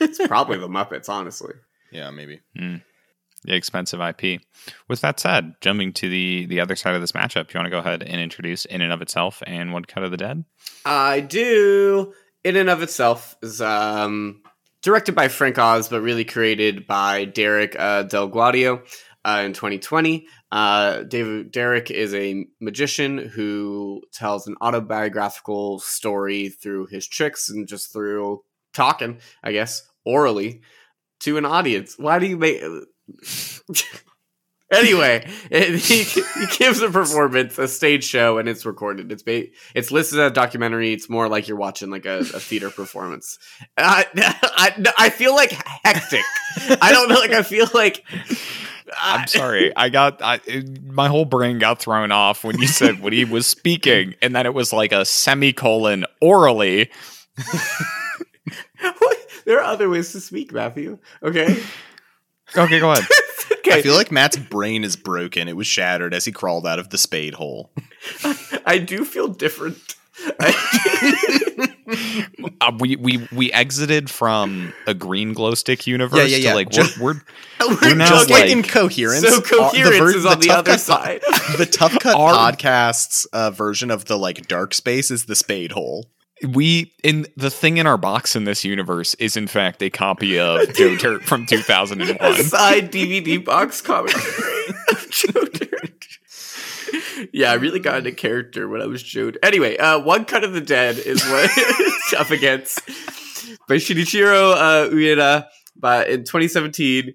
it's 0.00 0.26
probably 0.26 0.58
the 0.58 0.68
Muppets, 0.68 1.08
honestly. 1.08 1.54
Yeah, 1.90 2.10
maybe. 2.10 2.40
The 2.54 3.54
expensive 3.54 4.00
IP. 4.00 4.40
With 4.88 5.00
that 5.00 5.20
said, 5.20 5.54
jumping 5.60 5.92
to 5.94 6.08
the 6.08 6.46
the 6.46 6.60
other 6.60 6.76
side 6.76 6.94
of 6.94 7.00
this 7.00 7.12
matchup, 7.12 7.52
you 7.52 7.58
want 7.58 7.66
to 7.66 7.70
go 7.70 7.78
ahead 7.78 8.02
and 8.02 8.20
introduce 8.20 8.64
in 8.64 8.80
and 8.80 8.92
of 8.92 9.02
itself 9.02 9.42
and 9.46 9.72
One 9.72 9.84
Cut 9.84 10.04
of 10.04 10.10
the 10.10 10.16
Dead? 10.16 10.44
I 10.84 11.20
do. 11.20 12.14
In 12.44 12.56
and 12.56 12.70
of 12.70 12.82
itself 12.82 13.36
is 13.42 13.60
um, 13.60 14.42
directed 14.80 15.14
by 15.14 15.28
Frank 15.28 15.58
Oz, 15.58 15.88
but 15.88 16.00
really 16.00 16.24
created 16.24 16.86
by 16.86 17.24
Derek 17.24 17.76
uh, 17.78 18.04
DelGaudio 18.04 18.82
uh, 19.24 19.42
in 19.44 19.52
2020. 19.52 20.26
Uh, 20.52 21.02
David 21.04 21.50
Derek 21.50 21.90
is 21.90 22.12
a 22.12 22.46
magician 22.60 23.16
who 23.16 24.02
tells 24.12 24.46
an 24.46 24.54
autobiographical 24.60 25.80
story 25.80 26.50
through 26.50 26.86
his 26.86 27.08
tricks 27.08 27.48
and 27.48 27.66
just 27.66 27.90
through 27.90 28.42
talking, 28.74 29.18
I 29.42 29.52
guess, 29.52 29.82
orally 30.04 30.60
to 31.20 31.38
an 31.38 31.46
audience. 31.46 31.94
Why 31.98 32.18
do 32.18 32.26
you 32.26 32.36
make? 32.36 32.62
Anyway, 34.72 35.28
it, 35.50 35.74
he, 35.80 36.02
he 36.02 36.56
gives 36.56 36.80
a 36.80 36.90
performance, 36.90 37.58
a 37.58 37.68
stage 37.68 38.04
show, 38.04 38.38
and 38.38 38.48
it's 38.48 38.64
recorded. 38.64 39.12
It's 39.12 39.22
ba- 39.22 39.48
it's 39.74 39.90
listed 39.90 40.18
as 40.18 40.30
a 40.30 40.34
documentary. 40.34 40.94
It's 40.94 41.10
more 41.10 41.28
like 41.28 41.46
you're 41.46 41.58
watching 41.58 41.90
like 41.90 42.06
a, 42.06 42.20
a 42.20 42.40
theater 42.40 42.70
performance. 42.70 43.38
I, 43.76 44.06
I, 44.16 44.92
I 44.98 45.10
feel 45.10 45.34
like 45.34 45.50
hectic. 45.84 46.24
I 46.80 46.90
don't 46.90 47.08
know. 47.08 47.16
Like 47.16 47.32
I 47.32 47.42
feel 47.42 47.68
like 47.74 48.02
I'm 49.00 49.26
sorry. 49.26 49.72
I 49.76 49.88
got 49.88 50.22
I, 50.22 50.40
it- 50.46 50.82
my 50.84 51.08
whole 51.08 51.24
brain 51.24 51.58
got 51.58 51.80
thrown 51.80 52.12
off 52.12 52.44
when 52.44 52.58
you 52.58 52.66
said 52.66 53.00
when 53.00 53.12
he 53.12 53.24
was 53.24 53.46
speaking, 53.46 54.14
and 54.22 54.34
then 54.34 54.46
it 54.46 54.54
was 54.54 54.72
like 54.72 54.92
a 54.92 55.04
semicolon 55.04 56.04
orally. 56.20 56.90
there 59.44 59.58
are 59.58 59.64
other 59.64 59.88
ways 59.88 60.12
to 60.12 60.20
speak, 60.20 60.52
Matthew. 60.52 60.98
Okay. 61.22 61.62
Okay, 62.56 62.80
go 62.80 62.90
ahead. 62.92 63.04
okay. 63.58 63.78
I 63.78 63.82
feel 63.82 63.94
like 63.94 64.12
Matt's 64.12 64.36
brain 64.36 64.84
is 64.84 64.96
broken. 64.96 65.48
It 65.48 65.56
was 65.56 65.66
shattered 65.66 66.12
as 66.12 66.24
he 66.26 66.32
crawled 66.32 66.66
out 66.66 66.78
of 66.78 66.90
the 66.90 66.98
spade 66.98 67.34
hole. 67.34 67.72
I 68.66 68.78
do 68.78 69.04
feel 69.06 69.28
different. 69.28 69.78
Uh, 72.60 72.72
we 72.78 72.96
we 72.96 73.28
we 73.32 73.52
exited 73.52 74.08
from 74.10 74.72
a 74.86 74.94
green 74.94 75.32
glow 75.32 75.54
stick 75.54 75.86
universe 75.86 76.18
Yeah, 76.30 76.36
yeah, 76.36 76.36
yeah. 76.36 76.50
to 76.50 76.56
like 76.56 76.70
Just- 76.70 76.98
we're, 76.98 77.14
we're 77.14 77.78
We're 77.82 77.94
now 77.94 78.08
Just 78.08 78.30
like- 78.30 78.42
like 78.44 78.50
in 78.50 78.62
coherence. 78.62 79.20
so 79.26 79.38
uh, 79.38 79.40
coherence 79.40 79.98
ver- 79.98 80.16
is 80.16 80.26
on 80.26 80.40
the, 80.40 80.46
Tough 80.48 80.58
other 80.58 80.70
Cut 80.72 80.76
po- 80.76 80.76
side. 80.78 81.20
the 81.58 81.66
Tough 81.66 81.98
Cut 82.00 82.16
Our- 82.16 82.52
podcast's 82.52 83.24
uh, 83.26 83.50
version 83.50 83.90
of 83.90 84.06
the 84.06 84.16
like 84.18 84.48
dark 84.48 84.74
space 84.74 85.10
is 85.10 85.26
the 85.26 85.36
spade 85.36 85.72
hole. 85.72 86.06
we 86.48 86.92
in 87.04 87.26
the 87.36 87.50
thing 87.50 87.76
in 87.76 87.86
our 87.86 87.98
box 87.98 88.34
in 88.34 88.44
this 88.44 88.64
universe 88.64 89.14
is 89.14 89.36
in 89.36 89.46
fact 89.46 89.80
a 89.82 89.90
copy 89.90 90.38
of 90.40 90.72
Joe 90.74 90.96
Dirt 90.96 91.22
from 91.24 91.46
2001. 91.48 92.16
a 92.20 92.42
side 92.42 92.90
DVD 92.90 93.44
box 93.44 93.80
commentary 93.80 94.68
of 94.88 95.06
Joe 95.10 95.32
Dirt. 95.32 95.51
Yeah, 97.32 97.50
I 97.50 97.54
really 97.54 97.80
got 97.80 97.98
into 97.98 98.12
character 98.12 98.68
when 98.68 98.80
I 98.80 98.86
was. 98.86 99.02
Dirt. 99.02 99.36
Anyway, 99.42 99.76
uh, 99.76 100.00
One 100.00 100.24
Cut 100.24 100.44
of 100.44 100.52
the 100.52 100.60
Dead 100.60 100.98
is 100.98 101.22
what 101.24 101.50
it's 101.56 102.12
up 102.14 102.30
against 102.30 102.80
by 103.68 103.76
Shinichiro 103.76 104.54
uh, 104.54 104.88
Ueda. 104.90 105.46
But 105.76 106.08
in 106.08 106.20
2017, 106.20 107.14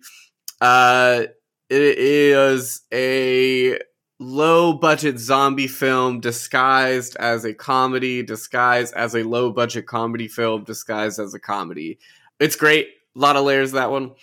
uh, 0.62 1.24
it 1.70 1.82
is 1.82 2.82
a 2.94 3.80
low 4.20 4.74
budget 4.74 5.20
zombie 5.20 5.68
film 5.68 6.20
disguised 6.20 7.16
as 7.18 7.46
a 7.46 7.54
comedy, 7.54 8.24
disguised 8.24 8.94
as 8.96 9.16
a 9.16 9.24
low 9.24 9.52
budget 9.52 9.86
comedy 9.86 10.28
film, 10.28 10.64
disguised 10.64 11.20
as 11.20 11.34
a 11.34 11.40
comedy. 11.40 12.00
It's 12.40 12.56
great. 12.56 12.88
A 13.16 13.20
lot 13.20 13.36
of 13.36 13.46
layers 13.46 13.74
that 13.74 13.92
one. 13.92 14.14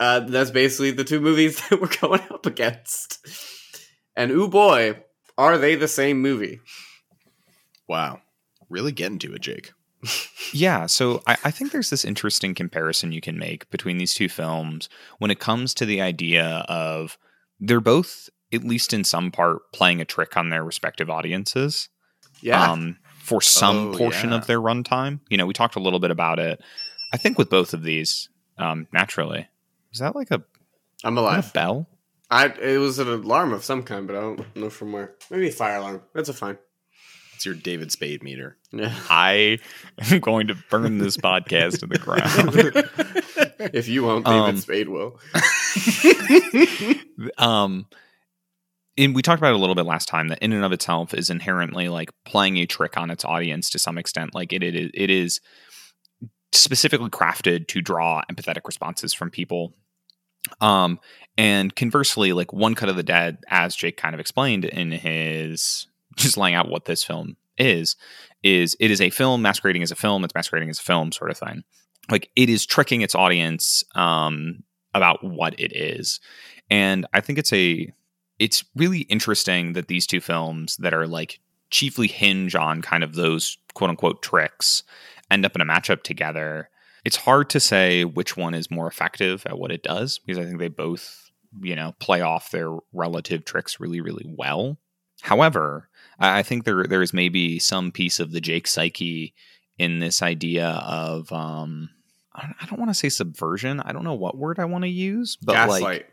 Uh, 0.00 0.20
that's 0.20 0.50
basically 0.50 0.90
the 0.90 1.04
two 1.04 1.20
movies 1.20 1.60
that 1.68 1.80
we're 1.80 1.88
going 2.00 2.20
up 2.30 2.46
against. 2.46 3.26
And 4.16 4.30
ooh 4.30 4.48
boy, 4.48 5.02
are 5.38 5.58
they 5.58 5.74
the 5.74 5.88
same 5.88 6.20
movie? 6.20 6.60
Wow. 7.88 8.20
Really 8.68 8.92
getting 8.92 9.18
to 9.20 9.34
it, 9.34 9.40
Jake. 9.42 9.72
Yeah, 10.52 10.86
so 10.86 11.20
I, 11.26 11.36
I, 11.42 11.50
think 11.50 11.72
there's 11.72 11.90
this 11.90 12.04
interesting 12.04 12.54
comparison 12.54 13.10
you 13.10 13.20
can 13.20 13.36
make 13.36 13.68
between 13.70 13.98
these 13.98 14.14
two 14.14 14.28
films 14.28 14.88
when 15.18 15.32
it 15.32 15.40
comes 15.40 15.74
to 15.74 15.84
the 15.86 16.00
idea 16.00 16.64
of 16.68 17.18
they're 17.58 17.80
both, 17.80 18.28
at 18.52 18.62
least 18.62 18.92
in 18.92 19.02
some 19.02 19.32
part, 19.32 19.72
playing 19.72 20.00
a 20.00 20.04
trick 20.04 20.36
on 20.36 20.50
their 20.50 20.62
respective 20.62 21.10
audiences. 21.10 21.88
Yeah. 22.40 22.70
Um, 22.70 22.98
for 23.18 23.40
some 23.40 23.94
Oh, 23.94 23.98
portion 23.98 24.30
yeah. 24.30 24.36
of 24.36 24.46
their 24.46 24.60
runtime. 24.60 25.20
You 25.28 25.38
know, 25.38 25.46
we 25.46 25.54
talked 25.54 25.74
a 25.74 25.80
little 25.80 25.98
bit 25.98 26.12
about 26.12 26.38
it. 26.38 26.60
I 27.12 27.16
think 27.16 27.36
with 27.36 27.50
both 27.50 27.74
of 27.74 27.82
these, 27.82 28.28
um, 28.58 28.86
naturally. 28.92 29.48
Is 29.92 29.98
that 29.98 30.14
like 30.14 30.30
a, 30.30 30.44
I'm 31.02 31.18
a 31.18 31.22
alive. 31.22 31.52
bell? 31.52 31.88
I 32.30 32.46
it 32.46 32.78
was 32.78 32.98
an 32.98 33.08
alarm 33.08 33.52
of 33.52 33.64
some 33.64 33.82
kind, 33.82 34.06
but 34.06 34.16
I 34.16 34.20
don't 34.20 34.56
know 34.56 34.70
from 34.70 34.92
where. 34.92 35.14
Maybe 35.30 35.48
a 35.48 35.52
fire 35.52 35.76
alarm. 35.76 36.02
That's 36.14 36.28
a 36.28 36.34
fine. 36.34 36.58
It's 37.34 37.44
your 37.44 37.54
David 37.54 37.92
Spade 37.92 38.22
meter. 38.22 38.56
Yeah. 38.72 38.94
I 39.10 39.58
am 40.10 40.20
going 40.20 40.46
to 40.48 40.56
burn 40.70 40.98
this 40.98 41.16
podcast 41.16 41.80
to 41.80 41.86
the 41.86 41.98
ground. 41.98 43.70
if 43.74 43.88
you 43.88 44.04
won't, 44.04 44.24
David 44.24 44.40
Um, 44.50 44.56
Spade 44.58 44.88
will. 44.88 45.18
um 47.38 47.86
and 48.96 49.14
we 49.14 49.22
talked 49.22 49.40
about 49.40 49.50
it 49.50 49.56
a 49.56 49.58
little 49.58 49.74
bit 49.74 49.86
last 49.86 50.06
time 50.08 50.28
that 50.28 50.38
in 50.38 50.52
and 50.52 50.64
of 50.64 50.72
itself 50.72 51.14
is 51.14 51.30
inherently 51.30 51.88
like 51.88 52.10
playing 52.24 52.56
a 52.58 52.66
trick 52.66 52.96
on 52.96 53.10
its 53.10 53.24
audience 53.24 53.70
to 53.70 53.78
some 53.78 53.98
extent 53.98 54.34
like 54.34 54.52
it 54.52 54.62
it, 54.62 54.90
it 54.94 55.10
is 55.10 55.40
specifically 56.52 57.10
crafted 57.10 57.66
to 57.68 57.80
draw 57.80 58.22
empathetic 58.30 58.60
responses 58.64 59.12
from 59.12 59.30
people 59.30 59.74
um 60.60 60.98
and 61.36 61.74
conversely 61.74 62.32
like 62.32 62.52
one 62.52 62.74
cut 62.74 62.88
of 62.88 62.96
the 62.96 63.02
dead 63.02 63.38
as 63.48 63.74
jake 63.74 63.96
kind 63.96 64.14
of 64.14 64.20
explained 64.20 64.64
in 64.64 64.90
his 64.90 65.86
just 66.16 66.36
laying 66.36 66.54
out 66.54 66.70
what 66.70 66.84
this 66.84 67.02
film 67.02 67.36
is 67.58 67.96
is 68.42 68.76
it 68.80 68.90
is 68.90 69.00
a 69.00 69.10
film 69.10 69.42
masquerading 69.42 69.82
as 69.82 69.90
a 69.90 69.96
film 69.96 70.24
it's 70.24 70.34
masquerading 70.34 70.70
as 70.70 70.78
a 70.78 70.82
film 70.82 71.12
sort 71.12 71.30
of 71.30 71.38
thing. 71.38 71.64
Like 72.10 72.30
it 72.36 72.50
is 72.50 72.66
tricking 72.66 73.00
its 73.00 73.14
audience 73.14 73.84
um 73.94 74.62
about 74.92 75.24
what 75.24 75.58
it 75.58 75.74
is. 75.74 76.20
And 76.70 77.06
i 77.12 77.20
think 77.20 77.38
it's 77.38 77.52
a 77.52 77.92
it's 78.38 78.64
really 78.74 79.00
interesting 79.00 79.74
that 79.74 79.88
these 79.88 80.06
two 80.06 80.20
films 80.20 80.76
that 80.78 80.94
are 80.94 81.06
like 81.06 81.40
chiefly 81.70 82.08
hinge 82.08 82.54
on 82.54 82.82
kind 82.82 83.02
of 83.04 83.14
those 83.14 83.58
quote 83.74 83.90
unquote 83.90 84.22
tricks 84.22 84.82
end 85.30 85.44
up 85.44 85.54
in 85.54 85.60
a 85.60 85.66
matchup 85.66 86.02
together 86.02 86.68
it's 87.04 87.16
hard 87.16 87.50
to 87.50 87.60
say 87.60 88.04
which 88.04 88.36
one 88.36 88.54
is 88.54 88.70
more 88.70 88.86
effective 88.86 89.44
at 89.46 89.58
what 89.58 89.70
it 89.72 89.82
does 89.82 90.18
because 90.18 90.38
i 90.38 90.44
think 90.46 90.58
they 90.58 90.68
both 90.68 91.30
you 91.62 91.76
know 91.76 91.94
play 92.00 92.20
off 92.20 92.50
their 92.50 92.70
relative 92.92 93.44
tricks 93.44 93.78
really 93.78 94.00
really 94.00 94.24
well 94.26 94.78
however 95.22 95.88
i 96.18 96.42
think 96.42 96.64
there 96.64 96.84
there 96.84 97.02
is 97.02 97.12
maybe 97.12 97.58
some 97.58 97.92
piece 97.92 98.18
of 98.20 98.32
the 98.32 98.40
jake 98.40 98.66
psyche 98.66 99.34
in 99.78 99.98
this 100.00 100.22
idea 100.22 100.68
of 100.84 101.32
um 101.32 101.90
I 102.36 102.66
don't- 102.66 102.80
want 102.80 102.90
to 102.90 102.94
say 102.94 103.10
subversion. 103.10 103.78
I 103.78 103.92
don't 103.92 104.02
know 104.02 104.14
what 104.14 104.36
word 104.36 104.58
I 104.58 104.64
want 104.64 104.82
to 104.82 104.88
use, 104.88 105.36
but 105.40 105.52
like 105.68 106.10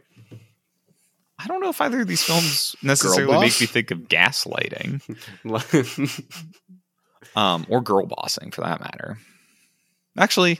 I 1.39 1.47
don't 1.47 1.61
know 1.61 1.69
if 1.69 1.81
either 1.81 2.01
of 2.01 2.07
these 2.07 2.21
films 2.29 2.75
necessarily 2.83 3.39
make 3.39 3.59
me 3.59 3.65
think 3.65 3.89
of 3.89 4.01
gaslighting 4.07 5.01
um, 7.35 7.65
or 7.69 7.81
girl 7.81 8.05
bossing 8.05 8.51
for 8.51 8.61
that 8.61 8.79
matter. 8.81 9.17
Actually, 10.15 10.59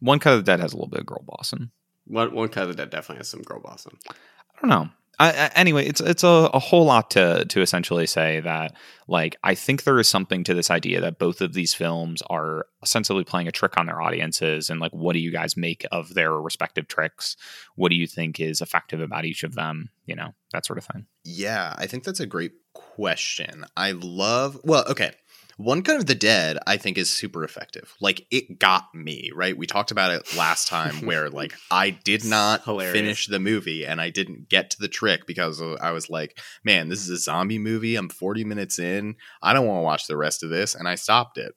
One 0.00 0.18
Cut 0.18 0.34
of 0.34 0.44
the 0.44 0.52
Dead 0.52 0.60
has 0.60 0.72
a 0.72 0.76
little 0.76 0.88
bit 0.88 1.00
of 1.00 1.06
girl 1.06 1.24
bossing. 1.26 1.70
one 2.06 2.34
one 2.34 2.48
cut 2.48 2.64
of 2.64 2.68
the 2.70 2.74
dead 2.74 2.90
definitely 2.90 3.18
has 3.18 3.28
some 3.28 3.42
girl 3.42 3.60
bossing. 3.60 3.98
I 4.08 4.60
don't 4.60 4.70
know. 4.70 4.88
I, 5.18 5.30
I, 5.30 5.50
anyway, 5.54 5.86
it's 5.86 6.02
it's 6.02 6.24
a, 6.24 6.50
a 6.52 6.58
whole 6.58 6.84
lot 6.84 7.10
to 7.12 7.46
to 7.46 7.62
essentially 7.62 8.06
say 8.06 8.40
that 8.40 8.74
like 9.08 9.36
I 9.42 9.54
think 9.54 9.84
there 9.84 9.98
is 9.98 10.08
something 10.08 10.44
to 10.44 10.52
this 10.52 10.70
idea 10.70 11.00
that 11.00 11.18
both 11.18 11.40
of 11.40 11.54
these 11.54 11.72
films 11.72 12.22
are 12.28 12.66
ostensibly 12.82 13.24
playing 13.24 13.48
a 13.48 13.52
trick 13.52 13.78
on 13.78 13.86
their 13.86 14.02
audiences 14.02 14.68
and 14.68 14.78
like 14.78 14.92
what 14.92 15.14
do 15.14 15.18
you 15.18 15.32
guys 15.32 15.56
make 15.56 15.86
of 15.90 16.12
their 16.12 16.32
respective 16.32 16.86
tricks? 16.86 17.36
What 17.76 17.88
do 17.88 17.96
you 17.96 18.06
think 18.06 18.38
is 18.38 18.60
effective 18.60 19.00
about 19.00 19.24
each 19.24 19.42
of 19.42 19.54
them? 19.54 19.88
You 20.04 20.16
know 20.16 20.34
that 20.52 20.66
sort 20.66 20.78
of 20.78 20.84
thing. 20.84 21.06
Yeah, 21.24 21.74
I 21.78 21.86
think 21.86 22.04
that's 22.04 22.20
a 22.20 22.26
great 22.26 22.52
question. 22.74 23.64
I 23.74 23.92
love, 23.92 24.60
well, 24.64 24.84
okay. 24.88 25.12
One 25.56 25.82
Cut 25.82 25.96
of 25.96 26.06
the 26.06 26.14
Dead, 26.14 26.58
I 26.66 26.76
think, 26.76 26.98
is 26.98 27.08
super 27.08 27.42
effective. 27.42 27.94
Like, 27.98 28.26
it 28.30 28.58
got 28.58 28.94
me, 28.94 29.30
right? 29.34 29.56
We 29.56 29.66
talked 29.66 29.90
about 29.90 30.10
it 30.12 30.36
last 30.36 30.68
time 30.68 31.06
where, 31.06 31.30
like, 31.30 31.54
I 31.70 31.90
did 31.90 32.26
not 32.26 32.64
Hilarious. 32.64 32.92
finish 32.92 33.26
the 33.26 33.38
movie 33.38 33.86
and 33.86 33.98
I 33.98 34.10
didn't 34.10 34.50
get 34.50 34.70
to 34.70 34.78
the 34.78 34.88
trick 34.88 35.26
because 35.26 35.62
I 35.80 35.92
was 35.92 36.10
like, 36.10 36.38
man, 36.62 36.90
this 36.90 37.00
is 37.00 37.08
a 37.08 37.16
zombie 37.16 37.58
movie. 37.58 37.96
I'm 37.96 38.10
40 38.10 38.44
minutes 38.44 38.78
in. 38.78 39.16
I 39.42 39.54
don't 39.54 39.66
want 39.66 39.78
to 39.78 39.84
watch 39.84 40.06
the 40.06 40.16
rest 40.18 40.42
of 40.42 40.50
this. 40.50 40.74
And 40.74 40.86
I 40.86 40.94
stopped 40.94 41.38
it. 41.38 41.54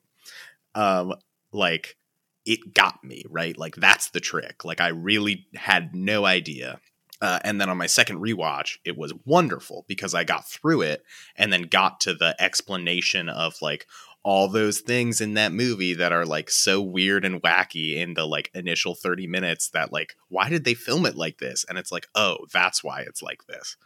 Um, 0.76 1.16
like, 1.52 1.98
it 2.46 2.74
got 2.74 3.04
me, 3.04 3.24
right? 3.30 3.58
Like, 3.58 3.76
that's 3.76 4.12
the 4.12 4.22
trick. 4.22 4.64
Like, 4.64 4.80
I 4.80 4.90
really 4.90 5.48
had 5.56 5.94
no 5.94 6.26
idea. 6.26 6.80
Uh, 7.22 7.40
and 7.44 7.60
then 7.60 7.70
on 7.70 7.78
my 7.78 7.88
second 7.88 8.20
rewatch, 8.20 8.78
it 8.86 8.98
was 8.98 9.14
wonderful 9.26 9.86
because 9.88 10.14
I 10.14 10.24
got 10.24 10.48
through 10.48 10.84
it 10.84 11.04
and 11.36 11.52
then 11.52 11.64
got 11.64 12.00
to 12.02 12.14
the 12.14 12.36
explanation 12.42 13.28
of 13.28 13.56
like 13.62 13.88
all 14.24 14.48
those 14.48 14.80
things 14.80 15.22
in 15.22 15.34
that 15.34 15.52
movie 15.52 15.94
that 15.94 16.12
are 16.12 16.26
like 16.26 16.50
so 16.50 16.82
weird 16.82 17.26
and 17.26 17.42
wacky 17.42 17.96
in 17.96 18.14
the 18.14 18.26
like 18.26 18.52
initial 18.54 18.94
30 18.96 19.28
minutes 19.28 19.70
that 19.70 19.94
like 19.94 20.16
why 20.28 20.50
did 20.50 20.66
they 20.66 20.74
film 20.74 21.06
it 21.06 21.16
like 21.16 21.40
this? 21.40 21.66
And 21.68 21.78
it's 21.78 21.92
like 21.92 22.08
oh 22.16 22.38
that's 22.54 22.84
why 22.84 23.02
it's 23.02 23.22
like 23.22 23.46
this. 23.48 23.78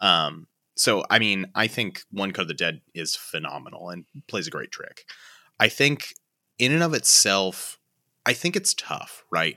Um 0.00 0.46
so 0.74 1.04
i 1.10 1.18
mean 1.18 1.46
i 1.54 1.66
think 1.66 2.02
one 2.10 2.32
cut 2.32 2.42
of 2.42 2.48
the 2.48 2.54
dead 2.54 2.80
is 2.94 3.14
phenomenal 3.14 3.90
and 3.90 4.04
plays 4.26 4.46
a 4.46 4.50
great 4.50 4.70
trick. 4.70 5.04
I 5.60 5.68
think 5.68 6.14
in 6.58 6.72
and 6.72 6.82
of 6.82 6.94
itself 6.94 7.78
i 8.24 8.32
think 8.32 8.56
it's 8.56 8.74
tough 8.74 9.24
right? 9.30 9.56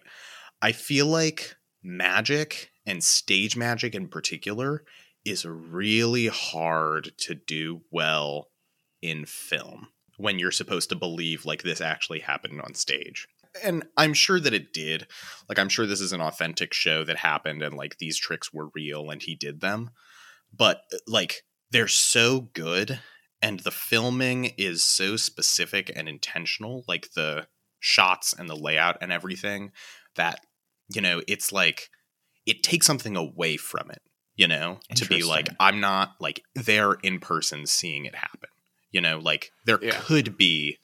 I 0.61 0.71
feel 0.71 1.05
like 1.05 1.55
magic 1.83 2.71
and 2.85 3.03
stage 3.03 3.55
magic 3.55 3.95
in 3.95 4.07
particular 4.07 4.83
is 5.25 5.45
really 5.45 6.27
hard 6.27 7.11
to 7.17 7.33
do 7.33 7.81
well 7.91 8.49
in 9.01 9.25
film 9.25 9.87
when 10.17 10.39
you're 10.39 10.51
supposed 10.51 10.89
to 10.89 10.95
believe 10.95 11.45
like 11.45 11.63
this 11.63 11.81
actually 11.81 12.19
happened 12.19 12.61
on 12.61 12.73
stage. 12.73 13.27
And 13.63 13.85
I'm 13.97 14.13
sure 14.13 14.39
that 14.39 14.53
it 14.53 14.73
did. 14.73 15.07
Like 15.49 15.59
I'm 15.59 15.69
sure 15.69 15.85
this 15.85 16.01
is 16.01 16.13
an 16.13 16.21
authentic 16.21 16.73
show 16.73 17.03
that 17.03 17.17
happened 17.17 17.63
and 17.63 17.75
like 17.75 17.97
these 17.97 18.17
tricks 18.17 18.53
were 18.53 18.69
real 18.75 19.09
and 19.09 19.21
he 19.21 19.35
did 19.35 19.61
them. 19.61 19.91
But 20.53 20.81
uh, 20.93 20.97
like 21.07 21.43
they're 21.71 21.87
so 21.87 22.49
good 22.53 22.99
and 23.41 23.61
the 23.61 23.71
filming 23.71 24.45
is 24.57 24.83
so 24.83 25.15
specific 25.15 25.91
and 25.93 26.07
intentional, 26.07 26.83
like 26.87 27.11
the 27.13 27.47
shots 27.79 28.33
and 28.33 28.49
the 28.49 28.55
layout 28.55 28.97
and 29.01 29.11
everything 29.11 29.71
that 30.15 30.39
you 30.93 31.01
know, 31.01 31.21
it's 31.27 31.51
like 31.51 31.89
it 32.45 32.63
takes 32.63 32.85
something 32.85 33.15
away 33.15 33.57
from 33.57 33.89
it, 33.91 34.01
you 34.35 34.47
know, 34.47 34.79
to 34.95 35.05
be 35.05 35.23
like, 35.23 35.49
I'm 35.59 35.79
not 35.79 36.11
like 36.19 36.41
there 36.53 36.93
in 36.93 37.19
person 37.19 37.65
seeing 37.65 38.05
it 38.05 38.15
happen. 38.15 38.49
You 38.91 39.01
know, 39.01 39.19
like 39.19 39.51
there 39.65 39.79
Yeah. 39.81 39.99
could 39.99 40.37
be 40.37 40.77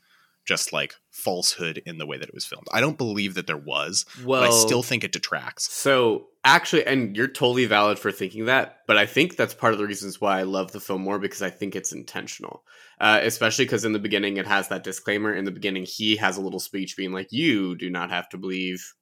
just 0.43 0.74
like 0.74 0.95
falsehood 1.12 1.82
in 1.86 1.97
the 1.99 2.05
way 2.05 2.18
that 2.18 2.28
it 2.28 2.34
was 2.34 2.45
filmed. 2.45 2.68
I 2.74 2.82
don't 2.82 2.97
believe 2.97 3.36
that 3.36 3.45
there 3.45 3.55
was, 3.55 4.05
Well, 4.24 4.41
but 4.41 4.47
I 4.47 4.49
still 4.49 4.82
think 4.82 5.03
it 5.03 5.12
detracts. 5.12 5.72
So 5.72 6.28
actually, 6.43 6.86
and 6.88 7.16
you're 7.16 7.28
totally 7.28 7.66
valid 7.66 7.99
for 7.99 8.12
thinking 8.12 8.45
that, 8.45 8.80
but 8.88 8.97
I 8.97 9.05
think 9.05 9.36
that's 9.36 9.53
part 9.53 9.74
of 9.74 9.80
the 9.80 9.86
reasons 9.86 10.20
why 10.20 10.39
I 10.39 10.43
love 10.43 10.72
the 10.72 10.80
film 10.80 11.03
more 11.03 11.20
because 11.20 11.43
I 11.43 11.51
think 11.51 11.76
it's 11.76 11.93
intentional. 11.93 12.64
Uh, 12.99 13.20
especially 13.24 13.66
because 13.66 13.86
in 13.86 13.93
the 13.93 13.99
beginning 13.99 14.38
it 14.38 14.47
has 14.47 14.68
that 14.70 14.84
disclaimer. 14.84 15.34
In 15.34 15.45
the 15.45 15.51
beginning, 15.51 15.86
he 15.88 16.16
has 16.18 16.38
a 16.38 16.41
little 16.41 16.59
speech 16.59 16.97
being 16.97 17.12
like, 17.12 17.32
"You 17.32 17.76
do 17.76 17.89
not 17.89 18.09
have 18.12 18.28
to 18.30 18.38
believe 18.38 18.93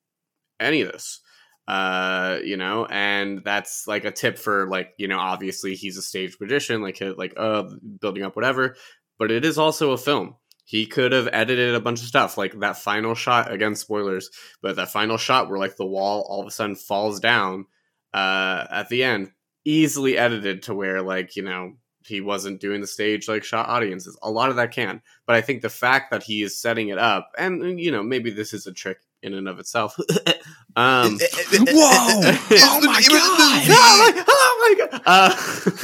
any 0.60 0.82
of 0.82 0.92
this." 0.92 1.22
Uh, 1.70 2.40
you 2.44 2.58
know, 2.58 2.88
and 2.90 3.44
that's 3.44 3.88
like 3.88 4.04
a 4.04 4.12
tip 4.12 4.40
for 4.40 4.68
like 4.68 4.94
you 4.98 5.08
know, 5.08 5.20
obviously 5.20 5.76
he's 5.76 5.98
a 5.98 6.02
stage 6.02 6.36
magician, 6.42 6.82
like 6.82 7.00
like 7.18 7.34
uh, 7.38 7.64
building 8.02 8.24
up 8.24 8.36
whatever, 8.36 8.76
but 9.20 9.30
it 9.32 9.46
is 9.46 9.58
also 9.60 9.92
a 9.92 9.98
film. 9.98 10.36
He 10.66 10.86
could 10.86 11.12
have 11.12 11.30
edited 11.32 11.76
a 11.76 11.80
bunch 11.80 12.02
of 12.02 12.08
stuff, 12.08 12.38
like 12.38 12.60
that 12.60 12.78
final 12.78 13.14
shot. 13.16 13.52
Again, 13.52 13.76
spoilers 13.76 14.30
but 14.62 14.76
that 14.78 14.92
final 14.92 15.18
shot 15.18 15.50
where 15.50 15.60
like 15.60 15.76
the 15.76 15.86
wall 15.86 16.26
all 16.28 16.42
of 16.42 16.48
a 16.48 16.52
sudden 16.52 16.76
falls 16.76 17.20
down 17.20 17.66
uh 18.14 18.66
at 18.72 18.90
the 18.90 19.04
end 19.04 19.32
easily 19.66 20.18
edited 20.18 20.64
to 20.64 20.74
where 20.74 21.02
like 21.02 21.36
you 21.36 21.44
know 21.44 21.74
he 22.06 22.22
wasn't 22.22 22.60
doing 22.60 22.82
the 22.82 22.88
stage 22.88 23.28
like 23.28 23.44
shot 23.44 23.70
audiences 23.70 24.18
a 24.24 24.32
lot 24.32 24.50
of 24.50 24.56
that 24.56 24.72
can 24.72 25.02
but 25.28 25.36
i 25.36 25.42
think 25.42 25.62
the 25.62 25.70
fact 25.70 26.10
that 26.10 26.24
he 26.24 26.42
is 26.42 26.60
setting 26.60 26.90
it 26.90 26.98
up 26.98 27.30
and 27.38 27.80
you 27.80 27.92
know 27.92 28.02
maybe 28.02 28.32
this 28.32 28.54
is 28.54 28.66
a 28.66 28.74
trick 28.74 28.98
in 29.22 29.34
and 29.34 29.48
of 29.48 29.60
itself 29.60 29.96
eh, 30.26 30.34
um 30.76 31.20
eh, 31.22 31.28
eh, 31.54 31.60
Whoa! 31.68 32.34
Oh 32.54 32.82
my 32.84 33.02
god! 33.08 33.22
oh 33.22 33.66
my, 33.68 34.24
oh 34.28 34.58
my 34.62 34.74
god 34.86 35.02
uh, 35.06 35.36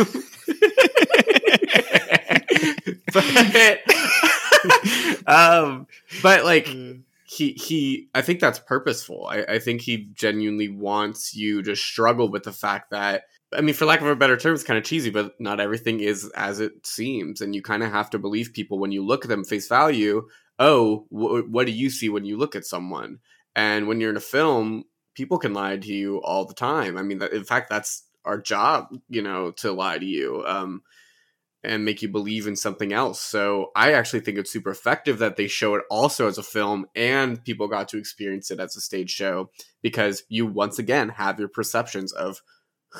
um, 5.27 5.87
but 6.21 6.43
like 6.43 6.65
mm. 6.65 7.01
he 7.25 7.53
he, 7.53 8.07
I 8.13 8.21
think 8.21 8.39
that's 8.39 8.59
purposeful. 8.59 9.27
I, 9.27 9.43
I 9.43 9.59
think 9.59 9.81
he 9.81 10.09
genuinely 10.13 10.69
wants 10.69 11.35
you 11.35 11.61
to 11.63 11.75
struggle 11.75 12.29
with 12.29 12.43
the 12.43 12.51
fact 12.51 12.91
that. 12.91 13.23
I 13.53 13.61
mean, 13.61 13.75
for 13.75 13.85
lack 13.85 14.01
of 14.01 14.07
a 14.07 14.15
better 14.15 14.35
term, 14.35 14.53
it's 14.53 14.63
kind 14.63 14.77
of 14.77 14.83
cheesy, 14.83 15.11
but 15.11 15.39
not 15.39 15.61
everything 15.61 16.01
is 16.01 16.29
as 16.35 16.59
it 16.59 16.85
seems, 16.85 17.41
and 17.41 17.55
you 17.55 17.61
kind 17.61 17.83
of 17.83 17.91
have 17.91 18.09
to 18.09 18.19
believe 18.19 18.53
people 18.53 18.79
when 18.79 18.91
you 18.91 19.05
look 19.05 19.23
at 19.23 19.29
them 19.29 19.45
face 19.45 19.67
value. 19.67 20.27
Oh, 20.59 21.05
wh- 21.09 21.49
what 21.51 21.65
do 21.65 21.71
you 21.71 21.89
see 21.89 22.09
when 22.09 22.25
you 22.25 22.37
look 22.37 22.55
at 22.55 22.65
someone? 22.65 23.19
And 23.55 23.87
when 23.87 23.99
you're 23.99 24.09
in 24.09 24.17
a 24.17 24.21
film, 24.21 24.85
people 25.13 25.37
can 25.37 25.53
lie 25.53 25.77
to 25.77 25.93
you 25.93 26.21
all 26.21 26.45
the 26.45 26.53
time. 26.53 26.97
I 26.97 27.01
mean, 27.01 27.21
in 27.21 27.43
fact, 27.43 27.69
that's 27.69 28.03
our 28.25 28.39
job, 28.39 28.87
you 29.09 29.21
know, 29.21 29.51
to 29.51 29.71
lie 29.71 29.97
to 29.97 30.05
you 30.05 30.43
um, 30.45 30.81
and 31.63 31.85
make 31.85 32.01
you 32.01 32.09
believe 32.09 32.47
in 32.47 32.55
something 32.55 32.93
else. 32.93 33.21
So 33.21 33.71
I 33.75 33.93
actually 33.93 34.19
think 34.21 34.37
it's 34.37 34.51
super 34.51 34.71
effective 34.71 35.19
that 35.19 35.35
they 35.35 35.47
show 35.47 35.75
it 35.75 35.83
also 35.89 36.27
as 36.27 36.37
a 36.37 36.43
film 36.43 36.85
and 36.95 37.43
people 37.43 37.67
got 37.67 37.87
to 37.89 37.97
experience 37.97 38.51
it 38.51 38.59
as 38.59 38.75
a 38.75 38.81
stage 38.81 39.09
show 39.11 39.49
because 39.81 40.23
you 40.29 40.45
once 40.45 40.79
again 40.79 41.09
have 41.09 41.39
your 41.39 41.49
perceptions 41.49 42.11
of 42.13 42.41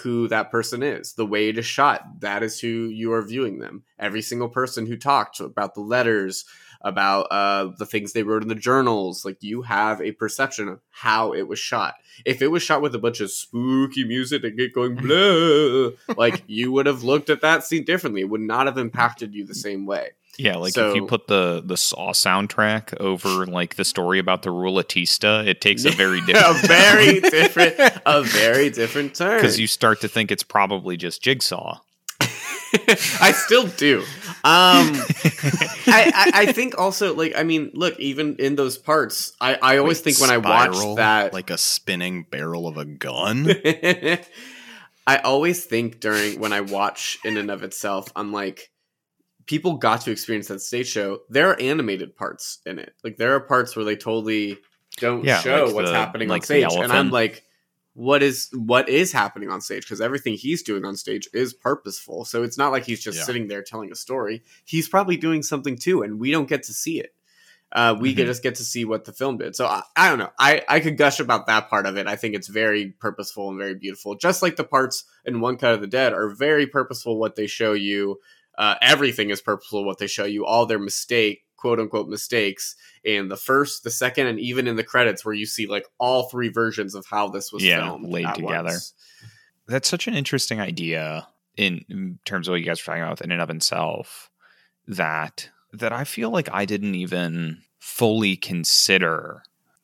who 0.04 0.28
that 0.28 0.52
person 0.52 0.84
is. 0.84 1.14
The 1.14 1.26
way 1.26 1.50
it 1.50 1.58
is 1.58 1.66
shot, 1.66 2.20
that 2.20 2.44
is 2.44 2.60
who 2.60 2.68
you 2.68 3.14
are 3.14 3.22
viewing 3.22 3.60
them. 3.60 3.84
Every 4.00 4.22
single 4.22 4.50
person 4.50 4.86
who 4.86 4.98
talked 4.98 5.40
about 5.40 5.74
the 5.74 5.82
letters, 5.82 6.46
about 6.82 7.24
uh, 7.32 7.72
the 7.78 7.86
things 7.86 8.14
they 8.14 8.24
wrote 8.24 8.42
in 8.44 8.48
the 8.50 8.56
journals, 8.56 9.26
like 9.26 9.38
you 9.42 9.64
have 9.64 10.02
a 10.02 10.12
perception 10.12 10.68
of 10.68 10.82
how 10.92 11.34
it 11.34 11.48
was 11.48 11.60
shot. 11.60 11.96
If 12.26 12.42
it 12.42 12.48
was 12.48 12.64
shot 12.64 12.82
with 12.82 12.96
a 12.96 13.00
bunch 13.00 13.20
of 13.22 13.30
spooky 13.32 14.06
music 14.06 14.44
and 14.44 14.58
get 14.58 14.74
going 14.74 14.96
blah, 14.96 15.90
like 16.16 16.44
you 16.48 16.72
would 16.72 16.86
have 16.86 17.04
looked 17.04 17.30
at 17.30 17.42
that 17.42 17.64
scene 17.64 17.84
differently. 17.84 18.22
It 18.22 18.30
would 18.30 18.42
not 18.42 18.66
have 18.68 18.78
impacted 18.78 19.34
you 19.34 19.46
the 19.46 19.56
same 19.56 19.86
way. 19.86 20.12
Yeah, 20.38 20.58
like 20.58 20.74
So- 20.74 20.90
if 20.90 20.96
you 20.96 21.06
put 21.06 21.28
the 21.28 21.62
the 21.66 21.78
Saw 21.78 22.12
soundtrack 22.12 23.00
over 23.00 23.46
like 23.46 23.76
the 23.76 23.86
story 23.86 24.20
about 24.20 24.44
the 24.44 24.50
Rulatista, 24.50 25.48
it 25.48 25.62
takes 25.62 25.86
a 25.86 25.92
very 25.92 26.20
different 26.26 26.64
a 26.64 26.68
very 26.68 27.20
different, 27.22 27.76
a 28.06 28.22
very 28.22 28.70
different 28.70 29.16
turn. 29.16 29.38
because 29.38 29.58
you 29.60 29.68
start 29.68 30.02
to 30.02 30.10
think 30.10 30.32
it's 30.32 30.44
probably 30.44 30.98
just 30.98 31.22
Jigsaw. 31.22 31.80
I 33.22 33.32
still 33.32 33.68
do. 33.68 34.04
Um, 34.46 34.94
I, 35.88 36.12
I, 36.14 36.32
I 36.34 36.46
think 36.54 36.78
also 36.78 37.16
like 37.16 37.34
I 37.36 37.44
mean, 37.44 37.72
look, 37.74 38.00
even 38.00 38.36
in 38.38 38.56
those 38.56 38.78
parts, 38.78 39.34
I, 39.42 39.56
I 39.62 39.78
always 39.78 40.02
think 40.02 40.20
when 40.20 40.30
I 40.30 40.38
Spiral, 40.38 40.90
watch 40.90 40.96
that, 40.98 41.34
like 41.34 41.50
a 41.50 41.58
spinning 41.58 42.28
barrel 42.30 42.68
of 42.68 42.78
a 42.78 42.86
gun. 42.86 43.48
I 45.08 45.18
always 45.18 45.66
think 45.66 46.00
during 46.00 46.40
when 46.40 46.54
I 46.54 46.62
watch 46.62 47.18
in 47.26 47.38
and 47.38 47.52
of 47.52 47.64
itself, 47.64 48.12
I'm 48.16 48.32
like, 48.32 48.72
people 49.46 49.78
got 49.78 50.02
to 50.02 50.12
experience 50.12 50.48
that 50.48 50.62
stage 50.62 50.88
show. 50.88 51.20
There 51.30 51.50
are 51.50 51.60
animated 51.60 52.16
parts 52.16 52.60
in 52.66 52.80
it. 52.80 52.94
Like 53.04 53.18
there 53.18 53.36
are 53.36 53.40
parts 53.40 53.76
where 53.76 53.86
they 53.86 53.96
totally 53.96 54.58
don't 54.98 55.24
Yeah, 55.24 55.40
show 55.42 55.66
like 55.66 55.76
what's 55.76 55.90
the- 55.92 55.96
happening 55.96 56.28
like 56.30 56.38
on 56.38 56.40
the 56.42 56.46
stage, 56.70 56.84
and 56.84 56.92
I'm 56.92 57.12
like, 57.12 57.44
what 57.96 58.22
is 58.22 58.50
what 58.54 58.90
is 58.90 59.14
happening 59.14 59.50
on 59.50 59.62
stage? 59.62 59.84
Because 59.84 60.02
everything 60.02 60.34
he's 60.34 60.62
doing 60.62 60.84
on 60.86 60.98
stage 60.98 61.30
is 61.34 61.54
purposeful. 61.54 62.26
So 62.26 62.44
it's 62.44 62.58
not 62.58 62.72
like 62.74 62.84
he's 62.86 63.02
just 63.02 63.18
Yeah. 63.20 63.24
sitting 63.24 63.48
there 63.48 63.64
telling 63.64 63.92
a 63.92 63.96
story. 63.96 64.44
He's 64.66 64.90
probably 64.90 65.16
doing 65.16 65.42
something 65.42 65.78
too, 65.78 66.02
and 66.04 66.20
we 66.20 66.30
don't 66.30 66.50
get 66.50 66.64
to 66.64 66.74
see 66.74 67.00
it. 67.00 67.16
Uh, 67.72 67.96
we 68.00 68.14
Mhm. 68.14 68.26
just 68.26 68.44
get 68.44 68.56
to 68.56 68.64
see 68.64 68.84
what 68.86 69.06
the 69.06 69.14
film 69.14 69.38
did. 69.38 69.56
So 69.56 69.66
I, 69.66 69.82
I 69.96 70.10
don't 70.10 70.20
know. 70.20 70.32
I, 70.38 70.62
I 70.68 70.80
could 70.82 70.98
gush 70.98 71.20
about 71.20 71.48
that 71.48 71.70
part 71.70 71.86
of 71.86 71.98
it. 71.98 72.06
I 72.06 72.16
think 72.18 72.36
it's 72.36 72.48
very 72.48 72.88
purposeful 73.00 73.50
and 73.50 73.58
very 73.58 73.76
beautiful. 73.76 74.16
Just 74.16 74.42
like 74.42 74.58
the 74.58 74.64
parts 74.66 75.06
in 75.26 75.40
One 75.40 75.58
Cut 75.58 75.74
of 75.74 75.82
the 75.82 75.88
Dead 75.88 76.14
are 76.14 76.30
very 76.30 76.68
purposeful. 76.68 77.18
What 77.18 77.36
they 77.36 77.48
show 77.48 77.74
you, 77.74 78.20
uh, 78.58 78.76
everything 78.82 79.30
is 79.30 79.42
purposeful. 79.42 79.86
What 79.86 79.98
they 80.00 80.08
show 80.08 80.26
you, 80.26 80.46
all 80.46 80.66
their 80.66 80.80
mistake, 80.80 81.45
quote 81.66 81.80
unquote 81.80 82.08
mistakes 82.08 82.76
in 83.04 83.28
the 83.28 83.36
first, 83.38 83.84
the 83.84 83.90
second, 83.90 84.28
and 84.28 84.40
even 84.40 84.68
in 84.68 84.76
the 84.76 84.84
credits, 84.84 85.26
where 85.26 85.34
you 85.34 85.48
see 85.48 85.66
like 85.66 85.88
all 85.98 86.30
three 86.30 86.50
versions 86.50 86.94
of 86.94 87.08
how 87.10 87.28
this 87.28 87.52
was 87.52 87.64
Yeah, 87.64 87.78
filmed 87.88 88.08
laid 88.08 88.36
together. 88.36 88.70
once. 88.70 88.94
That's 89.68 89.90
such 89.90 90.08
an 90.08 90.14
interesting 90.14 90.60
idea 90.62 91.28
in, 91.58 91.84
in 91.90 92.20
terms 92.24 92.48
of 92.48 92.52
what 92.52 92.60
you 92.60 92.68
guys 92.68 92.80
were 92.86 92.92
talking 92.94 93.02
about 93.02 93.22
in 93.22 93.32
and 93.32 93.42
of 93.42 93.50
itself. 93.50 94.30
That 94.88 95.50
that 95.74 95.92
I 95.92 96.04
feel 96.04 96.30
like 96.30 96.48
I 96.54 96.66
didn't 96.66 96.94
even 96.94 97.64
fully 97.80 98.36
consider 98.38 99.42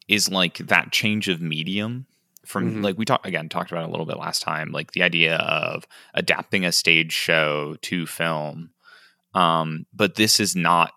is 0.07 0.29
like 0.29 0.59
that 0.59 0.91
change 0.91 1.29
of 1.29 1.41
medium 1.41 2.05
from 2.45 2.75
Mhm. 2.75 2.83
like 2.83 2.97
we 2.99 3.05
talked 3.05 3.25
again 3.25 3.49
talked 3.49 3.71
about 3.71 3.87
a 3.87 3.91
little 3.91 4.05
bit 4.05 4.17
last 4.17 4.43
time 4.43 4.71
like 4.71 4.91
the 4.91 5.01
idea 5.01 5.37
of 5.37 5.87
adapting 6.13 6.63
a 6.65 6.71
stage 6.71 7.11
show 7.13 7.75
to 7.81 8.05
film 8.07 8.71
um 9.35 9.85
but 9.93 10.15
this 10.15 10.39
is 10.39 10.55
not 10.55 10.91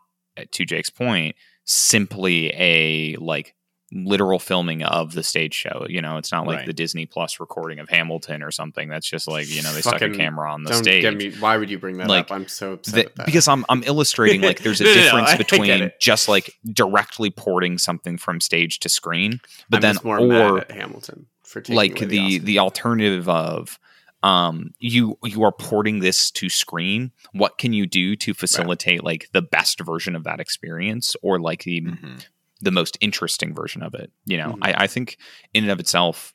to 0.53 0.65
Jake's 0.65 0.91
point 0.91 1.37
simply 1.65 2.53
a 2.55 3.17
like 3.17 3.55
literal 3.93 4.41
filming 4.41 4.83
of 4.83 5.13
the 5.13 5.23
stage 5.23 5.55
show 5.55 5.87
you 5.89 6.03
know 6.03 6.17
it's 6.17 6.33
not 6.33 6.47
like 6.49 6.57
Right. 6.59 6.67
the 6.67 6.73
Disney 6.73 7.07
Plus 7.07 7.39
recording 7.39 7.79
of 7.79 7.89
Hamilton 7.89 8.43
or 8.43 8.51
something 8.51 8.89
that's 8.89 9.09
just 9.09 9.29
like 9.29 9.49
you 9.49 9.63
know 9.63 9.73
they 9.73 9.83
stuck 9.83 10.03
a 10.03 10.11
camera 10.11 10.53
on 10.53 10.65
the 10.65 10.71
Don't 10.71 10.83
stage 10.83 11.03
get 11.03 11.17
me. 11.17 11.31
Why 11.39 11.57
would 11.57 11.71
you 11.71 11.79
bring 11.79 11.99
that 11.99 12.09
Like, 12.09 12.25
up? 12.25 12.33
I'm 12.33 12.49
so 12.49 12.73
upset 12.73 13.15
that. 13.15 13.25
because 13.27 13.47
I'm 13.47 13.65
I'm 13.69 13.85
illustrating 13.85 14.41
like 14.41 14.61
there's 14.65 14.81
a 14.81 14.85
No, 14.85 14.91
no, 14.91 14.97
no, 14.97 15.03
difference 15.05 15.37
between 15.37 15.91
just 16.01 16.29
like 16.29 16.51
directly 16.73 17.31
porting 17.31 17.79
something 17.79 18.19
from 18.19 18.41
stage 18.41 18.81
to 18.81 18.89
screen, 18.89 19.41
but 19.71 19.85
I'm 19.85 19.95
then 19.95 20.31
or 20.33 20.65
Hamilton 20.71 21.27
for 21.45 21.63
like 21.69 21.97
the 22.01 22.19
Oscar. 22.19 22.45
the 22.45 22.59
alternative 22.59 23.29
of 23.29 23.79
um 24.25 24.73
you 24.79 25.17
you 25.23 25.43
are 25.45 25.53
porting 25.53 26.01
this 26.01 26.31
to 26.33 26.49
screen 26.49 27.13
what 27.33 27.59
can 27.59 27.73
you 27.73 27.87
do 27.87 28.17
to 28.17 28.33
facilitate 28.35 29.05
like 29.05 29.29
the 29.33 29.43
best 29.43 29.79
version 29.81 30.17
of 30.17 30.25
that 30.25 30.41
experience 30.41 31.15
or 31.23 31.39
like 31.39 31.63
the 31.65 31.81
Mhm. 31.83 32.27
the 32.61 32.71
most 32.73 32.97
interesting 33.01 33.55
version 33.55 33.83
of 33.83 33.95
it 33.95 34.11
you 34.25 34.37
know 34.39 34.53
Mhm. 34.53 34.59
I, 34.63 34.85
I 34.85 34.87
think 34.87 35.19
in 35.53 35.65
and 35.65 35.71
of 35.71 35.79
itself 35.79 36.33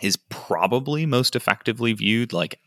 is 0.00 0.16
probably 0.30 1.04
most 1.06 1.36
effectively 1.36 1.92
viewed 1.92 2.32
like 2.32 2.58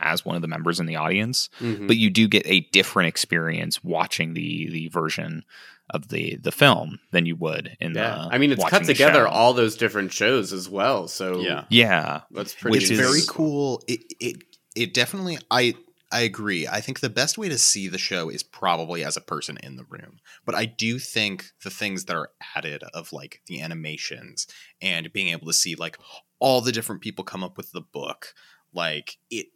as 0.00 0.24
one 0.24 0.36
of 0.36 0.42
the 0.42 0.48
members 0.48 0.78
in 0.80 0.86
the 0.86 0.96
audience 0.96 1.48
Mhm. 1.60 1.86
but 1.86 1.96
you 1.96 2.10
do 2.10 2.28
get 2.28 2.42
a 2.46 2.60
different 2.72 3.08
experience 3.08 3.82
watching 3.84 4.34
the 4.34 4.68
the 4.70 4.88
version 4.88 5.44
of 5.90 6.08
the 6.08 6.36
the 6.36 6.52
film 6.52 6.98
than 7.10 7.26
you 7.26 7.36
would 7.36 7.76
in 7.80 7.94
yeah, 7.94 8.26
the 8.28 8.34
I 8.34 8.38
mean, 8.38 8.52
it's 8.52 8.64
cut 8.64 8.84
together 8.84 9.24
show. 9.24 9.28
all 9.28 9.52
those 9.54 9.76
different 9.76 10.12
shows 10.12 10.52
as 10.52 10.68
well. 10.68 11.08
So 11.08 11.40
Yeah. 11.40 11.64
yeah 11.70 12.20
that's 12.30 12.54
pretty. 12.54 12.76
Which 12.76 12.82
it's 12.90 12.92
is- 12.92 12.98
very 12.98 13.20
cool. 13.28 13.82
It 13.88 14.00
it 14.20 14.36
it 14.74 14.94
definitely 14.94 15.38
I 15.50 15.74
I 16.10 16.20
agree. 16.20 16.66
I 16.66 16.80
think 16.80 17.00
the 17.00 17.10
best 17.10 17.36
way 17.36 17.50
to 17.50 17.58
see 17.58 17.86
the 17.86 17.98
show 17.98 18.30
is 18.30 18.42
probably 18.42 19.04
as 19.04 19.16
a 19.18 19.20
person 19.20 19.58
in 19.62 19.76
the 19.76 19.84
room. 19.84 20.20
But 20.46 20.54
I 20.54 20.64
do 20.64 20.98
think 20.98 21.52
the 21.62 21.70
things 21.70 22.06
that 22.06 22.16
are 22.16 22.30
added 22.56 22.82
of 22.94 23.12
like 23.12 23.42
the 23.46 23.60
animations 23.60 24.46
and 24.80 25.12
being 25.12 25.28
able 25.28 25.46
to 25.48 25.52
see 25.52 25.74
like 25.74 25.98
all 26.38 26.60
the 26.62 26.72
different 26.72 27.02
people 27.02 27.24
come 27.24 27.44
up 27.44 27.56
with 27.58 27.72
the 27.72 27.82
book, 27.82 28.32
like 28.72 29.18
it 29.30 29.48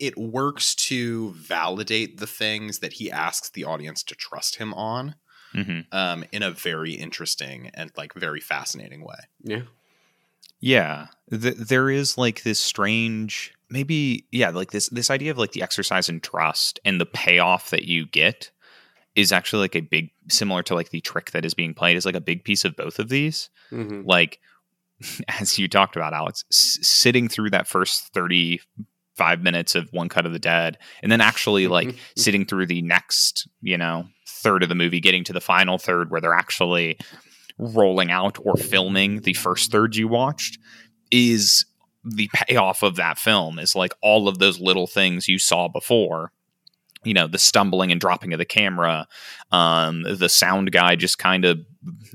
it 0.00 0.06
it 0.10 0.18
works 0.18 0.74
to 0.74 1.30
validate 1.34 2.18
the 2.18 2.26
things 2.26 2.80
that 2.80 2.94
he 2.94 3.10
asks 3.10 3.50
the 3.50 3.64
audience 3.64 4.02
to 4.04 4.14
trust 4.14 4.56
him 4.56 4.74
on 4.74 5.14
hmm 5.52 5.80
um, 5.92 6.24
in 6.32 6.42
a 6.42 6.50
very 6.50 6.92
interesting 6.92 7.70
and 7.74 7.90
like 7.96 8.12
very 8.14 8.40
fascinating 8.40 9.04
way. 9.04 9.18
Yeah, 9.42 9.62
Yeah, 10.60 11.06
th- 11.30 11.56
there 11.56 11.90
is 11.90 12.16
like 12.18 12.42
this 12.42 12.60
strange, 12.60 13.52
maybe 13.68 14.26
yeah, 14.30 14.50
like 14.50 14.70
this 14.70 14.88
this 14.90 15.10
idea 15.10 15.30
of 15.30 15.38
like 15.38 15.52
the 15.52 15.62
exercise 15.62 16.08
in 16.08 16.20
trust 16.20 16.78
and 16.84 17.00
the 17.00 17.06
payoff 17.06 17.70
that 17.70 17.84
you 17.84 18.06
get 18.06 18.50
is 19.16 19.32
actually 19.32 19.60
like 19.62 19.74
a 19.74 19.80
big 19.80 20.10
similar 20.28 20.62
to 20.62 20.74
like 20.74 20.90
the 20.90 21.00
trick 21.00 21.32
that 21.32 21.44
is 21.44 21.54
being 21.54 21.74
played 21.74 21.96
is 21.96 22.06
like 22.06 22.14
a 22.14 22.20
big 22.20 22.44
piece 22.44 22.64
of 22.64 22.76
both 22.76 22.98
of 22.98 23.08
these. 23.08 23.50
Mhm. 23.72 24.04
Like 24.06 24.38
as 25.40 25.58
you 25.58 25.66
talked 25.68 25.96
about, 25.96 26.14
Alex, 26.14 26.44
s- 26.52 26.78
sitting 26.82 27.28
through 27.28 27.50
that 27.50 27.66
first 27.66 28.12
thirty 28.14 28.60
five 29.16 29.42
minutes 29.42 29.74
of 29.74 29.88
one 29.92 30.08
cut 30.08 30.26
of 30.26 30.32
the 30.32 30.38
dead, 30.38 30.78
and 31.02 31.10
then 31.10 31.20
actually 31.20 31.66
like 31.68 31.94
sitting 32.16 32.44
through 32.44 32.66
the 32.66 32.82
next 32.82 33.48
you 33.60 33.78
know 33.78 34.06
third 34.26 34.62
of 34.62 34.68
the 34.68 34.74
movie, 34.74 35.00
getting 35.00 35.24
to 35.24 35.32
the 35.32 35.40
final 35.40 35.78
third 35.78 36.10
where 36.10 36.20
they're 36.20 36.34
actually 36.34 36.98
rolling 37.58 38.10
out 38.10 38.38
or 38.42 38.56
filming 38.56 39.20
the 39.20 39.34
first 39.34 39.70
third 39.70 39.94
you 39.94 40.08
watched 40.08 40.58
is 41.10 41.66
the 42.04 42.30
payoff 42.32 42.82
of 42.82 42.96
that 42.96 43.18
film 43.18 43.58
is 43.58 43.76
like 43.76 43.92
all 44.02 44.28
of 44.28 44.38
those 44.38 44.58
little 44.58 44.86
things 44.86 45.28
you 45.28 45.38
saw 45.38 45.68
before 45.68 46.32
you 47.04 47.12
know 47.12 47.26
the 47.26 47.38
stumbling 47.38 47.92
and 47.92 48.00
dropping 48.00 48.32
of 48.32 48.38
the 48.38 48.44
camera 48.46 49.06
um 49.52 50.02
the 50.02 50.28
sound 50.28 50.72
guy 50.72 50.96
just 50.96 51.18
kind 51.18 51.44
of 51.44 51.60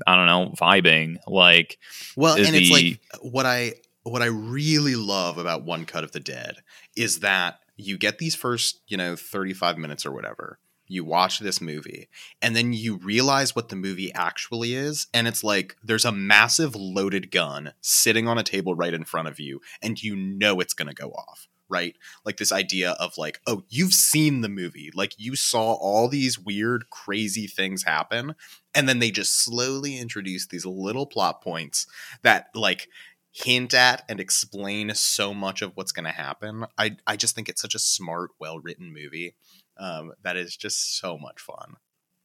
i 0.06 0.16
don't 0.16 0.26
know 0.26 0.52
vibing 0.56 1.16
like 1.28 1.78
Well, 2.16 2.36
and 2.36 2.56
it's 2.56 2.70
like 2.70 3.00
what 3.20 3.46
I 3.46 3.74
what 4.12 4.22
I 4.22 4.26
really 4.26 4.96
love 4.96 5.38
about 5.38 5.64
One 5.64 5.84
Cut 5.84 6.04
of 6.04 6.12
the 6.12 6.20
Dead 6.20 6.56
is 6.96 7.20
that 7.20 7.60
you 7.76 7.98
get 7.98 8.18
these 8.18 8.34
first, 8.34 8.80
you 8.86 8.96
know, 8.96 9.16
35 9.16 9.78
minutes 9.78 10.06
or 10.06 10.12
whatever. 10.12 10.58
You 10.88 11.04
watch 11.04 11.40
this 11.40 11.60
movie 11.60 12.08
and 12.40 12.54
then 12.54 12.72
you 12.72 12.98
realize 12.98 13.56
what 13.56 13.70
the 13.70 13.76
movie 13.76 14.12
actually 14.14 14.74
is 14.74 15.08
and 15.12 15.26
it's 15.26 15.42
like 15.42 15.76
there's 15.82 16.04
a 16.04 16.12
massive 16.12 16.76
loaded 16.76 17.32
gun 17.32 17.72
sitting 17.80 18.28
on 18.28 18.38
a 18.38 18.44
table 18.44 18.76
right 18.76 18.94
in 18.94 19.04
front 19.04 19.26
of 19.26 19.40
you 19.40 19.60
and 19.82 20.00
you 20.00 20.14
know 20.14 20.60
it's 20.60 20.74
going 20.74 20.86
to 20.86 20.94
go 20.94 21.10
off 21.10 21.48
right? 21.68 21.96
Like 22.24 22.36
this 22.36 22.52
idea 22.52 22.92
of 22.92 23.18
like, 23.18 23.40
oh, 23.46 23.64
you've 23.68 23.92
seen 23.92 24.40
the 24.40 24.48
movie, 24.48 24.90
like 24.94 25.14
you 25.18 25.34
saw 25.34 25.72
all 25.72 26.08
these 26.08 26.38
weird, 26.38 26.90
crazy 26.90 27.46
things 27.46 27.82
happen, 27.82 28.34
and 28.74 28.88
then 28.88 28.98
they 28.98 29.10
just 29.10 29.42
slowly 29.44 29.98
introduce 29.98 30.46
these 30.46 30.64
little 30.64 31.06
plot 31.06 31.42
points 31.42 31.86
that 32.22 32.50
like 32.54 32.88
hint 33.36 33.74
at 33.74 34.02
and 34.08 34.18
explain 34.18 34.94
so 34.94 35.34
much 35.34 35.60
of 35.60 35.72
what's 35.74 35.92
going 35.92 36.06
to 36.06 36.10
happen. 36.10 36.64
I 36.78 36.96
I 37.06 37.16
just 37.16 37.34
think 37.34 37.48
it's 37.48 37.60
such 37.60 37.74
a 37.74 37.78
smart, 37.78 38.30
well 38.40 38.58
written 38.58 38.92
movie 38.92 39.34
um, 39.76 40.12
that 40.22 40.36
is 40.36 40.56
just 40.56 40.98
so 40.98 41.18
much 41.18 41.40
fun. 41.40 41.76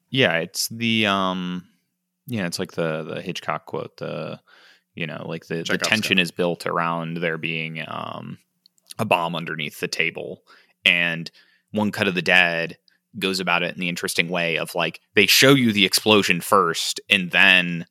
Yeah, 0.09 0.37
it's 0.37 0.67
the 0.69 1.05
um, 1.07 1.67
yeah, 2.27 2.45
it's 2.45 2.59
like 2.59 2.73
the 2.73 3.03
the 3.03 3.21
Hitchcock 3.21 3.65
quote. 3.65 3.97
The 3.97 4.39
you 4.95 5.07
know, 5.07 5.25
like 5.27 5.47
the, 5.47 5.63
the 5.63 5.77
tension 5.77 6.19
is 6.19 6.31
built 6.31 6.65
around 6.65 7.17
there 7.17 7.37
being 7.37 7.83
um 7.87 8.37
a 8.99 9.05
bomb 9.05 9.35
underneath 9.35 9.79
the 9.79 9.87
table, 9.87 10.43
and 10.85 11.29
one 11.71 11.91
cut 11.91 12.07
of 12.07 12.15
the 12.15 12.21
dead 12.21 12.77
goes 13.19 13.41
about 13.41 13.63
it 13.63 13.73
in 13.73 13.79
the 13.81 13.89
interesting 13.89 14.29
way 14.29 14.57
of 14.57 14.75
like 14.75 15.01
they 15.15 15.25
show 15.25 15.53
you 15.53 15.73
the 15.73 15.85
explosion 15.85 16.39
first, 16.39 17.01
and 17.09 17.31
then 17.31 17.85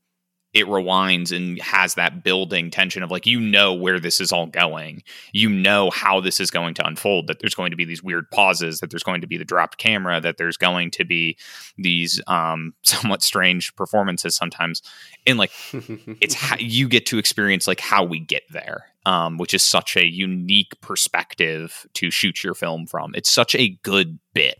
it 0.53 0.67
rewinds 0.67 1.35
and 1.35 1.61
has 1.61 1.95
that 1.95 2.25
building 2.25 2.71
tension 2.71 3.03
of 3.03 3.11
like 3.11 3.27
you 3.27 3.41
know 3.41 3.73
where 3.73 4.01
this 4.01 4.21
is 4.21 4.33
all 4.33 4.47
going. 4.47 5.03
You 5.33 5.49
know 5.49 5.91
how 5.91 6.21
this 6.21 6.41
is 6.41 6.51
going 6.51 6.75
to 6.75 6.87
unfold 6.87 7.29
that 7.29 7.39
there's 7.41 7.55
going 7.55 7.71
to 7.71 7.77
be 7.77 7.85
these 7.85 8.03
weird 8.03 8.31
pauses 8.31 8.81
that 8.81 8.91
there's 8.91 9.03
going 9.03 9.21
to 9.21 9.27
be 9.27 9.37
the 9.37 9.45
dropped 9.45 9.79
camera 9.79 10.21
that 10.21 10.39
there's 10.39 10.57
going 10.57 10.91
to 10.93 11.05
be 11.05 11.37
these 11.79 12.21
um 12.27 12.75
somewhat 12.83 13.23
strange 13.23 13.75
performances 13.77 14.35
sometimes. 14.37 14.83
And 15.27 15.39
like 15.39 15.53
it's 15.73 16.35
how 16.35 16.57
you 16.59 16.89
get 16.89 17.07
to 17.07 17.19
experience 17.19 17.67
like 17.67 17.81
how 17.81 18.05
we 18.05 18.21
get 18.21 18.43
there 18.51 18.87
um 19.07 19.39
which 19.39 19.55
is 19.55 19.63
such 19.63 19.97
a 19.97 20.05
unique 20.05 20.81
perspective 20.81 21.87
to 21.95 22.11
shoot 22.11 22.43
your 22.43 22.55
film 22.55 22.87
from. 22.87 23.13
It's 23.15 23.31
such 23.31 23.55
a 23.55 23.69
good 23.83 24.19
bit. 24.35 24.59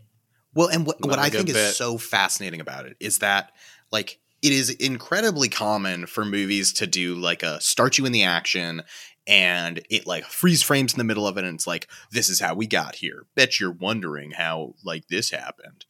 Well, 0.53 0.67
and 0.67 0.85
what, 0.85 0.99
what 1.01 1.11
Not 1.11 1.19
a 1.19 1.21
I 1.21 1.29
good 1.29 1.45
think 1.45 1.49
is 1.49 1.75
so 1.77 1.97
fascinating 1.97 2.59
about 2.59 2.85
it 2.85 2.97
is 2.99 3.19
that, 3.19 3.51
like, 3.91 4.19
it 4.41 4.51
is 4.51 4.69
incredibly 4.69 5.49
common 5.49 6.05
for 6.05 6.25
movies 6.25 6.73
to 6.73 6.87
do 6.87 7.15
like 7.15 7.43
a 7.43 7.61
start 7.61 7.97
you 7.97 8.05
in 8.05 8.11
the 8.11 8.23
action 8.23 8.83
and 9.27 9.81
it 9.89 10.07
like 10.07 10.25
freeze 10.25 10.63
frames 10.63 10.93
in 10.93 10.97
the 10.97 11.03
middle 11.03 11.27
of 11.27 11.37
it 11.37 11.45
and 11.45 11.55
it's 11.55 11.67
like, 11.67 11.87
this 12.11 12.27
is 12.27 12.39
how 12.39 12.55
we 12.55 12.65
got 12.65 12.95
here. 12.95 13.25
Bet 13.35 13.59
you're 13.59 13.71
wondering 13.71 14.31
how 14.31 14.73
like 14.83 15.07
this 15.07 15.29
happened. 15.29 15.85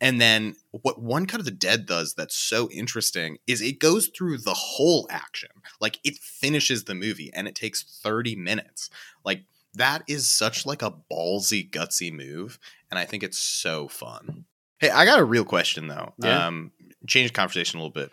And 0.00 0.20
then 0.20 0.56
what 0.70 1.00
One 1.00 1.24
Cut 1.24 1.40
of 1.40 1.46
the 1.46 1.50
Dead 1.50 1.86
does 1.86 2.14
that's 2.14 2.36
so 2.36 2.68
interesting 2.70 3.38
is 3.46 3.62
it 3.62 3.78
goes 3.78 4.08
through 4.08 4.38
the 4.38 4.52
whole 4.52 5.06
action. 5.08 5.50
Like 5.80 5.98
it 6.04 6.18
finishes 6.18 6.84
the 6.84 6.94
movie 6.94 7.30
and 7.32 7.48
it 7.48 7.54
takes 7.54 8.00
30 8.02 8.36
minutes. 8.36 8.90
Like 9.24 9.44
that 9.72 10.02
is 10.06 10.28
such 10.28 10.66
like 10.66 10.82
a 10.82 10.94
ballsy, 11.10 11.68
gutsy 11.70 12.12
move. 12.12 12.58
And 12.90 12.98
I 12.98 13.06
think 13.06 13.22
it's 13.22 13.38
so 13.38 13.88
fun. 13.88 14.44
Hey, 14.78 14.90
I 14.90 15.06
got 15.06 15.20
a 15.20 15.24
real 15.24 15.44
question 15.44 15.86
though. 15.86 16.12
Yeah? 16.18 16.48
Um, 16.48 16.72
change 17.06 17.30
the 17.30 17.34
conversation 17.34 17.78
a 17.78 17.82
little 17.82 17.92
bit. 17.92 18.12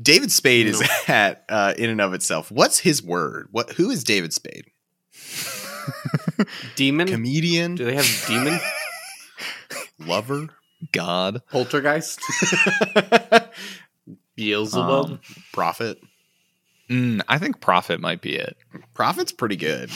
David 0.00 0.32
Spade 0.32 0.66
is 0.66 0.82
at 1.08 1.44
uh, 1.48 1.74
in 1.76 1.90
and 1.90 2.00
of 2.00 2.14
itself. 2.14 2.50
What's 2.50 2.78
his 2.80 3.02
word? 3.02 3.48
What? 3.50 3.72
Who 3.72 3.90
is 3.90 4.04
David 4.04 4.32
Spade? 4.32 4.66
demon? 6.76 7.08
Comedian, 7.08 7.74
Do 7.74 7.84
they 7.84 7.94
have 7.94 8.24
demon? 8.26 8.58
lover, 9.98 10.48
god 10.92 11.42
Poltergeist? 11.50 12.20
Beelzebub? 14.36 15.06
Um, 15.10 15.20
prophet. 15.52 15.98
mm, 16.90 17.20
i 17.28 17.38
think 17.38 17.60
prophet 17.60 18.00
might 18.00 18.20
be 18.22 18.34
it 18.34 18.56
Prophet's 18.94 19.30
pretty 19.32 19.56
good. 19.56 19.90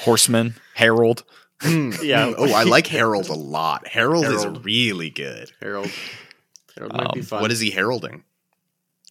horseman 0.00 0.54
herald 0.74 1.24
Yeah. 2.02 2.34
Oh, 2.36 2.52
I 2.52 2.64
like 2.64 2.86
Harold 2.86 3.28
a 3.28 3.34
lot. 3.34 3.86
Harold, 3.86 4.26
is 4.26 4.46
really 4.46 5.10
good. 5.10 5.50
Harold. 5.60 5.90
Harold 6.76 6.92
might 6.92 7.12
be 7.14 7.20
Um, 7.20 7.26
fun. 7.26 7.42
What 7.42 7.52
is 7.52 7.60
he 7.60 7.70
heralding? 7.70 8.24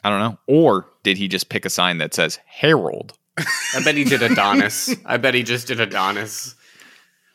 I 0.03 0.09
don't 0.09 0.19
know. 0.19 0.37
Or 0.47 0.87
did 1.03 1.17
he 1.17 1.27
just 1.27 1.49
pick 1.49 1.65
a 1.65 1.69
sign 1.69 1.97
that 1.99 2.13
says 2.13 2.39
Harold? 2.45 3.17
I 3.37 3.81
bet 3.83 3.95
he 3.95 4.03
did 4.03 4.21
Adonis. 4.21 4.93
I 5.05 5.17
bet 5.17 5.33
he 5.33 5.43
just 5.43 5.67
did 5.67 5.79
Adonis. 5.79 6.55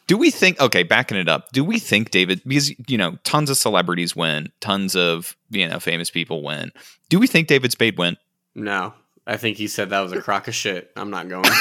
Do 0.06 0.16
we 0.16 0.30
think 0.30 0.60
okay, 0.60 0.82
backing 0.84 1.16
it 1.18 1.28
up, 1.28 1.50
do 1.52 1.64
we 1.64 1.78
think 1.78 2.10
David 2.10 2.40
because 2.46 2.72
you 2.88 2.96
know, 2.96 3.16
tons 3.24 3.50
of 3.50 3.56
celebrities 3.56 4.14
win, 4.14 4.52
tons 4.60 4.94
of, 4.94 5.36
you 5.50 5.66
know, 5.68 5.80
famous 5.80 6.10
people 6.10 6.42
win. 6.42 6.72
Do 7.08 7.18
we 7.18 7.26
think 7.26 7.48
David 7.48 7.72
Spade 7.72 7.98
win? 7.98 8.16
No. 8.54 8.94
I 9.26 9.36
think 9.36 9.56
he 9.58 9.66
said 9.66 9.90
that 9.90 10.00
was 10.00 10.12
a 10.12 10.22
crock 10.22 10.48
of 10.48 10.54
shit. 10.54 10.90
I'm 10.96 11.10
not 11.10 11.28
going. 11.28 11.44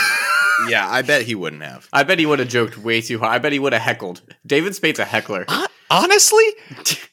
Yeah, 0.69 0.87
I 0.89 1.01
bet 1.03 1.21
he 1.23 1.35
wouldn't 1.35 1.61
have. 1.61 1.87
I 1.93 2.03
bet 2.03 2.19
he 2.19 2.25
would 2.25 2.39
have 2.39 2.47
joked 2.47 2.77
way 2.77 3.01
too 3.01 3.19
hard. 3.19 3.35
I 3.35 3.37
bet 3.39 3.51
he 3.51 3.59
would 3.59 3.73
have 3.73 3.81
heckled. 3.81 4.21
David 4.45 4.73
Spade's 4.75 4.97
a 4.99 5.05
heckler. 5.05 5.45
Uh, 5.47 5.67
honestly, 5.91 6.45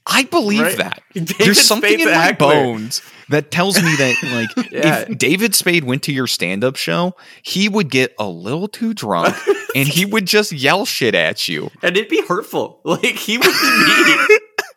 I 0.07 0.25
believe 0.25 0.63
Right? 0.63 0.77
that. 0.79 1.03
David 1.15 1.37
There's 1.39 1.61
something 1.61 1.91
Spade's 1.91 2.07
in 2.07 2.09
my 2.13 2.15
heckler. 2.25 2.55
bones 2.55 3.03
that 3.29 3.51
tells 3.51 3.77
me 3.83 3.95
that 3.97 4.15
like 4.57 4.71
Yeah. 4.73 5.01
if 5.09 5.19
David 5.19 5.55
Spade 5.55 5.85
went 5.85 6.03
to 6.05 6.13
your 6.13 6.27
stand-up 6.27 6.77
show, 6.77 7.15
he 7.43 7.69
would 7.69 7.91
get 7.91 8.15
a 8.19 8.27
little 8.27 8.67
too 8.69 8.95
drunk 8.95 9.37
and 9.75 9.87
he 9.89 10.07
would 10.07 10.27
just 10.27 10.51
yell 10.53 10.87
shit 10.87 11.15
at 11.15 11.47
you. 11.47 11.71
And 11.83 11.97
it'd 11.97 12.09
be 12.09 12.23
hurtful. 12.27 12.81
Like 12.85 13.05
he 13.05 13.37
would 13.39 13.45
be 13.45 14.15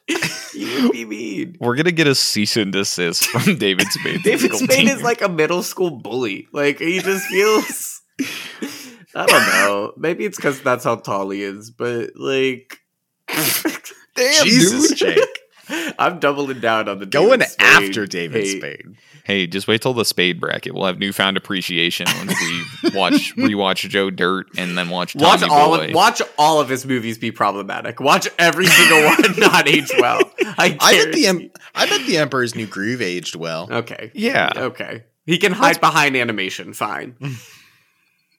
mean. 0.09 0.21
he 0.53 0.81
would 0.83 0.91
be 0.91 1.05
mean. 1.05 1.57
We're 1.59 1.75
gonna 1.75 1.91
get 1.91 2.07
a 2.07 2.15
cease 2.15 2.57
and 2.57 2.71
desist 2.73 3.25
from 3.27 3.57
David 3.57 3.87
Spade. 3.91 4.23
David 4.23 4.53
Spade 4.55 4.89
is 4.89 5.01
like 5.03 5.21
a 5.21 5.29
middle 5.29 5.63
school 5.63 5.91
bully. 5.91 6.47
Like 6.51 6.79
he 6.79 6.99
just 6.99 7.25
feels. 7.27 8.01
I 8.19 9.25
don't 9.25 9.29
know. 9.47 9.93
Maybe 9.97 10.25
it's 10.25 10.37
because 10.37 10.61
that's 10.61 10.83
how 10.83 10.95
tall 10.97 11.29
he 11.29 11.41
is, 11.43 11.71
but 11.71 12.11
like, 12.15 12.77
Damn, 13.27 14.43
Jesus, 14.45 14.89
dude. 14.89 14.97
Jake. 14.97 15.39
I'm 15.99 16.19
doubling 16.19 16.61
down 16.61 16.87
on 16.87 16.99
the 16.99 17.05
Going 17.05 17.39
David 17.39 17.49
Spade 17.49 17.67
after 17.89 18.07
David 18.07 18.43
hate. 18.43 18.57
Spade. 18.59 18.85
Hey, 19.25 19.47
just 19.47 19.67
wait 19.67 19.81
till 19.81 19.93
the 19.93 20.05
Spade 20.05 20.39
bracket. 20.39 20.73
We'll 20.73 20.85
have 20.85 20.97
newfound 20.99 21.35
appreciation 21.35 22.07
when 22.07 22.27
we 22.27 22.89
watch 22.97 23.35
rewatch 23.35 23.87
Joe 23.89 24.09
Dirt 24.09 24.47
and 24.57 24.77
then 24.77 24.89
watch 24.89 25.13
Watch 25.15 25.41
Tommy 25.41 25.51
all 25.51 25.75
Boy. 25.77 25.87
of 25.89 25.93
watch 25.93 26.21
all 26.37 26.61
of 26.61 26.69
his 26.69 26.85
movies 26.85 27.17
be 27.17 27.31
problematic. 27.33 27.99
Watch 27.99 28.29
every 28.39 28.67
single 28.67 29.03
one 29.03 29.21
not 29.39 29.67
age 29.67 29.91
well. 29.99 30.21
I, 30.57 30.77
I 30.79 31.03
bet 31.03 31.13
the 31.13 31.27
em- 31.27 31.51
I 31.75 31.89
bet 31.89 32.07
the 32.07 32.17
Emperor's 32.17 32.55
New 32.55 32.67
Groove 32.67 33.01
aged 33.01 33.35
well. 33.35 33.67
Okay. 33.69 34.11
yeah, 34.13 34.49
Okay. 34.55 35.03
He 35.25 35.37
can 35.37 35.51
hide 35.51 35.81
behind 35.81 36.15
animation. 36.15 36.71
Fine. 36.71 37.17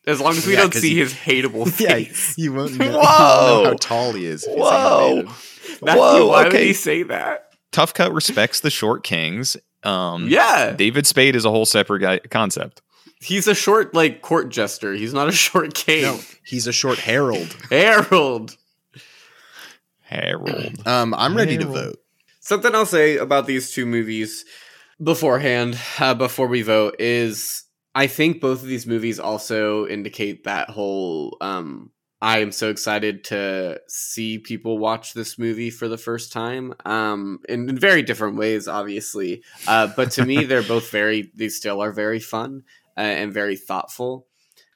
As 0.09 0.21
long 0.21 0.33
as 0.37 0.47
we 0.47 0.55
Yeah, 0.55 0.63
don't 0.63 0.75
see 0.75 0.91
he- 0.95 0.99
his 0.99 1.13
hateable 1.15 1.69
face. 1.73 2.35
you 2.37 2.53
won't 2.55 2.77
know, 2.79 2.99
Whoa. 2.99 3.65
how 3.65 3.75
tall 3.79 4.13
he 4.13 4.27
is. 4.27 4.45
Whoa. 4.49 5.23
Matthew, 5.83 6.01
Whoa, 6.01 6.27
why 6.29 6.45
would 6.45 6.55
okay. 6.55 6.67
he 6.69 6.73
say 6.73 7.03
that? 7.05 7.51
Tough 7.71 7.93
Cut 7.95 8.13
respects 8.13 8.61
the 8.61 8.71
short 8.71 9.05
kings. 9.05 9.57
Um, 9.85 10.27
Yeah. 10.27 10.73
David 10.73 11.07
Spade 11.07 11.37
is 11.37 11.45
a 11.45 11.51
whole 11.51 11.67
separate 11.67 12.01
guy, 12.01 12.19
concept. 12.19 12.81
He's 13.21 13.47
a 13.49 13.55
short, 13.55 13.95
like, 13.95 14.23
court 14.23 14.49
jester. 14.49 14.95
He's 14.95 15.13
not 15.13 15.29
a 15.29 15.33
short 15.33 15.75
king. 15.75 16.03
No, 16.03 16.21
he's 16.45 16.67
a 16.67 16.73
short 16.73 16.99
herald. 16.99 17.55
herald. 17.71 18.57
Herald. 20.03 20.75
Um, 20.87 21.13
I'm 21.15 21.37
ready 21.37 21.59
to 21.59 21.67
vote. 21.67 21.97
Something 22.41 22.75
I'll 22.75 22.87
say 22.87 23.19
about 23.19 23.47
these 23.47 23.71
two 23.73 23.85
movies 23.85 24.45
beforehand, 25.03 25.79
uh, 25.99 26.15
before 26.15 26.47
we 26.47 26.63
vote, 26.63 26.97
is 26.99 27.65
I 27.99 28.07
think 28.07 28.41
both 28.41 28.63
of 28.63 28.69
these 28.69 28.87
movies 28.87 29.19
also 29.19 29.85
indicate 29.89 30.45
that 30.45 30.71
whole. 30.71 31.37
Um, 31.41 31.91
I 32.23 32.39
am 32.39 32.53
so 32.53 32.71
excited 32.71 33.25
to 33.25 33.81
see 33.89 34.39
people 34.39 34.79
watch 34.79 35.15
this 35.15 35.37
movie 35.37 35.71
for 35.71 35.89
the 35.89 35.99
first 35.99 36.33
time, 36.33 36.75
um, 36.87 37.41
in, 37.49 37.69
in 37.69 37.77
very 37.77 38.03
different 38.03 38.37
ways, 38.37 38.69
obviously. 38.69 39.43
Uh, 39.67 39.89
but 39.97 40.13
to 40.13 40.25
me, 40.25 40.45
they're 40.45 40.63
both 40.63 40.91
very. 40.91 41.33
They 41.35 41.49
still 41.49 41.83
are 41.83 41.91
very 41.91 42.21
fun 42.21 42.63
uh, 42.97 43.01
and 43.01 43.33
very 43.33 43.57
thoughtful. 43.57 44.29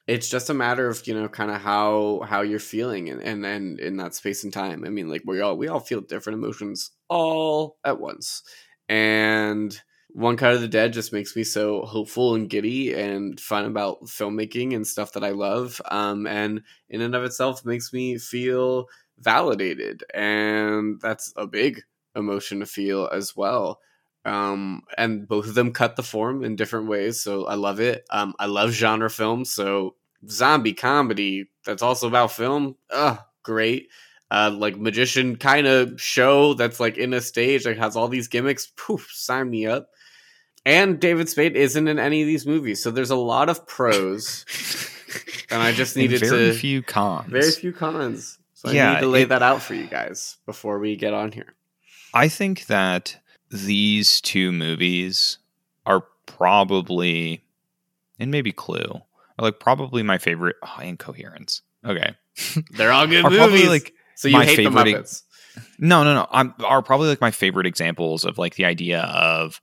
It's 0.05 0.27
just 0.27 0.49
a 0.49 0.53
matter 0.53 0.89
of 0.89 1.07
you 1.07 1.13
know 1.13 1.29
kind 1.29 1.49
of 1.49 1.61
how 1.61 2.25
how 2.27 2.41
you're 2.41 2.59
feeling 2.59 3.07
and 3.07 3.23
and 3.23 3.41
then 3.41 3.77
in 3.79 3.95
that 3.97 4.15
space 4.15 4.43
and 4.43 4.51
time. 4.51 4.83
I 4.85 4.89
mean, 4.89 5.07
like 5.07 5.21
we 5.25 5.39
all 5.39 5.55
we 5.55 5.69
all 5.69 5.79
feel 5.79 6.01
different 6.01 6.39
emotions 6.39 6.91
all 7.07 7.77
at 7.85 8.01
once, 8.01 8.43
and 8.89 9.81
one 10.13 10.37
cut 10.37 10.53
of 10.53 10.61
the 10.61 10.67
dead 10.67 10.93
just 10.93 11.11
makes 11.11 11.35
me 11.35 11.43
so 11.43 11.81
hopeful 11.81 12.35
and 12.35 12.49
giddy 12.49 12.93
and 12.93 13.39
fun 13.39 13.65
about 13.65 14.03
filmmaking 14.05 14.75
and 14.75 14.85
stuff 14.85 15.13
that 15.13 15.23
I 15.23 15.31
love. 15.31 15.81
Um, 15.89 16.27
and 16.27 16.61
in 16.89 17.01
and 17.01 17.15
of 17.15 17.23
itself 17.23 17.65
makes 17.65 17.91
me 17.91 18.17
feel 18.19 18.87
validated, 19.19 20.03
and 20.13 21.01
that's 21.01 21.33
a 21.35 21.47
big 21.47 21.81
emotion 22.15 22.59
to 22.59 22.65
feel 22.65 23.09
as 23.11 23.35
well. 23.35 23.79
Um, 24.25 24.83
and 24.97 25.27
both 25.27 25.47
of 25.47 25.55
them 25.55 25.73
cut 25.73 25.95
the 25.95 26.03
form 26.03 26.43
in 26.43 26.55
different 26.55 26.87
ways, 26.87 27.21
so 27.21 27.45
I 27.45 27.55
love 27.55 27.79
it. 27.79 28.05
Um, 28.09 28.35
I 28.39 28.45
love 28.45 28.71
genre 28.71 29.09
films, 29.09 29.51
so 29.51 29.95
zombie 30.29 30.73
comedy 30.73 31.49
that's 31.65 31.81
also 31.81 32.07
about 32.07 32.31
film, 32.31 32.75
ugh, 32.91 33.19
great. 33.43 33.89
Uh, 34.31 34.49
like 34.51 34.77
magician 34.77 35.35
kind 35.35 35.67
of 35.67 35.99
show 36.01 36.53
that's 36.55 36.79
like 36.79 36.97
in 36.97 37.13
a 37.13 37.21
stage 37.21 37.65
that 37.65 37.77
has 37.77 37.95
all 37.95 38.07
these 38.07 38.27
gimmicks. 38.27 38.67
Poof, 38.77 39.07
sign 39.11 39.49
me 39.49 39.67
up. 39.67 39.89
And 40.65 40.99
David 40.99 41.27
Spade 41.29 41.55
isn't 41.57 41.87
in 41.87 41.99
any 41.99 42.21
of 42.21 42.27
these 42.27 42.45
movies, 42.45 42.81
so 42.81 42.89
there's 42.91 43.09
a 43.09 43.15
lot 43.17 43.49
of 43.49 43.67
pros. 43.67 44.45
and 45.51 45.61
I 45.61 45.73
just 45.73 45.95
And 45.97 46.03
needed 46.03 46.21
very 46.21 46.51
to 46.51 46.53
few 46.53 46.81
cons. 46.81 47.29
very 47.29 47.51
few 47.51 47.73
cons. 47.73 48.37
So 48.53 48.69
I 48.69 48.73
Yeah, 48.73 48.93
need 48.93 48.99
to 49.01 49.07
lay 49.07 49.21
it- 49.23 49.29
that 49.29 49.43
out 49.43 49.61
for 49.61 49.73
you 49.73 49.87
guys 49.87 50.37
before 50.45 50.79
we 50.79 50.95
get 50.95 51.13
on 51.13 51.31
here. 51.33 51.53
I 52.13 52.29
think 52.29 52.67
that 52.67 53.17
these 53.51 54.21
two 54.21 54.51
movies 54.51 55.37
are 55.85 56.05
probably, 56.25 57.43
and 58.19 58.31
maybe 58.31 58.51
Clue, 58.51 59.01
are 59.37 59.45
like 59.45 59.59
probably 59.59 60.01
my 60.03 60.17
favorite. 60.17 60.55
Oh, 60.63 60.79
Incoherence. 60.81 61.61
Okay. 61.85 62.15
They're 62.71 62.91
all 62.91 63.07
good 63.07 63.23
movies. 63.29 63.67
like 63.67 63.93
so 64.15 64.27
you 64.29 64.39
hate 64.39 64.55
the 64.57 64.63
favorite- 64.71 64.95
Muppets? 64.95 65.23
No, 65.77 66.03
no, 66.03 66.13
no. 66.15 66.27
I'm 66.31 66.53
are 66.63 66.81
probably 66.81 67.09
like 67.09 67.21
my 67.21 67.29
favorite 67.31 67.67
examples 67.67 68.23
of 68.25 68.37
like 68.39 68.55
the 68.55 68.65
idea 68.65 69.01
of 69.01 69.61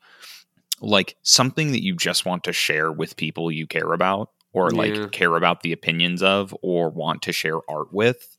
like 0.80 1.16
something 1.22 1.72
that 1.72 1.82
you 1.82 1.94
just 1.94 2.24
want 2.26 2.44
to 2.44 2.52
share 2.52 2.90
with 2.92 3.16
people 3.16 3.50
you 3.50 3.66
care 3.66 3.92
about 3.92 4.30
or 4.52 4.70
like 4.70 4.94
Yeah. 4.96 5.08
care 5.12 5.36
about 5.36 5.62
the 5.62 5.72
opinions 5.72 6.22
of 6.22 6.54
or 6.62 6.90
want 6.90 7.22
to 7.22 7.32
share 7.32 7.58
art 7.68 7.92
with. 7.92 8.36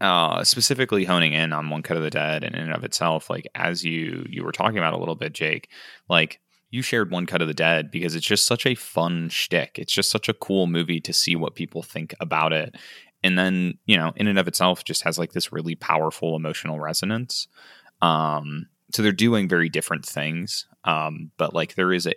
Uh, 0.00 0.42
specifically 0.44 1.04
honing 1.04 1.32
in 1.32 1.52
on 1.52 1.70
one 1.70 1.82
cut 1.82 1.96
of 1.96 2.02
the 2.02 2.10
dead 2.10 2.42
and 2.44 2.54
in 2.54 2.62
and 2.62 2.74
of 2.74 2.84
itself, 2.84 3.30
like 3.30 3.46
as 3.54 3.84
you 3.84 4.26
you 4.28 4.42
were 4.44 4.52
talking 4.52 4.76
about 4.76 4.92
a 4.92 4.98
little 4.98 5.14
bit, 5.14 5.32
Jake, 5.32 5.70
like 6.08 6.40
you 6.70 6.82
shared 6.82 7.10
one 7.10 7.26
cut 7.26 7.40
of 7.40 7.48
the 7.48 7.54
dead 7.54 7.90
because 7.90 8.14
it's 8.14 8.26
just 8.26 8.46
such 8.46 8.66
a 8.66 8.74
fun 8.74 9.28
shtick. 9.30 9.78
It's 9.78 9.92
just 9.92 10.10
such 10.10 10.28
a 10.28 10.34
cool 10.34 10.66
movie 10.66 11.00
to 11.00 11.12
see 11.12 11.36
what 11.36 11.54
people 11.54 11.82
think 11.82 12.12
about 12.20 12.52
it 12.52 12.74
and 13.24 13.38
then 13.38 13.78
you 13.86 13.96
know 13.96 14.12
in 14.16 14.28
and 14.28 14.38
of 14.38 14.46
itself 14.46 14.84
just 14.84 15.02
has 15.02 15.18
like 15.18 15.32
this 15.32 15.52
really 15.52 15.74
powerful 15.74 16.36
emotional 16.36 16.78
resonance 16.78 17.48
um 18.02 18.66
so 18.94 19.02
they're 19.02 19.10
doing 19.12 19.48
very 19.48 19.68
different 19.68 20.06
things 20.06 20.66
um 20.84 21.30
but 21.36 21.52
like 21.52 21.74
there 21.74 21.92
is 21.92 22.06
a 22.06 22.14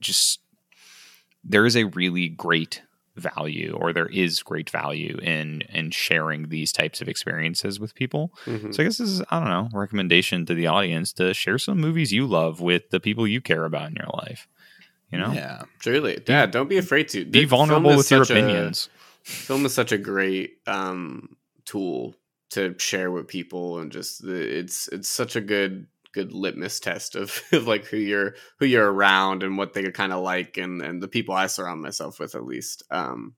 just 0.00 0.40
there 1.42 1.64
is 1.66 1.76
a 1.76 1.84
really 1.84 2.28
great 2.28 2.82
value 3.16 3.76
or 3.78 3.92
there 3.92 4.06
is 4.06 4.42
great 4.42 4.70
value 4.70 5.18
in 5.22 5.62
in 5.62 5.90
sharing 5.90 6.48
these 6.48 6.72
types 6.72 7.00
of 7.00 7.08
experiences 7.08 7.80
with 7.80 7.94
people 7.94 8.32
Mhm. 8.46 8.72
so 8.74 8.82
i 8.82 8.86
guess 8.86 8.98
this 8.98 9.08
is 9.10 9.22
i 9.30 9.38
don't 9.40 9.48
know 9.48 9.68
recommendation 9.78 10.46
to 10.46 10.54
the 10.54 10.66
audience 10.68 11.12
to 11.14 11.34
share 11.34 11.58
some 11.58 11.80
movies 11.80 12.12
you 12.12 12.26
love 12.26 12.60
with 12.60 12.90
the 12.90 13.00
people 13.00 13.26
you 13.26 13.40
care 13.40 13.64
about 13.64 13.88
in 13.90 13.96
your 13.96 14.10
life 14.14 14.46
you 15.12 15.18
know 15.18 15.32
Yeah. 15.32 15.62
Truly, 15.80 16.20
yeah. 16.28 16.46
Don't 16.46 16.68
be 16.68 16.78
afraid 16.78 17.08
to 17.08 17.24
be 17.24 17.44
vulnerable 17.44 17.96
with 17.96 18.10
your 18.10 18.24
such 18.24 18.36
a- 18.36 18.38
opinions 18.38 18.88
film 19.24 19.66
is 19.66 19.74
such 19.74 19.92
a 19.92 19.98
great 19.98 20.58
um, 20.66 21.36
tool 21.64 22.14
to 22.50 22.74
share 22.78 23.10
with 23.10 23.28
people, 23.28 23.78
and 23.80 23.92
just 23.92 24.22
the, 24.24 24.34
it's 24.58 24.88
it's 24.88 25.08
such 25.08 25.36
a 25.36 25.40
good 25.40 25.86
good 26.12 26.32
litmus 26.32 26.80
test 26.80 27.14
of, 27.16 27.40
of 27.52 27.66
like 27.66 27.84
who 27.86 27.96
you're 27.96 28.34
who 28.58 28.66
you're 28.66 28.90
around 28.92 29.42
and 29.42 29.56
what 29.58 29.72
they 29.74 29.90
kind 29.90 30.12
of 30.12 30.22
like, 30.22 30.56
and 30.56 30.82
and 30.82 31.02
the 31.02 31.08
people 31.08 31.34
I 31.34 31.46
surround 31.46 31.82
myself 31.82 32.18
with 32.18 32.34
at 32.34 32.44
least. 32.44 32.82
Um, 32.90 33.34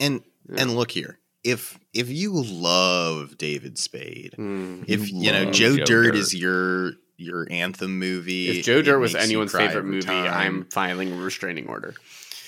And 0.00 0.22
Yeah. 0.48 0.62
and 0.62 0.76
look 0.76 0.90
here. 0.90 1.18
If 1.44 1.78
if 1.92 2.08
you 2.08 2.32
love 2.42 3.36
David 3.36 3.76
Spade, 3.78 4.34
mm. 4.38 4.84
if 4.86 5.10
You 5.10 5.18
you 5.22 5.32
know 5.32 5.50
Joe, 5.50 5.76
Joe 5.76 5.84
Dirt, 5.84 6.04
Dirt. 6.12 6.14
is 6.16 6.34
your 6.34 6.92
your 7.16 7.46
anthem 7.50 7.98
movie. 7.98 8.48
if 8.58 8.64
Joe 8.64 8.82
Dirt 8.82 8.98
was 8.98 9.14
anyone's 9.14 9.52
favorite 9.52 9.84
movie, 9.84 10.06
time. 10.06 10.26
I'm 10.32 10.64
filing 10.66 11.12
a 11.12 11.16
restraining 11.16 11.68
order. 11.68 11.94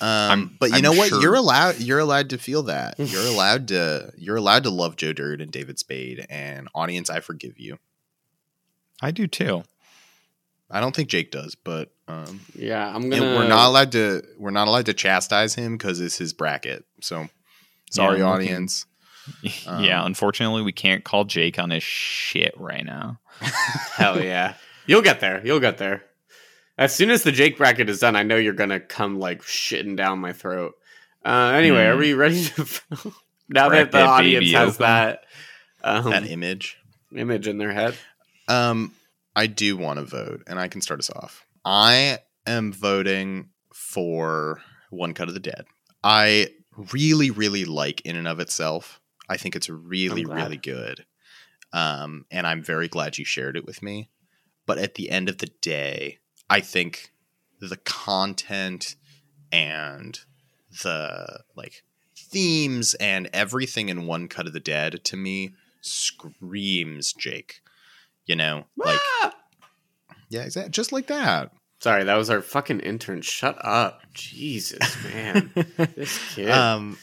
Um, 0.00 0.08
I'm- 0.10 0.56
but 0.58 0.70
you 0.70 0.76
I'm 0.76 0.82
know 0.82 0.92
what? 0.92 1.08
sure- 1.10 1.20
You're 1.22 1.34
allowed. 1.36 1.78
You're 1.78 2.00
allowed 2.00 2.30
to 2.30 2.38
feel 2.38 2.64
that. 2.64 2.96
You're 2.98 3.26
allowed 3.26 3.68
to. 3.68 4.12
You're 4.16 4.36
allowed 4.36 4.64
to 4.64 4.70
love 4.70 4.96
Joe 4.96 5.12
Dirt 5.12 5.40
and 5.40 5.50
David 5.52 5.78
Spade. 5.78 6.26
And 6.28 6.68
audience, 6.74 7.08
I 7.10 7.20
forgive 7.20 7.58
you. 7.60 7.78
I 9.04 9.10
do 9.10 9.26
too 9.26 9.62
I 10.70 10.80
don't 10.80 10.96
think 10.96 11.08
Jake 11.10 11.30
does, 11.30 11.54
but 11.54 11.92
um, 12.08 12.40
Yeah, 12.56 12.84
I'm 12.92 13.08
gonna. 13.10 13.36
we're 13.36 13.46
not 13.46 13.68
allowed 13.68 13.92
to. 13.92 14.22
We're 14.38 14.50
not 14.50 14.66
allowed 14.66 14.86
to 14.86 14.94
chastise 14.94 15.54
him 15.54 15.76
because 15.76 16.00
it's 16.00 16.16
his 16.16 16.32
bracket. 16.32 16.84
So 17.00 17.28
sorry, 17.92 18.18
Yeah, 18.18 18.24
I'm 18.24 18.32
looking- 18.32 18.48
audience. 18.48 18.86
yeah, 19.42 20.00
Um, 20.00 20.06
unfortunately, 20.06 20.62
we 20.62 20.72
can't 20.72 21.04
call 21.04 21.24
Jake 21.26 21.58
on 21.60 21.70
his 21.70 21.82
shit 21.84 22.54
right 22.58 22.84
now. 22.84 23.20
Hell 23.94 24.20
yeah. 24.24 24.54
You'll 24.86 25.02
get 25.02 25.20
there. 25.20 25.46
You'll 25.46 25.60
get 25.60 25.78
there. 25.78 26.02
As 26.76 26.92
soon 26.94 27.10
as 27.10 27.22
the 27.22 27.30
Jake 27.30 27.56
bracket 27.58 27.88
is 27.88 28.00
done, 28.00 28.16
I 28.16 28.22
know 28.24 28.36
you're 28.36 28.52
gonna 28.54 28.80
come 28.80 29.20
like 29.20 29.42
shitting 29.42 29.96
down 29.96 30.18
my 30.18 30.32
throat. 30.32 30.74
Uh, 31.24 31.52
anyway, 31.54 31.84
are 31.84 31.94
Hmm. 31.94 32.00
we 32.00 32.14
ready 32.14 32.42
to 32.42 32.66
now 33.48 33.68
Crack 33.68 33.90
that 33.90 33.92
the 33.92 34.00
audience 34.04 34.50
has 34.52 34.68
open. 34.70 34.82
that 34.86 35.24
um, 35.84 36.10
that 36.10 36.26
image. 36.26 36.78
image 37.14 37.46
in 37.46 37.58
their 37.58 37.72
head? 37.72 37.94
Um, 38.48 38.92
I 39.36 39.46
do 39.46 39.76
want 39.76 39.98
to 39.98 40.04
vote, 40.04 40.42
and 40.46 40.58
I 40.58 40.68
can 40.68 40.80
start 40.80 41.00
us 41.00 41.10
off. 41.10 41.46
I 41.64 42.18
am 42.46 42.72
voting 42.72 43.50
for 43.72 44.60
One 44.90 45.14
Cut 45.14 45.28
of 45.28 45.34
the 45.34 45.40
Dead. 45.40 45.64
I 46.02 46.48
really, 46.92 47.30
really 47.30 47.64
like 47.64 48.00
In 48.02 48.16
and 48.16 48.28
of 48.28 48.40
Itself. 48.40 49.00
I 49.28 49.36
think 49.36 49.56
it's 49.56 49.70
really, 49.70 50.24
really 50.24 50.58
good. 50.58 51.06
Um, 51.72 52.26
and 52.30 52.46
I'm 52.46 52.62
very 52.62 52.88
glad 52.88 53.18
you 53.18 53.24
shared 53.24 53.56
it 53.56 53.66
with 53.66 53.82
me. 53.82 54.10
But 54.66 54.78
at 54.78 54.94
the 54.94 55.10
end 55.10 55.28
of 55.28 55.38
the 55.38 55.50
day, 55.60 56.18
I 56.48 56.60
think 56.60 57.10
the 57.60 57.76
content 57.78 58.96
and 59.50 60.18
the 60.82 61.40
like 61.56 61.82
themes 62.16 62.94
and 62.94 63.28
everything 63.32 63.88
in 63.88 64.06
One 64.06 64.28
Cut 64.28 64.46
of 64.46 64.52
the 64.52 64.60
Dead 64.60 65.02
to 65.04 65.16
me 65.16 65.54
screams 65.80 67.12
Jake. 67.12 67.60
You 68.26 68.36
know, 68.36 68.64
like 68.76 68.98
Ah! 69.22 69.34
yeah, 70.30 70.42
exactly, 70.42 70.70
just 70.70 70.92
like 70.92 71.06
that. 71.08 71.52
Sorry, 71.80 72.04
that 72.04 72.14
was 72.16 72.30
our 72.30 72.40
fucking 72.40 72.80
intern. 72.80 73.20
Shut 73.20 73.56
up. 73.62 74.00
Jesus, 74.14 74.80
man. 75.04 75.52
this 75.96 76.34
kid. 76.34 76.50
Um, 76.50 76.96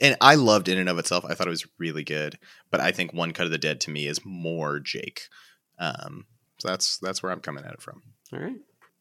and 0.00 0.16
I 0.20 0.34
loved 0.34 0.68
in 0.68 0.76
and 0.76 0.90
of 0.90 0.98
itself. 0.98 1.24
I 1.26 1.32
thought 1.34 1.46
it 1.46 1.50
was 1.50 1.66
really 1.78 2.04
good, 2.04 2.38
but 2.70 2.80
I 2.80 2.92
think 2.92 3.14
One 3.14 3.32
Cut 3.32 3.46
of 3.46 3.50
the 3.52 3.56
Dead 3.58 3.80
to 3.82 3.90
me 3.90 4.06
is 4.06 4.20
more 4.24 4.78
Jake. 4.80 5.22
Um, 5.78 6.26
so 6.58 6.68
that's 6.68 6.98
that's 6.98 7.22
where 7.22 7.32
I'm 7.32 7.40
coming 7.40 7.64
at 7.64 7.72
it 7.72 7.80
from. 7.80 8.02
All 8.32 8.40
right. 8.40 8.56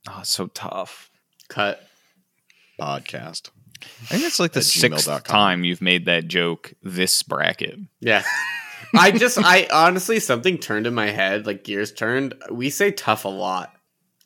Oh, 0.09 0.21
so 0.23 0.47
tough. 0.47 1.11
Cut. 1.49 1.85
Podcast. 2.79 3.49
I 4.03 4.05
think 4.05 4.23
it's 4.23 4.39
like 4.39 4.53
the 4.53 4.59
At 4.59 4.65
sixth 4.65 5.05
gmail.com. 5.07 5.21
time 5.23 5.63
you've 5.65 5.81
made 5.81 6.05
that 6.05 6.27
joke 6.29 6.73
this 6.81 7.21
bracket. 7.23 7.77
Yeah. 7.99 8.23
I 8.95 9.11
just, 9.11 9.37
I 9.37 9.67
honestly, 9.71 10.19
something 10.19 10.57
turned 10.57 10.87
in 10.87 10.93
my 10.93 11.07
head, 11.09 11.45
like 11.45 11.63
gears 11.63 11.91
turned. 11.91 12.33
We 12.51 12.69
say 12.69 12.91
tough 12.91 13.25
a 13.25 13.29
lot. 13.29 13.71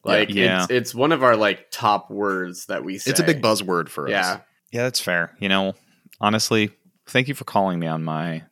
Like, 0.04 0.30
Yeah. 0.30 0.64
It's, 0.64 0.72
it's 0.72 0.96
one 0.96 1.12
of 1.12 1.24
our 1.24 1.36
like 1.36 1.70
top 1.72 2.10
words 2.12 2.68
that 2.68 2.84
we 2.84 2.98
say. 2.98 3.12
It's 3.12 3.20
a 3.20 3.24
big 3.24 3.42
buzzword 3.42 3.90
for 3.90 4.10
Yeah. 4.10 4.20
us. 4.20 4.26
Yeah, 4.28 4.40
Yeah, 4.72 4.84
that's 4.84 5.00
fair. 5.02 5.36
You 5.40 5.50
know, 5.50 5.74
honestly, 6.22 6.72
thank 7.08 7.28
you 7.28 7.34
for 7.34 7.44
calling 7.44 7.80
me 7.80 7.88
on 7.88 8.04
my 8.04 8.44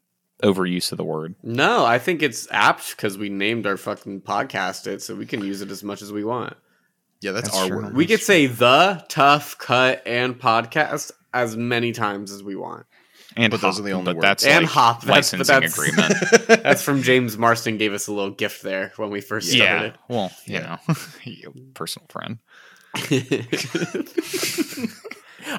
overuse 0.43 0.91
of 0.91 0.97
the 0.97 1.03
word. 1.05 1.35
No, 1.43 1.85
I 1.85 1.97
think 1.97 2.21
it's 2.21 2.47
apt 2.51 2.91
because 2.95 3.17
we 3.17 3.29
named 3.29 3.65
our 3.65 3.77
fucking 3.77 4.21
podcast 4.21 4.85
it, 4.87 5.01
so 5.01 5.15
we 5.15 5.25
can 5.25 5.41
use 5.43 5.61
it 5.61 5.71
as 5.71 5.81
much 5.83 6.01
as 6.01 6.11
we 6.11 6.23
want. 6.25 6.55
Yeah, 7.21 7.31
that's, 7.31 7.47
That's 7.49 7.61
our 7.61 7.67
true. 7.69 7.83
word. 7.85 7.95
We 7.95 8.05
could 8.05 8.21
say 8.21 8.47
the 8.47 9.03
tough 9.07 9.57
cut 9.57 10.03
and 10.05 10.37
podcast 10.39 11.11
as 11.33 11.55
many 11.55 11.91
times 11.93 12.31
as 12.31 12.43
we 12.43 12.55
want. 12.55 12.85
And 13.37 13.51
But 13.51 13.59
those 13.61 13.75
hop, 13.75 13.81
are 13.81 13.83
the 13.87 13.91
only 13.91 14.05
but 14.05 14.15
words. 14.17 14.23
that's 14.23 14.45
and 14.45 14.63
like 14.63 14.71
hop 14.71 15.01
that's, 15.01 15.33
licensing 15.33 15.59
that's, 15.61 15.73
agreement. 15.77 16.13
That's 16.63 16.81
from 16.81 17.01
James 17.01 17.37
Marsden. 17.39 17.77
Gave 17.77 17.91
us 17.93 18.07
a 18.07 18.13
little 18.13 18.31
gift 18.31 18.61
there 18.61 18.93
when 18.95 19.09
we 19.09 19.19
first 19.19 19.53
yeah. 19.53 19.65
started. 19.77 19.97
Well, 20.07 20.31
you 20.45 20.55
Yeah. 20.55 20.77
know, 20.87 20.95
you 21.23 21.53
personal 21.73 22.05
friend. 22.09 22.39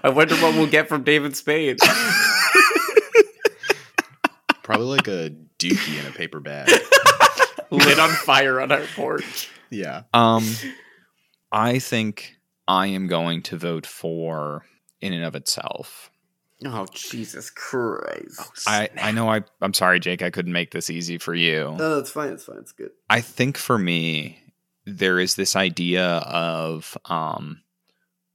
I 0.02 0.08
wonder 0.08 0.34
what 0.36 0.54
we'll 0.54 0.66
get 0.68 0.88
from 0.88 1.02
David 1.04 1.36
Spade. 1.36 1.78
Probably 4.62 4.86
like 4.86 5.06
a 5.08 5.30
dookie 5.58 6.00
in 6.00 6.06
a 6.06 6.10
paper 6.10 6.40
bag. 6.40 6.68
Lit 7.70 7.98
on 7.98 8.10
fire 8.10 8.60
on 8.60 8.72
our 8.72 8.82
porch. 8.96 9.48
Yeah. 9.70 10.02
Um, 10.12 10.44
I 11.52 11.78
think 11.78 12.36
I 12.66 12.88
am 12.88 13.06
going 13.06 13.42
to 13.42 13.56
vote 13.56 13.86
for 13.86 14.64
in 15.00 15.12
and 15.12 15.24
of 15.24 15.36
itself. 15.36 16.10
Oh 16.64 16.86
Jesus 16.92 17.50
Christ! 17.50 18.40
I, 18.66 18.88
I 19.00 19.12
know 19.12 19.28
I 19.28 19.42
I'm 19.60 19.74
sorry, 19.74 20.00
Jake. 20.00 20.22
I 20.22 20.30
couldn't 20.30 20.52
make 20.52 20.70
this 20.70 20.88
easy 20.88 21.18
for 21.18 21.34
you. 21.34 21.74
No, 21.78 21.98
it's 21.98 22.10
fine. 22.10 22.30
It's 22.30 22.44
fine. 22.44 22.58
It's 22.58 22.72
good. 22.72 22.90
I 23.10 23.20
think 23.20 23.58
for 23.58 23.78
me, 23.78 24.42
there 24.86 25.20
is 25.20 25.34
this 25.34 25.54
idea 25.54 26.06
of 26.06 26.96
um, 27.04 27.60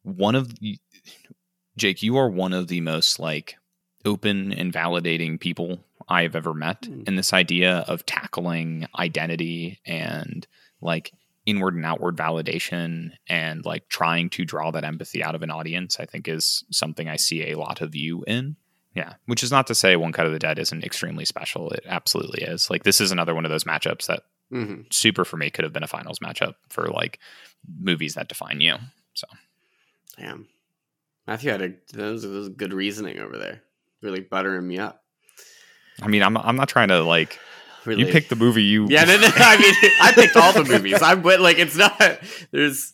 one 0.04 0.36
of 0.36 0.54
Jake. 1.78 2.04
You 2.04 2.18
are 2.18 2.30
one 2.30 2.54
of 2.54 2.68
the 2.68 2.82
most 2.82 3.20
like 3.20 3.56
open 4.06 4.52
and 4.54 4.72
validating 4.72 5.40
people 5.40 5.84
I 6.08 6.24
have 6.24 6.36
ever 6.36 6.54
met, 6.54 6.82
Mm. 6.84 7.08
and 7.08 7.18
this 7.18 7.34
idea 7.34 7.86
of 7.88 8.06
tackling 8.06 8.88
identity 9.00 9.80
and 9.86 10.46
like 10.82 11.12
inward 11.46 11.76
and 11.76 11.86
outward 11.86 12.16
validation 12.16 13.12
and 13.28 13.66
like 13.66 13.88
trying 13.90 14.30
to 14.30 14.46
draw 14.46 14.72
that 14.72 14.84
empathy 14.84 15.24
out 15.24 15.36
of 15.36 15.42
an 15.42 15.50
audience, 15.52 16.00
I 16.00 16.06
think 16.06 16.28
is 16.28 16.64
something 16.72 17.08
I 17.10 17.16
see 17.16 17.50
a 17.52 17.58
lot 17.58 17.82
of 17.82 17.96
you 17.96 18.24
in. 18.28 18.56
Yeah, 18.94 19.14
which 19.26 19.42
is 19.42 19.52
not 19.52 19.68
to 19.68 19.76
say 19.76 19.96
One 19.96 20.12
Cut 20.12 20.26
of 20.26 20.34
the 20.34 20.40
Dead 20.40 20.60
isn't 20.60 20.84
extremely 20.84 21.24
special. 21.26 21.70
It 21.72 21.84
absolutely 21.88 22.44
is. 22.44 22.70
Like 22.70 22.84
this 22.84 23.00
is 23.00 23.12
another 23.12 23.34
one 23.34 23.46
of 23.46 23.52
those 23.52 23.64
matchups 23.64 24.06
that 24.08 24.24
Mm-hmm. 24.52 24.82
super 24.92 25.24
for 25.24 25.38
me 25.38 25.50
could 25.50 25.64
have 25.64 25.72
been 25.72 25.82
a 25.82 25.88
finals 25.88 26.20
matchup 26.20 26.56
for 26.68 26.88
like 26.88 27.20
movies 27.80 28.16
that 28.16 28.28
define 28.28 28.60
you. 28.60 28.76
So 29.14 29.26
Damn, 30.18 30.50
Matthew 31.26 31.52
had 31.52 31.62
a 31.62 31.70
that 31.94 32.12
was, 32.12 32.24
that 32.24 32.28
was 32.30 32.50
good 32.50 32.74
reasoning 32.74 33.20
over 33.20 33.38
there. 33.38 33.62
really 34.02 34.20
buttering 34.20 34.68
me 34.68 34.78
up. 34.78 35.04
I 36.02 36.08
mean, 36.08 36.22
I'm 36.22 36.36
I'm 36.36 36.58
not 36.58 36.68
trying 36.68 36.90
to 36.90 37.02
like 37.02 37.40
Really. 37.86 38.06
you 38.06 38.12
picked 38.12 38.30
the 38.30 38.36
movie 38.36 38.64
you 38.64 38.88
Yeah, 38.90 39.06
no, 39.06 39.18
no, 39.20 39.28
I 39.36 39.58
mean, 39.58 39.92
I 40.02 40.12
picked 40.14 40.36
all 40.36 40.54
the 40.54 40.64
movies. 40.64 41.02
I'm 41.02 41.22
but 41.22 41.40
like, 41.40 41.58
it's 41.58 41.76
not. 41.76 42.00
There's 42.52 42.94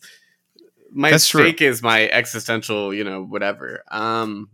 my 0.90 1.10
That's 1.10 1.28
true. 1.28 1.52
is 1.60 1.82
my 1.82 2.08
existential, 2.08 2.94
you 2.94 3.04
know, 3.04 3.22
whatever. 3.22 3.82
Um, 3.90 4.50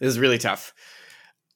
this 0.00 0.08
is 0.08 0.18
really 0.18 0.38
tough. 0.38 0.72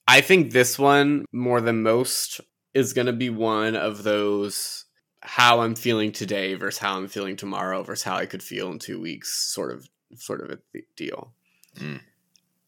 I 0.07 0.21
think 0.21 0.51
this 0.51 0.77
one 0.77 1.25
more 1.31 1.61
than 1.61 1.81
most 1.81 2.41
is 2.73 2.93
going 2.93 3.07
to 3.07 3.13
be 3.13 3.29
one 3.29 3.75
of 3.75 4.03
those 4.03 4.85
how 5.21 5.61
I'm 5.61 5.75
feeling 5.75 6.11
today 6.11 6.53
versus 6.55 6.79
how 6.79 6.97
I'm 6.97 7.07
feeling 7.07 7.37
tomorrow 7.37 7.81
versus 7.83 8.03
how 8.03 8.15
I 8.17 8.25
could 8.25 8.43
feel 8.43 8.69
in 8.71 8.79
two 8.79 8.99
weeks, 8.99 9.33
sort 9.53 9.71
of, 9.71 9.87
sort 10.15 10.41
of 10.41 10.49
a 10.49 10.59
th- 10.73 10.85
deal. 10.97 11.33
Mm. 11.77 12.01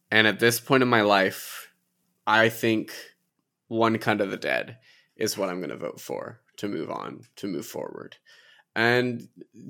And 0.09 0.27
at 0.27 0.39
this 0.39 0.61
point 0.61 0.81
in 0.81 0.87
my 0.87 1.01
life, 1.01 1.69
I 2.25 2.47
think 2.47 2.93
one 3.67 3.97
kind 3.97 4.21
of 4.21 4.31
the 4.31 4.37
dead 4.37 4.77
is 5.17 5.37
what 5.37 5.49
I'm 5.49 5.59
going 5.59 5.69
to 5.69 5.77
vote 5.77 5.99
for 5.99 6.41
to 6.57 6.67
move 6.67 6.89
on, 6.89 7.21
to 7.37 7.47
move 7.47 7.65
forward. 7.65 8.17
And 8.75 9.27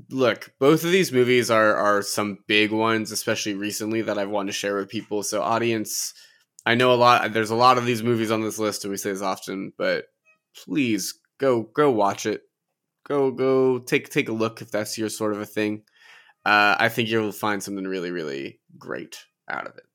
look, 0.10 0.54
both 0.60 0.84
of 0.84 0.92
these 0.92 1.12
movies 1.12 1.52
are 1.52 1.76
are 1.76 2.02
some 2.02 2.40
big 2.48 2.72
ones, 2.72 3.12
especially 3.12 3.54
recently 3.54 4.02
that 4.02 4.18
I've 4.18 4.30
wanted 4.30 4.48
to 4.48 4.58
share 4.58 4.76
with 4.76 4.90
people. 4.90 5.22
So, 5.22 5.44
audience, 5.44 6.14
I 6.66 6.74
know 6.74 6.92
a 6.92 6.96
lot. 6.96 7.32
There's 7.32 7.52
a 7.52 7.56
lot 7.56 7.78
of 7.78 7.86
these 7.86 8.02
movies 8.02 8.32
on 8.32 8.42
this 8.42 8.58
list, 8.58 8.84
and 8.84 8.90
we 8.90 8.98
say 8.98 9.12
this 9.12 9.22
often, 9.22 9.74
but 9.78 10.06
please 10.64 11.20
go 11.38 11.64
go 11.64 11.92
watch 11.92 12.26
it. 12.26 12.42
Go 13.08 13.30
go 13.30 13.78
take 13.78 14.10
take 14.10 14.30
a 14.30 14.34
look 14.34 14.64
if 14.64 14.72
that's 14.72 14.98
your 14.98 15.10
sort 15.10 15.34
of 15.34 15.40
a 15.40 15.46
thing. 15.46 15.84
Uh, 16.44 16.76
I 16.80 16.90
think 16.90 17.10
you'll 17.10 17.32
find 17.32 17.62
something 17.62 17.86
really 17.86 18.10
really 18.10 18.60
great 18.80 19.20
out 19.48 19.68
of 19.68 19.78
it, 19.78 19.86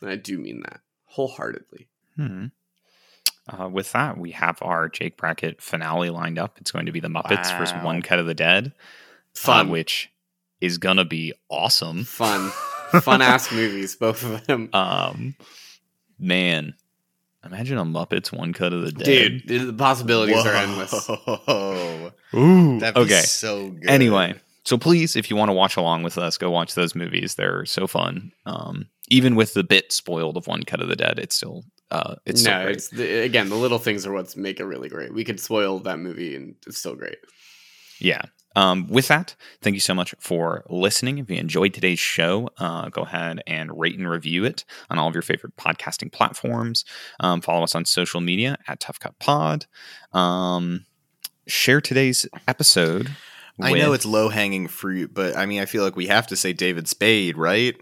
and 0.00 0.10
I 0.10 0.14
do 0.14 0.38
mean 0.38 0.60
that 0.60 0.82
wholeheartedly. 1.06 1.88
Hmm. 2.14 2.46
Uh, 3.48 3.68
with 3.68 3.90
that, 3.92 4.18
we 4.18 4.30
have 4.30 4.58
our 4.62 4.88
Jake 4.88 5.16
bracket 5.16 5.60
finale 5.60 6.10
lined 6.10 6.38
up. 6.38 6.58
It's 6.60 6.70
going 6.70 6.86
to 6.86 6.92
be 6.92 7.00
the 7.00 7.08
Muppets 7.08 7.56
versus 7.58 7.82
One 7.82 8.00
Cut 8.00 8.18
of 8.18 8.26
the 8.26 8.34
Dead, 8.34 8.72
uh, 9.46 9.64
which 9.64 10.12
is 10.60 10.78
gonna 10.78 11.04
be 11.04 11.34
awesome. 11.50 12.04
fun, 12.04 12.50
fun 13.02 13.20
ass 13.20 13.52
movies, 13.52 13.96
both 13.96 14.22
of 14.22 14.46
them. 14.46 14.70
Um, 14.72 15.34
man, 16.18 16.74
imagine 17.44 17.78
a 17.78 17.84
Muppets 17.84 18.32
One 18.32 18.52
Cut 18.52 18.72
of 18.72 18.82
the 18.82 18.92
Dead, 18.92 19.42
Dude, 19.44 19.66
the 19.66 19.72
possibilities 19.72 20.46
are 20.46 20.54
endless. 20.54 21.06
Whoa. 21.08 22.12
Ooh, 22.34 22.78
That'd 22.78 22.94
be 22.94 23.00
okay. 23.00 23.20
so 23.22 23.70
good. 23.70 23.90
Anyway, 23.90 24.34
so 24.64 24.78
please, 24.78 25.16
if 25.16 25.28
you 25.30 25.36
want 25.36 25.48
to 25.48 25.54
watch 25.54 25.76
along 25.76 26.04
with 26.04 26.16
us, 26.16 26.38
go 26.38 26.50
watch 26.50 26.74
those 26.74 26.94
movies. 26.94 27.34
They're 27.34 27.66
so 27.66 27.88
fun. 27.88 28.30
Um, 28.46 28.86
even 29.08 29.34
with 29.34 29.54
the 29.54 29.64
bit 29.64 29.92
spoiled 29.92 30.36
of 30.36 30.46
One 30.46 30.62
Cut 30.62 30.80
of 30.80 30.88
the 30.88 30.96
Dead, 30.96 31.18
it's 31.18 31.34
still 31.34 31.64
uh, 31.92 32.14
it's 32.24 32.40
still 32.40 32.54
no, 32.54 32.64
great. 32.64 32.76
it's 32.76 32.88
the, 32.88 33.22
again 33.22 33.50
the 33.50 33.54
little 33.54 33.78
things 33.78 34.06
are 34.06 34.12
what's 34.12 34.34
make 34.34 34.60
it 34.60 34.64
really 34.64 34.88
great. 34.88 35.12
We 35.12 35.24
could 35.24 35.38
spoil 35.38 35.78
that 35.80 35.98
movie 35.98 36.34
and 36.34 36.54
it's 36.66 36.78
still 36.78 36.94
great. 36.94 37.18
Yeah. 38.00 38.22
Um, 38.56 38.86
with 38.88 39.08
that, 39.08 39.34
thank 39.60 39.74
you 39.74 39.80
so 39.80 39.94
much 39.94 40.14
for 40.18 40.64
listening. 40.68 41.18
If 41.18 41.30
you 41.30 41.36
enjoyed 41.36 41.72
today's 41.72 41.98
show, 41.98 42.50
uh, 42.58 42.88
go 42.88 43.02
ahead 43.02 43.42
and 43.46 43.78
rate 43.78 43.98
and 43.98 44.08
review 44.08 44.44
it 44.44 44.64
on 44.90 44.98
all 44.98 45.08
of 45.08 45.14
your 45.14 45.22
favorite 45.22 45.56
podcasting 45.56 46.10
platforms. 46.12 46.84
Um, 47.20 47.40
follow 47.40 47.62
us 47.62 47.74
on 47.74 47.84
social 47.84 48.20
media 48.20 48.58
at 48.66 48.80
Tough 48.80 48.98
Cut 48.98 49.18
Pod. 49.18 49.66
Um, 50.12 50.86
share 51.46 51.80
today's 51.80 52.26
episode. 52.48 53.10
I 53.60 53.72
know 53.72 53.92
it's 53.92 54.06
low 54.06 54.28
hanging 54.28 54.66
fruit, 54.66 55.12
but 55.14 55.36
I 55.36 55.46
mean, 55.46 55.60
I 55.60 55.66
feel 55.66 55.84
like 55.84 55.96
we 55.96 56.06
have 56.08 56.26
to 56.28 56.36
say 56.36 56.52
David 56.52 56.88
Spade, 56.88 57.36
right? 57.36 57.76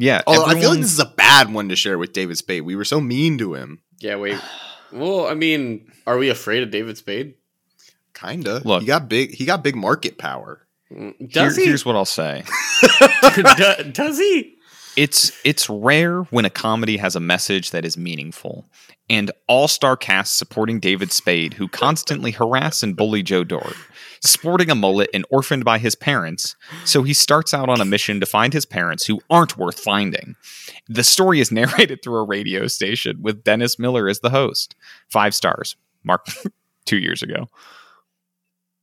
Yeah. 0.00 0.22
Although 0.26 0.46
I 0.46 0.58
feel 0.60 0.70
like 0.70 0.80
this 0.80 0.92
is 0.92 0.98
a 1.00 1.06
bad 1.06 1.52
one 1.52 1.68
to 1.68 1.76
share 1.76 1.98
with 1.98 2.12
David 2.12 2.36
Spade. 2.38 2.62
We 2.62 2.74
were 2.76 2.84
so 2.84 3.00
mean 3.00 3.38
to 3.38 3.54
him. 3.54 3.80
Yeah, 4.00 4.16
wait. 4.16 4.38
Well, 4.92 5.26
I 5.26 5.34
mean, 5.34 5.90
are 6.06 6.18
we 6.18 6.30
afraid 6.30 6.62
of 6.62 6.70
David 6.70 6.98
Spade? 6.98 7.34
Kinda. 8.14 8.62
Look. 8.64 8.80
he 8.82 8.86
got 8.86 9.08
big. 9.08 9.32
He 9.34 9.44
got 9.44 9.62
big 9.62 9.76
market 9.76 10.18
power. 10.18 10.66
Mm, 10.92 11.14
Here- 11.18 11.28
Does 11.28 11.56
he? 11.56 11.64
Here's 11.66 11.84
what 11.84 11.96
I'll 11.96 12.04
say. 12.04 12.42
Do- 13.36 13.92
Does 13.92 14.18
he? 14.18 14.56
It's 14.96 15.32
it's 15.44 15.68
rare 15.70 16.22
when 16.24 16.44
a 16.44 16.50
comedy 16.50 16.96
has 16.96 17.16
a 17.16 17.20
message 17.20 17.70
that 17.70 17.84
is 17.84 17.96
meaningful. 17.96 18.66
And 19.08 19.32
all-star 19.48 19.96
cast 19.96 20.36
supporting 20.36 20.78
David 20.78 21.10
Spade, 21.10 21.54
who 21.54 21.66
constantly 21.66 22.30
harass 22.30 22.84
and 22.84 22.96
bully 22.96 23.24
Joe 23.24 23.42
Dirt, 23.42 23.74
sporting 24.20 24.70
a 24.70 24.76
mullet 24.76 25.10
and 25.12 25.26
orphaned 25.30 25.64
by 25.64 25.78
his 25.78 25.96
parents, 25.96 26.54
so 26.84 27.02
he 27.02 27.12
starts 27.12 27.52
out 27.52 27.68
on 27.68 27.80
a 27.80 27.84
mission 27.84 28.20
to 28.20 28.26
find 28.26 28.52
his 28.52 28.64
parents 28.64 29.06
who 29.06 29.20
aren't 29.28 29.58
worth 29.58 29.80
finding. 29.80 30.36
The 30.88 31.02
story 31.02 31.40
is 31.40 31.50
narrated 31.52 32.02
through 32.02 32.20
a 32.20 32.24
radio 32.24 32.68
station 32.68 33.20
with 33.20 33.42
Dennis 33.42 33.80
Miller 33.80 34.08
as 34.08 34.20
the 34.20 34.30
host. 34.30 34.76
Five 35.08 35.34
stars. 35.34 35.74
Mark 36.04 36.26
two 36.84 36.98
years 36.98 37.22
ago. 37.22 37.48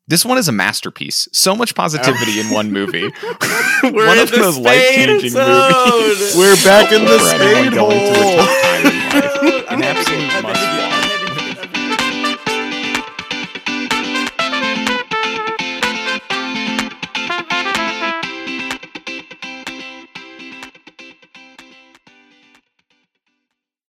This 0.10 0.24
one 0.24 0.38
is 0.38 0.47
a 0.47 0.53
masterpiece. 0.53 1.28
So 1.34 1.53
much 1.53 1.76
positivity 1.76 2.39
in 2.39 2.49
one 2.49 2.72
movie. 2.72 3.03
We're 3.84 3.91
one 4.08 4.18
in 4.18 4.24
of 4.24 4.32
the 4.32 4.38
those 4.39 4.58
life-changing 4.58 5.34
movies. 5.34 6.36
We're 6.38 6.55
back 6.64 6.93
in 6.93 7.03
the 7.03 7.20
for 7.20 7.26
Spade 7.26 7.74
going 7.74 7.99
through 7.99 8.16
a 8.16 8.24
hole. 8.24 8.38
tough 8.38 8.62
time 8.62 8.86
in 8.86 8.93
life. 8.93 9.66
I'm 9.70 9.78
An 9.80 9.84
absolute 9.84 10.43
must 10.43 10.76